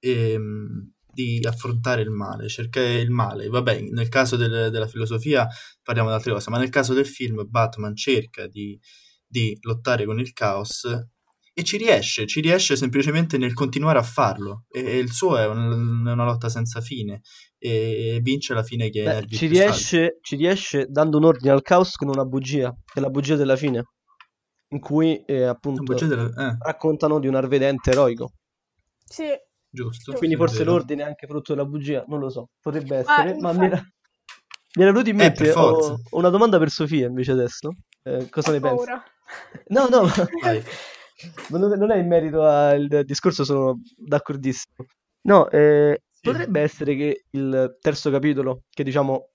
ehm, 0.00 0.92
di 1.12 1.40
affrontare 1.42 2.02
il 2.02 2.10
male, 2.10 2.48
cercare 2.48 3.00
il 3.00 3.10
male. 3.10 3.48
Vabbè, 3.48 3.80
nel 3.90 4.08
caso 4.08 4.36
del, 4.36 4.70
della 4.70 4.86
filosofia 4.86 5.48
parliamo 5.82 6.08
di 6.08 6.14
altre 6.14 6.32
cose, 6.32 6.50
ma 6.50 6.58
nel 6.58 6.70
caso 6.70 6.94
del 6.94 7.06
film 7.06 7.44
Batman 7.48 7.96
cerca 7.96 8.46
di, 8.46 8.78
di 9.26 9.56
lottare 9.62 10.04
con 10.04 10.18
il 10.18 10.32
caos 10.32 10.86
e 11.58 11.64
ci 11.64 11.78
riesce, 11.78 12.26
ci 12.26 12.40
riesce 12.42 12.76
semplicemente 12.76 13.38
nel 13.38 13.54
continuare 13.54 13.98
a 13.98 14.02
farlo. 14.02 14.66
E, 14.68 14.84
e 14.84 14.98
il 14.98 15.10
suo 15.10 15.38
è, 15.38 15.46
un, 15.46 16.04
è, 16.06 16.10
una 16.12 16.24
lotta 16.24 16.50
senza 16.50 16.82
fine 16.82 17.22
e 17.58 18.18
vince 18.22 18.52
alla 18.52 18.62
fine 18.62 18.90
che 18.90 19.02
Beh, 19.02 19.26
ci 19.26 19.46
riesce, 19.46 20.18
ci 20.20 20.36
riesce 20.36 20.84
dando 20.90 21.16
un 21.16 21.24
ordine 21.24 21.52
al 21.52 21.62
caos 21.62 21.96
con 21.96 22.08
una 22.08 22.26
bugia, 22.26 22.70
che 22.84 22.98
è 22.98 23.00
la 23.00 23.08
bugia 23.08 23.36
della 23.36 23.56
fine 23.56 23.84
in 24.68 24.80
cui 24.80 25.16
eh, 25.24 25.44
appunto 25.44 25.94
della... 25.94 26.26
eh. 26.26 26.56
raccontano 26.58 27.18
di 27.18 27.26
un 27.26 27.36
arvedente 27.36 27.90
eroico. 27.90 28.32
Sì. 29.08 29.26
Giusto. 29.68 30.12
Quindi 30.14 30.36
forse 30.36 30.64
l'ordine 30.64 31.02
è 31.02 31.06
anche 31.06 31.26
frutto 31.26 31.54
della 31.54 31.66
bugia, 31.66 32.04
non 32.08 32.20
lo 32.20 32.30
so, 32.30 32.50
potrebbe 32.60 32.98
essere, 32.98 33.32
ah, 33.32 33.40
ma 33.40 33.52
mi 33.52 33.66
era... 33.66 33.76
mi 33.76 34.82
era 34.82 34.90
venuto 34.90 35.10
in 35.10 35.16
eh, 35.16 35.18
mente, 35.18 35.52
ho... 35.52 35.60
ho, 35.60 36.00
una 36.10 36.30
domanda 36.30 36.58
per 36.58 36.70
Sofia 36.70 37.06
invece 37.06 37.32
adesso, 37.32 37.74
eh, 38.02 38.28
cosa 38.30 38.52
ne 38.52 38.60
pensi? 38.60 38.86
No, 39.68 39.88
no, 39.88 40.06
non 41.76 41.90
è 41.90 41.96
in 41.96 42.06
merito 42.06 42.42
al 42.42 43.02
discorso, 43.04 43.44
sono 43.44 43.80
d'accordissimo. 43.96 44.86
No, 45.22 45.50
eh, 45.50 46.02
sì. 46.10 46.20
potrebbe 46.30 46.60
essere 46.60 46.96
che 46.96 47.24
il 47.30 47.76
terzo 47.80 48.10
capitolo, 48.10 48.62
che 48.70 48.84
diciamo 48.84 49.30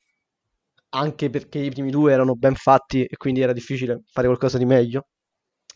anche 0.93 1.29
perché 1.29 1.59
i 1.59 1.69
primi 1.69 1.91
due 1.91 2.11
erano 2.11 2.35
ben 2.35 2.55
fatti 2.55 3.05
e 3.05 3.15
quindi 3.15 3.41
era 3.41 3.53
difficile 3.53 4.01
fare 4.11 4.27
qualcosa 4.27 4.57
di 4.57 4.65
meglio, 4.65 5.07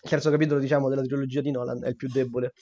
il 0.02 0.10
terzo 0.10 0.30
capitolo, 0.30 0.60
diciamo, 0.60 0.88
della 0.90 1.02
trilogia 1.02 1.42
di 1.42 1.52
Nolan 1.52 1.84
è 1.84 1.90
il 1.90 1.96
più 1.96 2.08
debole. 2.08 2.54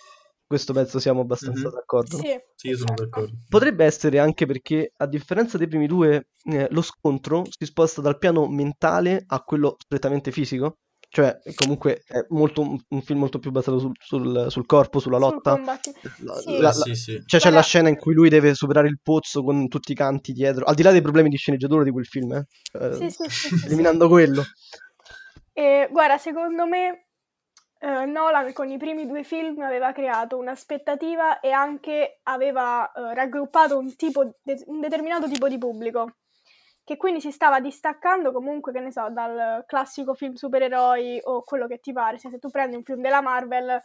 Questo 0.46 0.74
penso 0.74 1.00
siamo 1.00 1.22
abbastanza 1.22 1.62
mm-hmm. 1.62 1.74
d'accordo. 1.74 2.18
Sì, 2.18 2.40
sì, 2.56 2.74
sono 2.76 2.94
d'accordo. 2.96 3.34
Potrebbe 3.48 3.86
essere 3.86 4.20
anche 4.20 4.46
perché, 4.46 4.94
a 4.98 5.08
differenza 5.08 5.58
dei 5.58 5.68
primi 5.68 5.88
due, 5.88 6.28
eh, 6.52 6.68
lo 6.70 6.82
scontro 6.82 7.44
si 7.50 7.66
sposta 7.66 8.02
dal 8.02 8.18
piano 8.18 8.48
mentale 8.48 9.24
a 9.26 9.42
quello 9.42 9.76
strettamente 9.80 10.32
fisico. 10.32 10.78
Cioè, 11.14 11.38
comunque 11.54 12.02
è 12.08 12.26
molto, 12.30 12.62
un 12.62 13.02
film 13.04 13.20
molto 13.20 13.38
più 13.38 13.52
basato 13.52 13.78
sul, 13.78 13.92
sul, 14.00 14.48
sul 14.50 14.66
corpo, 14.66 14.98
sulla 14.98 15.20
lotta. 15.20 15.62
La, 15.62 16.40
sì. 16.40 16.58
La, 16.58 16.72
sì, 16.72 16.96
sì. 16.96 17.24
Cioè, 17.24 17.40
c'è 17.40 17.52
la 17.52 17.62
scena 17.62 17.88
in 17.88 17.98
cui 17.98 18.16
lui 18.16 18.30
deve 18.30 18.56
superare 18.56 18.88
il 18.88 19.00
pozzo 19.00 19.44
con 19.44 19.68
tutti 19.68 19.92
i 19.92 19.96
canti 19.96 20.32
dietro, 20.34 20.66
al 20.66 20.74
di 20.74 20.82
là 20.82 20.92
dei 20.92 21.02
problemi 21.02 21.30
di 21.30 21.38
sceneggiatura 21.38 21.84
di 21.84 21.92
quel 21.92 22.08
film, 22.08 22.34
eh? 22.34 22.48
eh 22.80 23.14
eliminando 23.66 24.08
quello. 24.08 24.44
E, 25.52 25.88
guarda, 25.92 26.18
secondo 26.18 26.66
me 26.66 27.10
Uh, 27.84 28.10
Nolan 28.10 28.54
con 28.54 28.70
i 28.70 28.78
primi 28.78 29.06
due 29.06 29.26
film 29.26 29.60
aveva 29.60 29.92
creato 29.92 30.38
un'aspettativa 30.38 31.42
e 31.42 31.52
anche 31.52 32.22
aveva 32.24 32.90
uh, 32.96 33.14
raggruppato 33.14 33.78
un, 33.78 33.94
tipo 33.98 34.36
de- 34.42 34.64
un 34.68 34.80
determinato 34.80 35.28
tipo 35.28 35.50
di 35.50 35.58
pubblico 35.58 36.16
che 36.86 36.96
quindi 36.96 37.20
si 37.20 37.30
stava 37.32 37.60
distaccando 37.60 38.32
comunque, 38.32 38.72
che 38.72 38.80
ne 38.80 38.90
so, 38.90 39.10
dal 39.10 39.66
classico 39.66 40.14
film 40.14 40.36
supereroi 40.36 41.20
o 41.24 41.44
quello 41.44 41.68
che 41.68 41.80
ti 41.80 41.92
pare. 41.92 42.18
Se, 42.20 42.30
se 42.30 42.40
tu 42.40 42.50
prendi 42.50 42.78
un 42.78 42.84
film 42.84 43.02
della 43.02 43.22
Marvel 43.22 43.82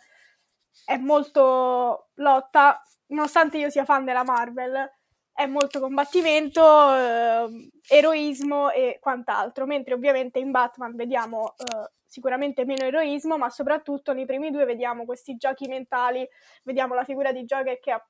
è 0.85 0.97
molto 0.97 2.11
lotta, 2.15 2.81
nonostante 3.09 3.59
io 3.59 3.71
sia 3.71 3.85
fan 3.85 4.05
della 4.05 4.25
Marvel, 4.25 4.91
è 5.33 5.47
molto 5.47 5.81
combattimento, 5.81 6.61
eh, 6.95 7.71
eroismo 7.89 8.71
e 8.71 8.99
quant'altro, 9.01 9.67
mentre 9.67 9.95
ovviamente 9.95 10.41
in 10.41 10.51
Batman 10.51 10.97
vediamo 10.97 11.55
eh, 11.57 11.91
sicuramente 12.09 12.65
meno 12.65 12.85
eroismo, 12.85 13.37
ma 13.37 13.51
soprattutto 13.51 14.13
nei 14.13 14.25
primi 14.25 14.51
due 14.51 14.65
vediamo 14.65 15.05
questi 15.05 15.37
giochi 15.37 15.69
mentali, 15.69 16.27
vediamo 16.65 16.95
la 16.95 17.05
figura 17.05 17.33
di 17.33 17.45
Joker 17.45 17.79
che, 17.79 17.91
ha, 17.93 18.03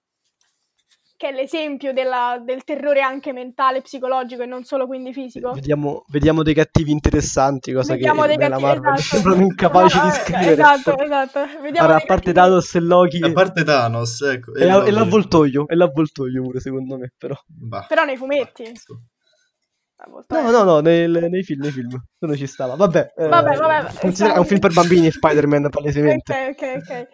che 1.16 1.28
è 1.28 1.32
l'esempio 1.32 1.92
della, 1.92 2.40
del 2.42 2.62
terrore 2.62 3.00
anche 3.00 3.32
mentale, 3.32 3.82
psicologico 3.82 4.42
e 4.42 4.46
non 4.46 4.62
solo 4.62 4.86
quindi 4.86 5.12
fisico. 5.12 5.50
Vediamo, 5.50 6.04
vediamo 6.08 6.44
dei 6.44 6.54
cattivi 6.54 6.92
interessanti, 6.92 7.72
cosa 7.72 7.94
vediamo 7.94 8.22
che 8.22 8.36
nella 8.36 8.50
cattivi, 8.50 8.62
Marvel 8.62 8.94
esatto. 8.94 9.16
sembrano 9.16 9.42
incapaci 9.42 9.98
no, 9.98 10.04
di 10.04 10.10
scrivere. 10.14 10.52
Esatto, 10.52 10.98
esatto. 10.98 11.40
Vediamo 11.60 11.88
allora, 11.88 11.96
a 11.96 12.06
parte 12.06 12.32
Thanos 12.32 12.74
e 12.76 12.80
Loki... 12.80 13.20
A 13.20 13.32
parte 13.32 13.64
Thanos, 13.64 14.22
ecco. 14.22 14.54
E, 14.54 14.64
e, 14.64 14.68
e 14.68 14.90
l'avvoltoio, 14.92 15.66
e 15.66 15.74
l'avvoltoio 15.74 16.40
pure 16.42 16.60
secondo 16.60 16.96
me, 16.96 17.12
però. 17.18 17.34
Bah. 17.46 17.84
Però 17.88 18.04
nei 18.04 18.16
fumetti. 18.16 18.62
Bah, 18.62 18.96
No, 20.28 20.50
no, 20.50 20.62
no, 20.62 20.80
nei, 20.80 21.08
nei 21.08 21.42
film, 21.42 21.62
nei 21.62 21.72
film. 21.72 21.88
Non 22.20 22.36
ci 22.36 22.46
stava. 22.46 22.76
Vabbè, 22.76 23.14
vabbè, 23.16 23.52
eh, 23.52 23.56
vabbè 23.56 24.06
diciamo... 24.06 24.34
è 24.34 24.38
un 24.38 24.44
film 24.44 24.60
per 24.60 24.72
bambini 24.72 25.10
Spider-Man, 25.10 25.70
palesemente. 25.70 26.32
Ok, 26.32 26.62
ok, 26.62 26.76
ok. 26.76 27.08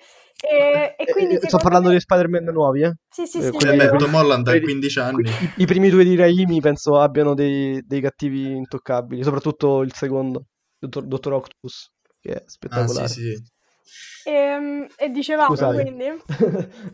E, 0.46 0.94
e 0.98 1.04
quindi, 1.10 1.36
eh, 1.36 1.48
sto 1.48 1.56
parlando 1.56 1.88
me... 1.88 1.94
di 1.94 2.00
Spider-Man 2.00 2.44
nuovi, 2.44 2.82
eh? 2.82 2.92
Sì, 3.08 3.24
sì, 3.24 3.38
eh, 3.38 3.42
sì. 3.44 3.50
Quelli, 3.50 3.96
Tom 3.96 4.14
Holland 4.14 4.46
ha 4.46 4.60
15 4.60 4.98
anni. 4.98 5.30
I, 5.30 5.52
I, 5.62 5.66
primi 5.66 5.88
due 5.88 6.04
di 6.04 6.14
Raimi 6.14 6.60
penso 6.60 6.98
abbiano 7.00 7.32
dei, 7.32 7.82
dei 7.86 8.02
cattivi 8.02 8.54
intoccabili, 8.54 9.22
soprattutto 9.22 9.80
il 9.80 9.94
secondo, 9.94 10.44
Dottor, 10.78 11.04
Dottor 11.04 11.32
Octopus, 11.32 11.90
che 12.20 12.32
è 12.34 12.42
spettacolare. 12.44 13.04
Ah, 13.04 13.08
sì, 13.08 13.20
sì. 13.22 14.28
E, 14.28 14.32
ehm, 14.32 14.86
e 14.96 15.08
dicevamo 15.08 15.48
Scusate. 15.54 15.82
quindi 15.82 16.04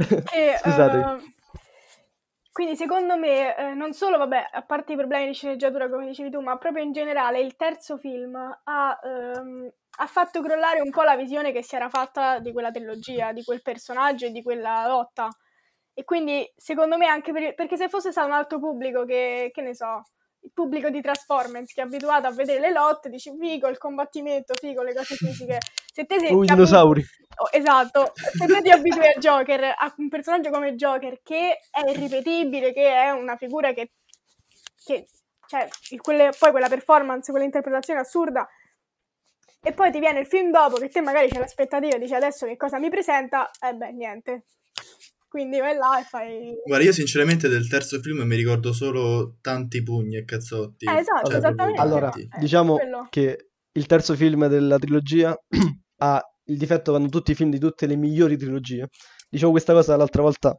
che, 0.06 0.58
Scusate. 0.62 0.96
Uh, 0.96 1.39
quindi 2.52 2.76
secondo 2.76 3.16
me, 3.16 3.56
eh, 3.56 3.74
non 3.74 3.92
solo, 3.92 4.18
vabbè, 4.18 4.48
a 4.52 4.62
parte 4.62 4.92
i 4.92 4.96
problemi 4.96 5.26
di 5.26 5.34
sceneggiatura 5.34 5.88
come 5.88 6.06
dicevi 6.06 6.30
tu, 6.30 6.40
ma 6.40 6.58
proprio 6.58 6.82
in 6.82 6.92
generale 6.92 7.40
il 7.40 7.56
terzo 7.56 7.96
film 7.96 8.34
ha, 8.36 9.00
ehm, 9.02 9.72
ha 9.98 10.06
fatto 10.06 10.42
crollare 10.42 10.80
un 10.80 10.90
po' 10.90 11.02
la 11.02 11.16
visione 11.16 11.52
che 11.52 11.62
si 11.62 11.76
era 11.76 11.88
fatta 11.88 12.38
di 12.40 12.52
quella 12.52 12.70
trilogia, 12.70 13.32
di 13.32 13.44
quel 13.44 13.62
personaggio 13.62 14.26
e 14.26 14.30
di 14.32 14.42
quella 14.42 14.86
lotta. 14.88 15.28
E 15.94 16.04
quindi 16.04 16.50
secondo 16.56 16.96
me 16.96 17.06
anche 17.06 17.32
per, 17.32 17.54
perché 17.54 17.76
se 17.76 17.88
fosse 17.88 18.10
stato 18.10 18.28
un 18.28 18.34
altro 18.34 18.58
pubblico 18.58 19.04
che, 19.04 19.50
che 19.52 19.62
ne 19.62 19.74
so, 19.74 20.02
il 20.42 20.52
pubblico 20.52 20.90
di 20.90 21.00
Transformers 21.00 21.72
che 21.72 21.82
è 21.82 21.84
abituato 21.84 22.26
a 22.26 22.32
vedere 22.32 22.60
le 22.60 22.72
lotte, 22.72 23.08
dici 23.08 23.32
figo 23.38 23.68
il 23.68 23.78
combattimento, 23.78 24.54
figo 24.54 24.82
le 24.82 24.94
cose 24.94 25.14
fisiche. 25.14 25.58
Se 25.92 26.04
te 26.04 26.18
sei... 26.18 26.32
Uh, 26.32 26.44
dinosauri. 26.44 27.04
Oh, 27.36 27.48
esatto, 27.50 28.12
se 28.14 28.46
te 28.46 28.62
ti 28.62 28.70
abitui 28.70 29.06
a 29.06 29.18
Joker, 29.18 29.64
a 29.64 29.94
un 29.96 30.08
personaggio 30.08 30.50
come 30.50 30.74
Joker 30.74 31.20
che 31.22 31.58
è 31.70 31.90
irripetibile, 31.90 32.72
che 32.72 32.92
è 32.92 33.10
una 33.10 33.36
figura 33.36 33.72
che... 33.72 33.92
che 34.84 35.06
cioè, 35.46 35.68
quelle, 36.00 36.30
poi 36.38 36.52
quella 36.52 36.68
performance, 36.68 37.32
quell'interpretazione 37.32 38.00
assurda, 38.00 38.48
e 39.62 39.72
poi 39.72 39.90
ti 39.90 39.98
viene 39.98 40.20
il 40.20 40.26
film 40.26 40.50
dopo 40.50 40.76
che 40.76 40.88
te 40.88 41.00
magari 41.00 41.28
c'è 41.28 41.38
l'aspettativa 41.38 41.98
dici 41.98 42.14
adesso 42.14 42.46
che 42.46 42.56
cosa 42.56 42.78
mi 42.78 42.88
presenta, 42.88 43.50
e 43.60 43.68
eh 43.68 43.74
beh, 43.74 43.92
niente. 43.92 44.44
Quindi 45.30 45.60
vai 45.60 45.76
là 45.76 46.00
e 46.00 46.02
fai. 46.02 46.54
Guarda, 46.66 46.84
io 46.84 46.92
sinceramente 46.92 47.46
del 47.46 47.68
terzo 47.68 48.00
film 48.00 48.22
mi 48.22 48.34
ricordo 48.34 48.72
solo 48.72 49.36
tanti 49.40 49.80
pugni 49.80 50.16
e 50.16 50.24
cazzotti. 50.24 50.86
Eh, 50.86 50.96
esatto, 50.96 51.28
cioè, 51.28 51.36
esattamente. 51.36 51.80
Allora, 51.80 52.10
eh, 52.10 52.26
diciamo 52.40 52.74
quello. 52.74 53.06
che 53.08 53.50
il 53.70 53.86
terzo 53.86 54.16
film 54.16 54.48
della 54.48 54.76
trilogia 54.76 55.32
ha 55.98 56.20
il 56.46 56.58
difetto 56.58 56.90
quando 56.90 57.08
tutti 57.10 57.30
i 57.30 57.36
film 57.36 57.50
di 57.50 57.60
tutte 57.60 57.86
le 57.86 57.94
migliori 57.94 58.36
trilogie. 58.36 58.88
Dicevo 59.28 59.52
questa 59.52 59.72
cosa 59.72 59.94
l'altra 59.94 60.22
volta 60.22 60.58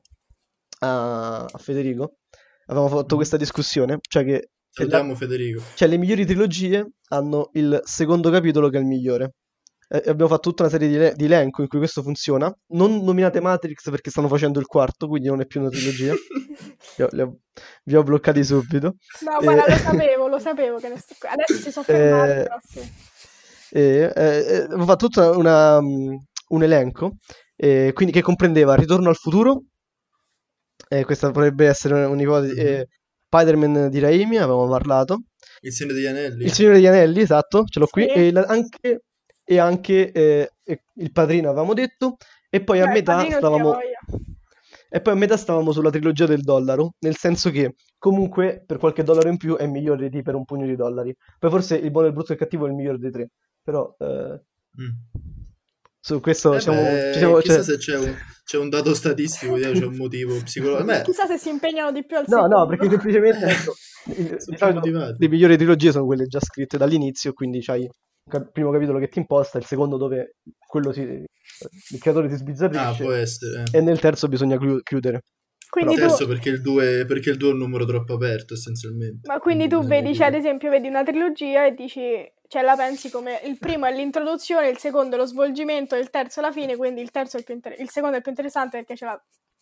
a, 0.80 1.44
a 1.44 1.58
Federico. 1.58 2.20
Avevamo 2.68 2.96
fatto 2.96 3.16
mm. 3.16 3.18
questa 3.18 3.36
discussione, 3.36 3.98
cioè 4.08 4.24
che 4.24 4.52
Salutiamo 4.70 5.12
la... 5.12 5.18
Federico. 5.18 5.62
Cioè, 5.76 5.90
le 5.90 5.98
migliori 5.98 6.26
trilogie 6.26 6.94
hanno 7.10 7.50
il 7.56 7.78
secondo 7.84 8.30
capitolo 8.32 8.70
che 8.70 8.78
è 8.78 8.80
il 8.80 8.88
migliore 8.88 9.34
eh, 9.92 10.10
abbiamo 10.10 10.30
fatto 10.30 10.50
tutta 10.50 10.64
una 10.64 10.72
serie 10.72 10.88
di, 10.88 10.96
le- 10.96 11.14
di, 11.16 11.26
elenco 11.26 11.62
in 11.62 11.68
cui 11.68 11.78
questo 11.78 12.02
funziona. 12.02 12.54
Non 12.70 13.04
nominate 13.04 13.42
Matrix 13.42 13.90
perché 13.90 14.10
stanno 14.10 14.28
facendo 14.28 14.60
il 14.60 14.66
quarto, 14.66 15.08
quindi 15.08 15.28
non 15.28 15.42
è 15.42 15.46
più 15.46 15.60
una 15.60 15.70
trilogia. 15.70 16.14
li 16.98 17.04
ho, 17.04 17.10
li 17.12 17.22
ho, 17.22 17.38
vi 17.84 17.96
ho 17.96 18.04
bloccati 18.04 18.44
subito. 18.44 18.96
No, 19.22 19.40
e... 19.40 19.44
guarda, 19.44 19.66
lo 19.68 19.76
sapevo, 19.76 20.28
lo 20.28 20.40
sapevo 20.40 20.78
che 20.78 20.98
sto... 20.98 21.16
adesso 21.28 21.56
si 21.56 21.72
sono 21.72 21.86
fermati, 21.86 22.32
eh... 22.32 22.44
però 22.44 22.58
sì. 22.62 23.10
E, 23.74 24.12
eh, 24.16 24.64
ho 24.70 24.86
fatto 24.86 25.08
tutto 25.08 25.38
una, 25.38 25.78
um, 25.78 26.22
un 26.50 26.64
elenco 26.64 27.16
eh, 27.64 27.92
quindi, 27.94 28.12
che 28.12 28.22
comprendeva 28.22 28.76
Ritorno 28.76 29.10
al 29.10 29.16
futuro, 29.16 29.66
eh, 30.90 31.06
questa 31.06 31.30
potrebbe 31.30 31.68
essere 31.68 32.06
un'ipotesi, 32.06 32.56
mm-hmm. 32.56 32.66
eh, 32.66 32.88
Spider-Man 33.28 33.90
di 33.90 34.00
Raimi, 34.00 34.38
avevamo 34.38 34.68
parlato. 34.68 35.26
Il 35.60 35.72
Signore 35.72 35.96
degli 35.96 36.08
Anelli. 36.08 36.44
Il 36.46 36.52
Signore 36.52 36.76
degli 36.76 36.88
Anelli, 36.88 37.22
esatto, 37.22 37.66
ce 37.66 37.80
l'ho 37.80 37.86
sì. 37.86 37.92
qui. 37.92 38.08
E 38.08 38.32
la, 38.32 38.46
anche 38.48 39.04
e 39.52 39.60
anche 39.60 40.14
eh, 40.14 40.50
il 40.94 41.12
padrino 41.12 41.50
avevamo 41.50 41.74
detto 41.74 42.16
e 42.50 42.64
poi 42.64 42.80
a 42.80 42.86
Beh, 42.86 42.94
metà 42.94 43.30
stavamo 43.30 43.78
e 44.94 45.02
poi 45.02 45.14
a 45.14 45.16
metà 45.18 45.36
stavamo 45.36 45.74
sulla 45.74 45.90
trilogia 45.90 46.26
del 46.26 46.42
dollaro 46.42 46.94
nel 47.00 47.18
senso 47.18 47.50
che 47.50 47.76
comunque 47.98 48.64
per 48.66 48.78
qualche 48.78 49.04
dollaro 49.04 49.28
in 49.28 49.36
più 49.36 49.58
è 49.58 49.68
migliore 49.68 50.08
di 50.08 50.22
per 50.22 50.36
un 50.36 50.46
pugno 50.46 50.66
di 50.66 50.78
dollari 50.78 51.14
poi 51.38 51.50
forse 51.50 51.76
il 51.76 51.92
buono 51.92 52.08
il 52.08 52.14
brutto 52.14 52.30
e 52.32 52.36
il 52.36 52.40
cattivo 52.40 52.66
è 52.66 52.70
il 52.70 52.76
migliore 52.76 52.98
dei 52.98 53.12
tre 53.12 53.30
però 53.62 53.94
eh, 54.00 54.42
mm. 54.82 54.90
su 56.00 56.22
questo 56.22 56.54
eh 56.54 56.62
siamo, 56.62 56.82
beh, 56.82 57.42
chissà 57.42 57.56
cioè... 57.56 57.64
se 57.64 57.78
c'è 57.78 57.98
un, 57.98 58.16
c'è 58.46 58.58
un, 58.58 58.70
dato 58.70 58.94
statistico 58.94 59.56
c'è 59.56 59.84
un 59.84 59.98
motivo 59.98 60.42
psicologico 60.42 61.02
chissà 61.02 61.26
se 61.26 61.38
si 61.38 61.50
impegnano 61.50 61.92
di 61.92 62.06
più 62.06 62.16
al 62.16 62.24
no 62.28 62.36
secondo. 62.36 62.58
no 62.58 62.68
perché 62.68 62.88
semplicemente 62.88 63.48
ecco, 64.58 64.80
le 65.18 65.28
migliori 65.28 65.58
trilogie 65.58 65.92
sono 65.92 66.06
quelle 66.06 66.26
già 66.28 66.40
scritte 66.40 66.78
dall'inizio 66.78 67.34
quindi 67.34 67.62
c'hai 67.62 67.86
primo 68.52 68.72
capitolo 68.72 69.00
che 69.00 69.10
ti 69.10 69.20
imposta, 69.20 69.58
il 69.58 69.66
secondo 69.66 69.98
dove 69.98 70.38
quello 70.66 70.92
si, 70.92 71.02
il 71.02 72.00
creatore 72.00 72.30
si 72.30 72.36
sbizzarrisce. 72.36 72.84
Ah, 72.84 72.94
può 72.94 73.12
essere. 73.12 73.64
E 73.72 73.82
nel 73.82 74.00
terzo 74.00 74.28
bisogna 74.28 74.58
chiudere. 74.84 75.24
Quindi 75.70 75.96
Però... 75.96 76.08
terzo 76.08 76.28
perché 76.28 76.50
il 76.50 76.62
2 76.62 77.06
perché 77.06 77.30
il 77.30 77.38
2 77.38 77.50
è 77.50 77.52
un 77.54 77.58
numero 77.60 77.86
troppo 77.86 78.16
aperto 78.16 78.54
essenzialmente. 78.54 79.28
Ma 79.28 79.40
quindi 79.40 79.70
tu 79.70 79.82
vedi, 79.84 80.14
cioè, 80.14 80.28
ad 80.28 80.34
esempio, 80.34 80.70
vedi 80.70 80.88
una 80.88 81.04
trilogia 81.04 81.66
e 81.66 81.74
dici, 81.74 82.02
cioè 82.48 82.62
la 82.62 82.76
pensi 82.76 83.10
come 83.10 83.40
il 83.46 83.58
primo 83.58 83.86
è 83.86 83.96
l'introduzione, 83.96 84.68
il 84.68 84.78
secondo 84.78 85.16
è 85.16 85.18
lo 85.18 85.26
svolgimento, 85.26 85.96
il 85.96 86.10
terzo 86.10 86.40
è 86.40 86.44
la 86.44 86.52
fine, 86.52 86.76
quindi 86.76 87.02
il 87.02 87.10
terzo 87.10 87.38
è 87.38 87.40
il 87.40 87.46
più 87.46 87.54
inter... 87.54 87.80
il 87.80 87.90
secondo 87.90 88.16
è 88.16 88.18
il 88.18 88.24
più 88.24 88.32
interessante 88.32 88.78
perché 88.78 88.96
c'è 88.96 89.06
la 89.06 89.22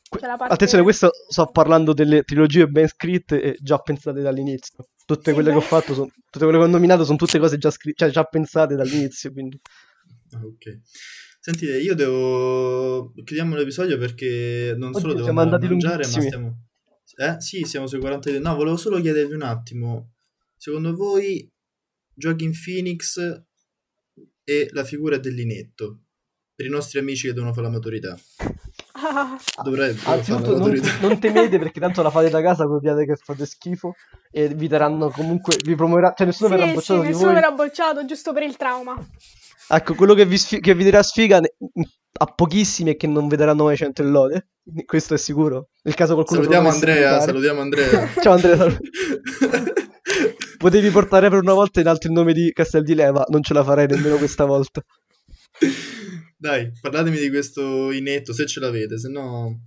Parte... 0.10 0.46
Attenzione, 0.52 0.84
questo 0.84 1.12
sto 1.28 1.52
parlando 1.52 1.94
delle 1.94 2.24
trilogie 2.24 2.66
ben 2.66 2.88
scritte 2.88 3.40
e 3.40 3.56
già 3.60 3.78
pensate 3.78 4.22
dall'inizio. 4.22 4.88
Tutte 5.16 5.34
quelle 5.34 5.50
che 5.50 5.58
ho 5.58 5.62
fatto, 5.62 5.96
son... 5.96 6.08
tutte 6.08 6.46
quelle 6.46 6.60
che 6.60 6.64
ho 6.66 6.68
nominato 6.68 7.04
sono 7.04 7.18
tutte 7.18 7.40
cose 7.40 7.58
già, 7.58 7.72
scri... 7.72 7.94
cioè, 7.96 8.12
già 8.12 8.26
pensate 8.26 8.76
dall'inizio. 8.76 9.32
Quindi. 9.32 9.60
Ah, 10.34 10.46
ok. 10.46 10.82
Sentite, 11.40 11.80
io 11.80 11.96
devo. 11.96 13.12
Chiudiamo 13.24 13.56
l'episodio 13.56 13.98
perché 13.98 14.76
non 14.78 14.90
Oddio, 14.90 15.00
solo 15.00 15.14
devo 15.14 15.26
siamo 15.26 15.42
andati 15.42 15.68
mangiare, 15.68 16.04
ma 16.04 16.22
stiamo. 16.22 16.68
Eh? 17.16 17.42
Sì, 17.42 17.64
siamo 17.64 17.88
sui 17.88 18.00
40 18.00 18.40
No, 18.40 18.56
volevo 18.56 18.78
solo 18.78 19.02
chiedervi 19.02 19.34
un 19.34 19.42
attimo. 19.42 20.12
Secondo 20.56 20.94
voi, 20.94 21.52
Joaquin 22.14 22.52
Phoenix 22.52 23.18
e 24.44 24.68
la 24.74 24.84
figura 24.84 25.18
dell'inetto 25.18 26.02
per 26.54 26.68
i 26.68 26.70
nostri 26.70 27.00
amici 27.00 27.26
che 27.26 27.34
devono 27.34 27.52
fare 27.52 27.66
la 27.66 27.74
maturità. 27.74 28.16
Dovrebbe 29.64 30.00
Anzitutto 30.04 30.58
non, 30.58 30.80
non, 31.02 31.20
temete 31.20 31.58
perché 31.58 31.80
tanto 31.80 32.02
la 32.02 32.10
fate 32.10 32.30
da 32.30 32.42
casa 32.42 32.66
copiate 32.66 33.06
che 33.06 33.16
fate 33.16 33.46
schifo 33.46 33.96
e 34.32 34.50
vi 34.50 34.68
daranno 34.68 35.10
comunque 35.10 35.58
vi 35.64 35.76
promuoverà 35.76 36.14
cioè 36.16 36.28
nessuno 36.28 36.50
sì, 36.50 36.56
verrà 36.56 36.74
bocciato 36.74 37.00
sì, 37.00 37.06
di 37.06 37.08
nessuno 37.08 37.32
voi. 37.32 37.34
verrà 37.36 37.52
bocciato 37.52 38.06
giusto 38.06 38.34
per 38.34 38.44
il 38.44 38.58
trauma. 38.58 38.96
Ecco 39.72 39.94
quello 39.94 40.14
che 40.14 40.26
vi, 40.26 40.38
sfi- 40.38 40.60
che 40.60 40.74
vi 40.74 40.84
dirà 40.84 41.04
sfiga 41.04 41.40
a 41.40 42.26
pochissimi 42.26 42.92
è 42.92 42.96
che 42.98 43.08
non 43.08 43.28
vedranno 43.28 43.66
mai 43.66 43.78
100 43.78 44.02
e 44.02 44.06
lode 44.06 44.48
questo 44.86 45.14
è 45.14 45.18
sicuro. 45.18 45.70
Nel 45.84 45.96
caso 45.96 46.14
qualcuno 46.14 46.40
salutiamo 46.42 46.70
Andrea 46.70 47.20
salutiamo 47.22 47.62
Andrea. 47.62 48.10
Ciao 48.22 48.34
Andrea 48.34 48.56
sal- 48.56 48.80
potevi 50.58 50.90
portare 50.90 51.30
per 51.30 51.40
una 51.40 51.54
volta 51.54 51.80
in 51.80 51.88
alto 51.88 52.08
il 52.08 52.14
nome 52.14 52.34
di 52.34 52.52
Castel 52.52 52.84
di 52.84 52.94
Leva 52.94 53.24
non 53.30 53.42
ce 53.42 53.54
la 53.54 53.64
farei 53.64 53.88
nemmeno 53.88 54.18
questa 54.18 54.46
volta 54.46 54.84
dai, 56.40 56.72
parlatemi 56.80 57.20
di 57.20 57.30
questo 57.30 57.92
inetto, 57.92 58.32
se 58.32 58.46
ce 58.46 58.62
l'avete, 58.62 58.98
se 58.98 59.10
no... 59.10 59.60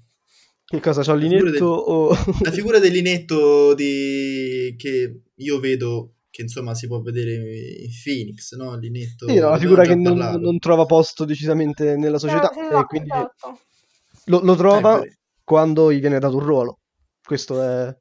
Che 0.64 0.80
cosa, 0.80 1.02
c'ho 1.02 1.14
l'inetto 1.14 1.50
del... 1.50 1.62
o... 1.62 2.08
La 2.40 2.50
figura 2.50 2.78
dell'inetto 2.78 3.74
di... 3.74 4.74
che 4.78 5.20
io 5.34 5.60
vedo, 5.60 6.14
che 6.30 6.42
insomma 6.42 6.74
si 6.74 6.86
può 6.86 7.02
vedere 7.02 7.34
in 7.34 7.90
Phoenix, 8.02 8.54
no? 8.54 8.74
L'inetto... 8.78 9.28
Sì, 9.28 9.34
no, 9.34 9.50
la 9.50 9.58
figura 9.58 9.82
che 9.84 9.94
non, 9.94 10.16
non, 10.16 10.58
trova 10.58 10.86
posto 10.86 11.26
decisamente 11.26 11.94
nella 11.96 12.18
società, 12.18 12.50
no, 12.54 12.62
esatto, 12.62 12.86
quindi 12.86 13.10
esatto. 13.10 13.58
lo, 14.26 14.40
lo, 14.40 14.56
trova 14.56 15.02
eh, 15.02 15.18
quando 15.44 15.92
gli 15.92 16.00
viene 16.00 16.18
dato 16.18 16.36
un 16.36 16.44
ruolo. 16.44 16.78
Questo 17.22 17.62
è... 17.62 17.94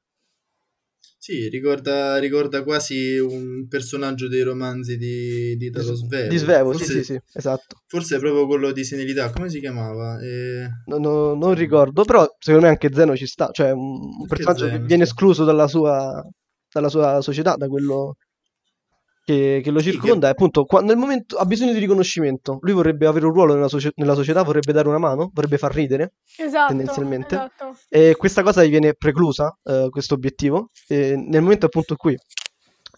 Sì, 1.22 1.50
ricorda, 1.50 2.18
ricorda, 2.18 2.64
quasi 2.64 3.20
un 3.20 3.68
personaggio 3.68 4.28
dei 4.28 4.42
romanzi 4.42 4.98
di, 4.98 5.56
di 5.56 5.68
Italo 5.68 5.94
Svevo. 5.94 6.30
Di 6.30 6.38
Svevo, 6.38 6.72
forse, 6.72 6.86
sì, 6.86 6.92
sì, 6.94 7.04
sì, 7.04 7.20
esatto. 7.34 7.84
Forse 7.86 8.16
è 8.16 8.20
proprio 8.20 8.48
quello 8.48 8.72
di 8.72 8.84
senilità, 8.84 9.30
come 9.30 9.48
si 9.48 9.60
chiamava? 9.60 10.20
E... 10.20 10.68
No, 10.88 10.98
no, 10.98 11.36
non 11.36 11.54
ricordo, 11.54 12.06
però 12.06 12.26
secondo 12.40 12.66
me 12.66 12.72
anche 12.72 12.90
Zeno 12.92 13.16
ci 13.16 13.28
sta, 13.28 13.52
cioè 13.52 13.70
un 13.70 14.26
personaggio 14.28 14.66
Zeno, 14.66 14.80
che 14.80 14.84
viene 14.86 15.06
sì. 15.06 15.12
escluso 15.12 15.44
dalla 15.44 15.68
sua, 15.68 16.28
dalla 16.74 16.90
sua 16.90 17.22
società, 17.22 17.56
da 17.56 17.68
quello 17.68 18.16
che, 19.24 19.62
che 19.64 19.72
lo 19.72 19.82
circonda 19.82 20.28
e 20.28 20.32
appunto 20.32 20.64
quando, 20.66 20.92
nel 20.92 21.00
momento 21.00 21.38
ha 21.38 21.46
bisogno 21.46 21.74
di 21.74 21.80
riconoscimento. 21.80 22.58
Lui 22.62 22.74
vorrebbe 22.74 23.06
avere 23.06 23.26
un 23.26 23.34
ruolo 23.34 23.54
nella, 23.54 23.68
socia- 23.68 23.92
nella, 23.96 24.16
società 24.16 24.44
vorrebbe 24.44 24.72
dare 24.72 24.88
una 24.88 24.98
mano 24.98 25.30
vorrebbe 25.34 25.58
far 25.58 25.74
ridere 25.74 26.14
esatto, 26.38 26.68
tendenzialmente. 26.68 27.36
esatto. 27.36 27.76
e 27.90 28.16
questa 28.18 28.44
cosa 28.44 28.64
gli 28.64 28.70
viene 28.70 28.94
preclusa 28.94 29.56
uh, 29.64 29.90
questo 29.90 30.16
obiettivo. 30.16 30.72
Nel 30.88 31.42
momento 31.42 31.66
appunto 31.66 31.96
qui 31.96 32.18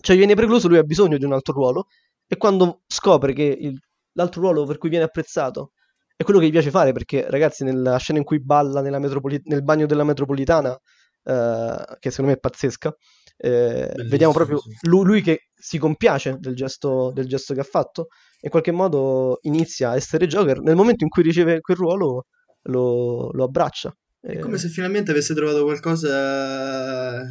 cioè 0.03 0.15
gli 0.15 0.19
viene 0.19 0.35
precluso 0.35 0.67
lui 0.67 0.77
ha 0.77 0.83
bisogno 0.83 1.17
di 1.17 1.23
un 1.23 1.31
altro 1.31 1.53
ruolo. 1.53 1.87
E 2.27 2.35
quando 2.35 2.81
scopre 2.87 3.31
che 3.33 3.43
il, 3.43 3.79
l'altro 4.13 4.41
ruolo 4.41 4.65
per 4.65 4.77
cui 4.77 4.89
viene 4.89 5.05
apprezzato 5.05 5.71
è 6.15 6.23
quello 6.23 6.39
che 6.39 6.47
gli 6.47 6.51
piace 6.51 6.71
fare 6.71 6.91
perché 6.91 7.25
ragazzi 7.29 7.63
nella 7.63 7.97
scena 7.97 8.19
in 8.19 8.25
cui 8.25 8.41
balla 8.41 8.81
metropoli- 8.81 9.41
nel 9.45 9.63
bagno 9.63 9.85
della 9.85 10.03
metropolitana 10.03 10.71
uh, 10.71 11.97
che 11.99 12.11
secondo 12.11 12.31
me 12.31 12.33
è 12.33 12.39
pazzesca 12.39 12.93
eh, 13.37 13.91
vediamo 14.07 14.33
proprio 14.33 14.61
lui, 14.83 15.05
lui, 15.05 15.21
che 15.21 15.47
si 15.53 15.77
compiace 15.77 16.37
del 16.39 16.55
gesto, 16.55 17.11
del 17.13 17.27
gesto, 17.27 17.53
che 17.53 17.59
ha 17.59 17.65
fatto 17.65 18.07
e 18.35 18.45
in 18.47 18.49
qualche 18.49 18.71
modo 18.71 19.39
inizia 19.41 19.91
a 19.91 19.95
essere 19.95 20.27
Joker. 20.27 20.61
Nel 20.61 20.75
momento 20.75 21.03
in 21.03 21.09
cui 21.09 21.23
riceve 21.23 21.61
quel 21.61 21.77
ruolo 21.77 22.27
lo, 22.63 23.31
lo 23.31 23.43
abbraccia. 23.43 23.95
È 24.19 24.39
come 24.39 24.57
se 24.57 24.69
finalmente 24.69 25.11
avesse 25.11 25.33
trovato 25.33 25.63
qualcosa 25.63 27.21
eh, 27.21 27.25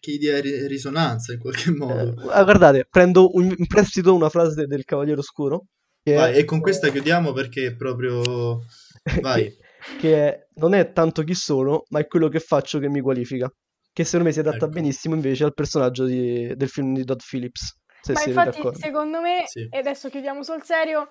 che 0.00 0.12
gli 0.12 0.18
dia 0.18 0.40
risonanza 0.40 1.32
in 1.32 1.38
qualche 1.38 1.70
modo. 1.70 2.10
Eh, 2.10 2.44
guardate, 2.44 2.86
prendo 2.90 3.32
un, 3.34 3.54
in 3.56 3.66
prestito 3.66 4.12
una 4.12 4.28
frase 4.28 4.66
del 4.66 4.84
Cavaliere 4.84 5.20
Oscuro. 5.20 5.66
Vai, 6.02 6.34
è... 6.34 6.38
E 6.38 6.44
con 6.44 6.60
questa 6.60 6.88
chiudiamo 6.88 7.32
perché 7.32 7.66
è 7.66 7.76
proprio... 7.76 8.64
Vai. 9.20 9.52
che 10.00 10.14
è, 10.14 10.46
non 10.54 10.74
è 10.74 10.92
tanto 10.92 11.22
chi 11.22 11.34
sono, 11.34 11.84
ma 11.90 12.00
è 12.00 12.06
quello 12.08 12.28
che 12.28 12.40
faccio 12.40 12.80
che 12.80 12.88
mi 12.88 13.00
qualifica 13.00 13.48
che 13.92 14.04
secondo 14.04 14.26
me 14.26 14.32
si 14.32 14.40
adatta 14.40 14.56
ecco. 14.56 14.68
benissimo 14.68 15.14
invece 15.14 15.44
al 15.44 15.54
personaggio 15.54 16.04
di, 16.04 16.54
del 16.56 16.68
film 16.68 16.94
di 16.94 17.04
Todd 17.04 17.20
Phillips. 17.28 17.80
Se 18.00 18.12
Ma 18.12 18.22
infatti, 18.24 18.56
d'accordo. 18.56 18.78
secondo 18.78 19.20
me, 19.20 19.42
sì. 19.46 19.68
e 19.70 19.78
adesso 19.78 20.08
chiudiamo 20.08 20.42
sul 20.42 20.62
serio, 20.62 21.08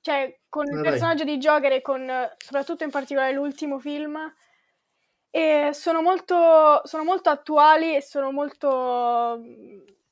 cioè 0.00 0.40
con 0.48 0.66
il 0.66 0.80
personaggio 0.80 1.24
di 1.24 1.36
Joker 1.36 1.72
e 1.72 1.80
con 1.80 2.10
soprattutto 2.38 2.82
in 2.82 2.90
particolare 2.90 3.32
l'ultimo 3.32 3.78
film, 3.78 4.18
e 5.30 5.70
sono, 5.72 6.00
molto, 6.00 6.80
sono 6.84 7.04
molto 7.04 7.28
attuali 7.28 7.96
e 7.96 8.02
sono 8.02 8.30
molto, 8.30 9.40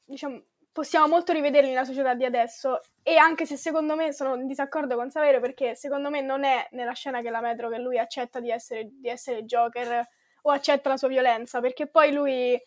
diciamo, 0.04 0.42
possiamo 0.72 1.06
molto 1.06 1.32
rivederli 1.32 1.68
nella 1.68 1.84
società 1.84 2.14
di 2.14 2.24
adesso 2.24 2.80
e 3.02 3.16
anche 3.16 3.46
se 3.46 3.56
secondo 3.56 3.94
me 3.94 4.12
sono 4.12 4.34
in 4.34 4.46
disaccordo 4.46 4.96
con 4.96 5.10
Saverio 5.10 5.40
perché 5.40 5.74
secondo 5.74 6.10
me 6.10 6.22
non 6.22 6.44
è 6.44 6.66
nella 6.72 6.94
scena 6.94 7.20
che 7.20 7.30
la 7.30 7.40
Metro 7.40 7.68
che 7.68 7.78
lui 7.78 7.98
accetta 7.98 8.40
di 8.40 8.50
essere, 8.50 8.88
di 8.90 9.08
essere 9.08 9.44
Joker 9.44 10.04
o 10.43 10.51
accetta 10.51 10.88
la 10.88 10.97
sua 10.97 11.09
violenza, 11.09 11.61
perché 11.61 11.86
poi 11.86 12.12
lui, 12.12 12.61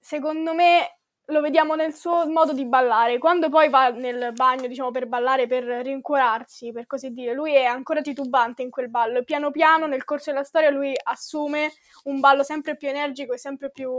secondo 0.00 0.54
me, 0.54 0.98
lo 1.26 1.40
vediamo 1.40 1.74
nel 1.74 1.94
suo 1.94 2.26
modo 2.26 2.52
di 2.52 2.66
ballare. 2.66 3.18
Quando 3.18 3.48
poi 3.48 3.68
va 3.68 3.88
nel 3.90 4.32
bagno, 4.32 4.66
diciamo, 4.66 4.90
per 4.90 5.06
ballare, 5.06 5.46
per 5.46 5.64
rincuorarsi, 5.64 6.72
per 6.72 6.86
così 6.86 7.12
dire, 7.12 7.32
lui 7.32 7.54
è 7.54 7.64
ancora 7.64 8.00
titubante 8.00 8.62
in 8.62 8.70
quel 8.70 8.90
ballo. 8.90 9.22
Piano 9.22 9.50
piano, 9.50 9.86
nel 9.86 10.04
corso 10.04 10.30
della 10.30 10.44
storia, 10.44 10.70
lui 10.70 10.94
assume 11.02 11.72
un 12.04 12.20
ballo 12.20 12.42
sempre 12.42 12.76
più 12.76 12.88
energico 12.88 13.32
e 13.32 13.38
sempre 13.38 13.70
più 13.70 13.92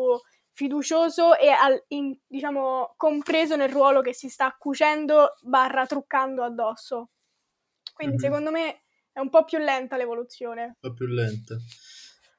fiducioso 0.56 1.36
e 1.36 1.50
al, 1.50 1.84
in, 1.90 2.16
diciamo 2.28 2.94
compreso 2.96 3.56
nel 3.56 3.70
ruolo 3.70 4.02
che 4.02 4.14
si 4.14 4.30
sta 4.30 4.56
cucendo 4.58 5.34
barra 5.42 5.86
truccando 5.86 6.44
addosso. 6.44 7.10
Quindi 7.94 8.16
mm-hmm. 8.16 8.24
secondo 8.24 8.52
me 8.52 8.84
è 9.12 9.20
un 9.20 9.30
po' 9.30 9.44
più 9.44 9.58
lenta 9.58 9.98
l'evoluzione. 9.98 10.64
Un 10.64 10.74
po' 10.80 10.94
più 10.94 11.08
lenta. 11.08 11.56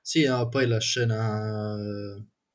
Sì, 0.06 0.26
no, 0.26 0.48
poi 0.50 0.66
la 0.66 0.78
scena, 0.80 1.78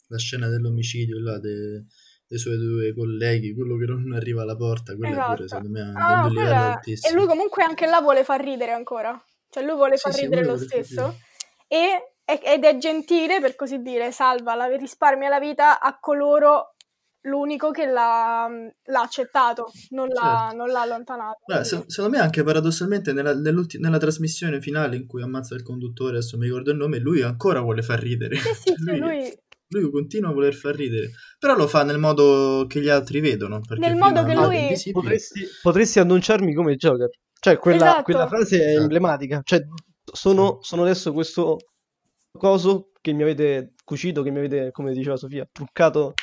la 0.08 0.18
scena 0.20 0.48
dell'omicidio 0.50 1.20
là 1.20 1.40
de, 1.40 1.84
dei 2.28 2.38
suoi 2.38 2.58
due 2.58 2.94
colleghi, 2.94 3.56
quello 3.56 3.76
che 3.76 3.86
non 3.86 4.14
arriva 4.14 4.44
alla 4.44 4.56
porta, 4.56 4.96
quello 4.96 5.14
esatto. 5.14 5.34
pure 5.34 5.48
secondo 5.48 5.70
me 5.72 5.94
ah, 5.96 6.26
un 6.26 6.30
livello 6.30 6.54
altissimo. 6.54 7.12
E 7.12 7.18
lui 7.18 7.26
comunque 7.26 7.64
anche 7.64 7.88
là 7.88 8.02
vuole 8.02 8.24
far 8.24 8.44
ridere 8.44 8.72
ancora, 8.72 9.20
cioè 9.50 9.64
lui 9.64 9.74
vuole 9.74 9.98
far 9.98 10.14
sì, 10.14 10.22
ridere 10.22 10.46
lo 10.46 10.58
stesso 10.60 11.18
e, 11.68 12.12
ed 12.24 12.64
è 12.64 12.78
gentile, 12.78 13.40
per 13.42 13.56
così 13.56 13.82
dire, 13.82 14.12
salva, 14.12 14.54
la, 14.54 14.68
risparmia 14.78 15.28
la 15.28 15.40
vita 15.40 15.80
a 15.80 15.98
coloro 16.00 16.76
l'unico 17.22 17.72
che 17.72 17.86
l'ha, 17.86 18.48
l'ha 18.48 19.02
accettato, 19.02 19.72
non 19.90 20.08
l'ha, 20.08 20.48
certo. 20.48 20.56
non 20.56 20.70
l'ha 20.70 20.82
allontanato. 20.82 21.40
Beh, 21.46 21.64
se, 21.64 21.84
secondo 21.88 22.18
me 22.18 22.24
anche 22.24 22.44
paradossalmente 22.44 23.12
nella, 23.12 23.34
nella, 23.34 23.98
trasmissione 23.98 24.62
finale 24.62 24.96
in 24.96 25.06
cui 25.06 25.22
ammazza 25.22 25.56
il 25.56 25.64
conduttore, 25.64 26.18
adesso 26.18 26.38
mi 26.38 26.46
ricordo 26.46 26.72
il 26.72 26.78
nome, 26.78 27.00
lui 27.00 27.22
ancora 27.22 27.62
vuole 27.62 27.82
far 27.82 28.00
ridere. 28.00 28.38
Sì, 28.38 28.54
sì, 28.54 28.76
lui, 28.86 28.96
sì, 28.96 29.00
lui... 29.00 29.82
lui, 29.82 29.92
continua 29.92 30.30
a 30.30 30.34
voler 30.34 30.54
far 30.54 30.76
ridere, 30.76 31.12
però 31.38 31.56
lo 31.56 31.68
fa 31.68 31.84
nel 31.84 31.98
modo 31.98 32.66
che 32.68 32.82
gli 32.82 32.90
altri 32.90 33.20
vedono. 33.20 33.62
Nel 33.78 33.96
modo 33.96 34.24
che 34.24 34.34
lui... 34.34 34.92
Potresti, 34.92 35.46
potresti, 35.62 36.00
annunciarmi 36.00 36.54
come 36.54 36.76
Joker. 36.76 37.10
Cioè, 37.42 37.58
quella, 37.58 37.86
esatto. 37.86 38.04
quella 38.04 38.28
frase 38.28 38.60
è 38.60 38.68
esatto. 38.70 38.82
emblematica. 38.82 39.42
Cioè, 39.44 39.62
sono, 40.12 40.58
sono 40.62 40.82
adesso 40.82 41.14
questo 41.14 41.58
coso 42.32 42.92
che 43.02 43.14
mi 43.14 43.24
avete 43.24 43.74
cucito, 43.84 44.22
che 44.24 44.32
mi 44.32 44.40
avete, 44.40 44.72
come 44.72 44.94
diceva 44.94 45.16
Sofia, 45.16 45.48
truccato 45.52 46.14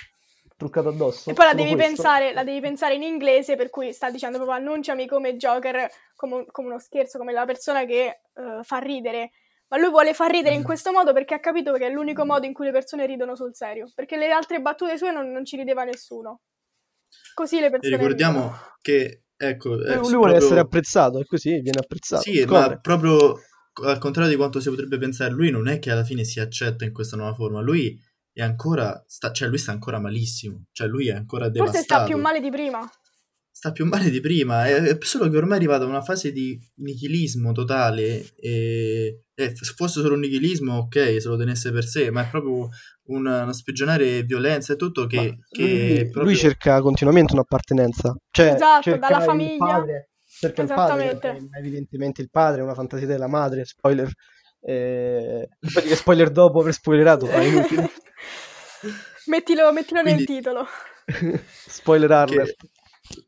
truccato 0.56 0.88
addosso. 0.88 1.30
E 1.30 1.34
poi 1.34 1.46
la 1.46 1.54
devi, 1.54 1.76
pensare, 1.76 2.32
la 2.32 2.42
devi, 2.42 2.60
pensare, 2.60 2.94
in 2.94 3.02
inglese, 3.02 3.56
per 3.56 3.70
cui 3.70 3.92
sta 3.92 4.10
dicendo 4.10 4.38
proprio 4.38 4.58
annunciami 4.58 5.06
come 5.06 5.36
Joker, 5.36 5.88
come, 6.14 6.46
come 6.50 6.68
uno 6.68 6.78
scherzo, 6.78 7.18
come 7.18 7.32
la 7.32 7.44
persona 7.44 7.84
che 7.84 8.22
uh, 8.34 8.62
fa 8.62 8.78
ridere. 8.78 9.30
Ma 9.68 9.78
lui 9.78 9.90
vuole 9.90 10.14
far 10.14 10.30
ridere 10.30 10.54
in 10.54 10.60
mm. 10.60 10.64
questo 10.64 10.92
modo 10.92 11.12
perché 11.12 11.34
ha 11.34 11.40
capito 11.40 11.72
che 11.72 11.86
è 11.86 11.90
l'unico 11.90 12.24
modo 12.24 12.46
in 12.46 12.52
cui 12.52 12.66
le 12.66 12.72
persone 12.72 13.04
ridono 13.04 13.34
sul 13.34 13.54
serio. 13.54 13.90
Perché 13.94 14.16
le 14.16 14.30
altre 14.30 14.60
battute 14.60 14.96
sue 14.96 15.12
non, 15.12 15.30
non 15.30 15.44
ci 15.44 15.56
rideva 15.56 15.84
nessuno. 15.84 16.40
Così 17.34 17.60
le 17.60 17.70
persone. 17.70 17.94
E 17.94 17.98
ricordiamo 17.98 18.40
ridono. 18.40 18.76
che, 18.80 19.22
ecco. 19.36 19.74
Eh, 19.74 19.76
lui 19.76 19.94
proprio... 19.94 20.16
vuole 20.18 20.36
essere 20.36 20.60
apprezzato 20.60 21.18
e 21.18 21.24
così 21.24 21.60
viene 21.60 21.80
apprezzato. 21.80 22.22
Sì, 22.22 22.42
Scopre. 22.42 22.58
ma 22.58 22.78
proprio 22.78 23.38
al 23.84 23.98
contrario 23.98 24.30
di 24.30 24.36
quanto 24.36 24.60
si 24.60 24.70
potrebbe 24.70 24.98
pensare, 24.98 25.32
lui 25.32 25.50
non 25.50 25.68
è 25.68 25.78
che 25.78 25.90
alla 25.90 26.04
fine 26.04 26.24
si 26.24 26.40
accetta 26.40 26.84
in 26.84 26.92
questa 26.92 27.16
nuova 27.16 27.34
forma. 27.34 27.60
Lui 27.60 28.00
è 28.36 28.42
ancora, 28.42 29.02
sta, 29.06 29.32
cioè 29.32 29.48
lui 29.48 29.56
sta 29.56 29.72
ancora 29.72 29.98
malissimo, 29.98 30.66
cioè 30.72 30.86
lui 30.88 31.08
è 31.08 31.14
ancora 31.14 31.48
devastato. 31.48 31.78
Forse 31.78 31.82
sta 31.82 32.04
più 32.04 32.18
male 32.18 32.38
di 32.38 32.50
prima. 32.50 32.86
Sta 33.50 33.72
più 33.72 33.86
male 33.86 34.10
di 34.10 34.20
prima, 34.20 34.66
è, 34.66 34.74
è 34.74 34.98
solo 35.00 35.30
che 35.30 35.38
ormai 35.38 35.54
è 35.54 35.56
arrivato 35.56 35.84
a 35.84 35.88
una 35.88 36.02
fase 36.02 36.32
di 36.32 36.60
nichilismo 36.74 37.52
totale 37.52 38.34
e, 38.36 39.22
e 39.34 39.56
se 39.56 39.72
fosse 39.74 40.02
solo 40.02 40.12
un 40.12 40.20
nichilismo 40.20 40.76
ok, 40.80 41.16
se 41.18 41.28
lo 41.28 41.38
tenesse 41.38 41.72
per 41.72 41.86
sé, 41.86 42.10
ma 42.10 42.26
è 42.26 42.28
proprio 42.28 42.68
una, 43.04 43.44
una 43.44 43.54
spigionare 43.54 44.22
violenza 44.24 44.74
e 44.74 44.76
tutto 44.76 45.06
che... 45.06 45.38
che 45.48 45.62
lui, 45.62 46.02
proprio... 46.02 46.24
lui, 46.24 46.36
cerca 46.36 46.78
continuamente 46.82 47.32
un'appartenenza. 47.32 48.14
Cioè, 48.30 48.52
esatto, 48.52 48.98
dalla 48.98 49.20
famiglia. 49.20 49.64
Padre, 49.64 50.10
cerca 50.26 50.60
il 50.60 50.68
padre, 50.68 51.18
evidentemente 51.58 52.20
il 52.20 52.28
padre, 52.28 52.60
è 52.60 52.64
una 52.64 52.74
fantasia 52.74 53.06
della 53.06 53.28
madre, 53.28 53.64
spoiler. 53.64 54.10
Eh, 54.60 55.48
spoiler 55.94 56.30
dopo 56.30 56.60
aver 56.60 56.74
spoilerato, 56.74 57.26
è 57.28 57.42
inutile. 57.42 57.90
mettilo, 59.26 59.72
mettilo 59.72 60.02
Quindi... 60.02 60.24
nel 60.24 60.36
titolo. 60.36 60.66
Spoiler 61.66 62.10
alert. 62.10 62.56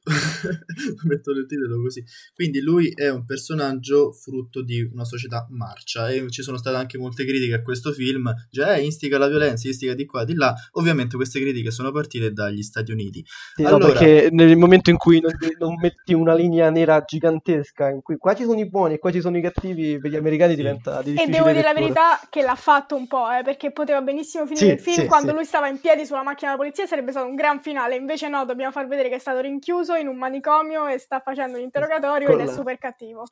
metto 1.07 1.31
il 1.33 1.47
titolo 1.47 1.83
così. 1.83 2.05
Quindi 2.35 2.61
lui 2.61 2.91
è 2.95 3.09
un 3.09 3.25
personaggio 3.25 4.13
frutto 4.13 4.63
di 4.63 4.81
una 4.93 5.05
società 5.05 5.47
marcia 5.51 6.09
e 6.09 6.29
ci 6.31 6.43
sono 6.43 6.57
state 6.57 6.77
anche 6.77 6.99
molte 6.99 7.25
critiche 7.25 7.55
a 7.55 7.63
questo 7.63 7.93
film, 7.93 8.33
già 8.51 8.75
eh, 8.75 8.83
instiga 8.83 9.19
la 9.19 9.29
violenza, 9.29 9.69
instiga 9.69 9.95
di 9.95 10.07
qua, 10.07 10.25
di 10.25 10.35
là. 10.35 10.55
Ovviamente 10.73 11.17
queste 11.17 11.41
critiche 11.41 11.71
sono 11.71 11.93
partite 11.93 12.33
dagli 12.33 12.63
Stati 12.63 12.93
Uniti. 12.93 13.25
Sì, 13.55 13.65
allora... 13.65 13.87
no, 13.87 13.93
perché 13.93 14.29
nel 14.31 14.57
momento 14.57 14.91
in 14.91 14.97
cui 14.97 15.21
non, 15.21 15.33
non, 15.59 15.75
metti 15.81 16.13
una 16.13 16.35
linea 16.35 16.71
nera 16.71 17.03
gigantesca 17.05 17.89
in 17.89 18.03
cui 18.03 18.17
qua 18.17 18.35
ci 18.35 18.45
sono 18.45 18.59
i 18.59 18.69
buoni 18.69 18.95
e 18.95 18.99
qua 18.99 19.13
ci 19.13 19.21
sono 19.21 19.37
i 19.37 19.43
cattivi, 19.43 19.99
per 19.99 20.11
gli 20.11 20.17
americani 20.17 20.53
sì. 20.53 20.57
diventa 20.57 21.03
di 21.03 21.15
E 21.15 21.27
devo 21.27 21.49
dire 21.49 21.63
la 21.63 21.73
verità 21.73 22.21
che 22.29 22.43
l'ha 22.43 22.57
fatto 22.57 22.97
un 22.97 23.07
po', 23.07 23.31
eh, 23.31 23.43
perché 23.43 23.73
poteva 23.73 24.01
benissimo 24.01 24.47
finire 24.47 24.79
sì, 24.79 24.91
il 24.91 24.97
film 24.97 25.07
quando 25.07 25.33
lui 25.33 25.45
stava 25.45 25.69
in 25.69 25.81
piedi 25.81 26.05
sulla 26.05 26.23
macchina 26.23 26.53
della 26.53 26.63
polizia, 26.63 26.87
sarebbe 26.87 27.11
stato 27.11 27.27
un 27.27 27.35
gran 27.35 27.61
finale, 27.61 27.97
invece 27.97 28.29
no, 28.29 28.45
dobbiamo 28.45 28.73
far 28.73 28.87
vedere 28.87 29.09
che 29.09 29.17
è 29.17 29.19
stato 29.19 29.41
rinchiuso 29.41 29.68
in 30.01 30.09
un 30.09 30.17
manicomio 30.17 30.87
e 30.87 30.99
sta 30.99 31.21
facendo 31.21 31.59
l'interrogatorio 31.59 32.29
ed 32.29 32.41
è 32.41 32.47
super 32.53 32.79
cattivo. 32.79 33.25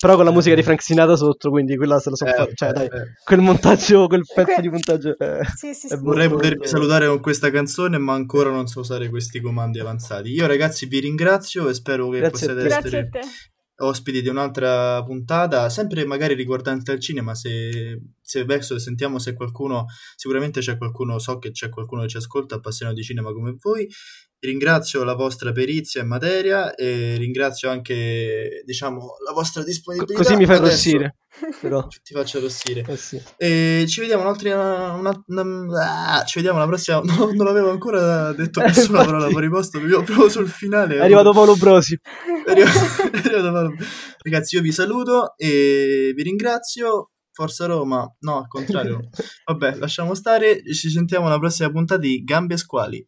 Però 0.00 0.16
con 0.16 0.24
la 0.24 0.30
musica 0.30 0.54
di 0.54 0.62
Frank 0.62 0.80
Sinatra 0.80 1.14
sotto, 1.14 1.50
quindi 1.50 1.76
quella 1.76 1.98
se 1.98 2.08
lo 2.08 2.16
so 2.16 2.24
eh, 2.24 2.32
fare. 2.32 2.52
Cioè, 2.54 2.72
dai, 2.72 2.86
eh. 2.86 3.12
quel 3.22 3.40
montaggio, 3.40 4.06
quel 4.06 4.22
pezzo 4.24 4.54
que... 4.54 4.62
di 4.62 4.68
montaggio. 4.70 5.18
Eh, 5.18 5.44
sì, 5.54 5.74
sì, 5.74 5.88
sì. 5.88 5.96
Vorrei 5.98 6.28
potervi 6.28 6.66
salutare 6.66 7.06
con 7.06 7.20
questa 7.20 7.50
canzone, 7.50 7.98
ma 7.98 8.14
ancora 8.14 8.48
non 8.48 8.66
so 8.66 8.80
usare 8.80 9.10
questi 9.10 9.42
comandi 9.42 9.78
avanzati. 9.78 10.30
Io, 10.30 10.46
ragazzi, 10.46 10.86
vi 10.86 11.00
ringrazio 11.00 11.68
e 11.68 11.74
spero 11.74 12.08
che 12.08 12.18
Grazie 12.18 12.30
possiate 12.30 12.66
essere 12.66 13.10
ospiti 13.80 14.22
di 14.22 14.28
un'altra 14.28 15.02
puntata, 15.02 15.68
sempre 15.68 16.04
magari 16.04 16.34
riguardante 16.34 16.92
al 16.92 17.00
cinema, 17.00 17.34
se, 17.34 18.00
se 18.22 18.44
verso 18.44 18.78
sentiamo 18.78 19.18
se 19.18 19.34
qualcuno, 19.34 19.86
sicuramente 20.16 20.60
c'è 20.60 20.76
qualcuno, 20.76 21.18
so 21.18 21.38
che 21.38 21.50
c'è 21.50 21.68
qualcuno 21.68 22.02
che 22.02 22.08
ci 22.08 22.16
ascolta 22.18 22.56
appassionato 22.56 22.96
di 22.96 23.02
cinema 23.02 23.32
come 23.32 23.54
voi, 23.58 23.88
ringrazio 24.40 25.04
la 25.04 25.14
vostra 25.14 25.52
perizia 25.52 26.02
in 26.02 26.08
materia 26.08 26.74
e 26.74 27.16
ringrazio 27.16 27.70
anche, 27.70 28.62
diciamo, 28.64 29.16
la 29.24 29.32
vostra 29.32 29.62
disponibilità. 29.62 30.22
Così 30.22 30.36
mi 30.36 30.46
fai 30.46 30.56
arrossire. 30.56 31.16
Però. 31.60 31.86
Ti 32.02 32.14
faccio 32.14 32.38
arrossire. 32.38 32.84
Eh 32.86 32.96
sì. 32.96 33.20
E 33.36 33.84
ci 33.88 34.00
vediamo 34.00 34.22
un'altra. 34.22 34.94
Una, 34.94 35.22
una, 35.26 36.18
ah, 36.18 36.24
ci 36.24 36.38
vediamo 36.38 36.58
la 36.58 36.66
prossima. 36.66 37.00
No, 37.10 37.30
non 37.32 37.44
l'avevo 37.46 37.70
ancora 37.70 38.32
detto 38.32 38.60
nessuna 38.60 39.04
parola 39.04 39.28
fuori 39.28 39.48
posto. 39.48 39.80
Proprio 39.80 40.28
sul 40.28 40.48
finale. 40.48 40.96
È 40.96 41.00
arrivato 41.00 41.32
Paolo 41.32 41.56
Brosi. 41.56 41.98
È 42.44 42.50
arrivato, 42.50 42.78
è 43.10 43.18
arrivato 43.18 43.52
Paolo. 43.52 43.74
Ragazzi, 44.22 44.56
io 44.56 44.62
vi 44.62 44.72
saluto 44.72 45.34
e 45.36 46.12
vi 46.14 46.22
ringrazio. 46.22 47.10
Forza 47.32 47.64
Roma, 47.66 48.06
no, 48.20 48.38
al 48.38 48.48
contrario. 48.48 49.08
Vabbè, 49.46 49.76
lasciamo 49.76 50.14
stare. 50.14 50.62
Ci 50.62 50.90
sentiamo 50.90 51.26
alla 51.26 51.38
prossima 51.38 51.70
puntata 51.70 52.00
di 52.00 52.22
Gambe 52.22 52.56
Squali. 52.56 53.06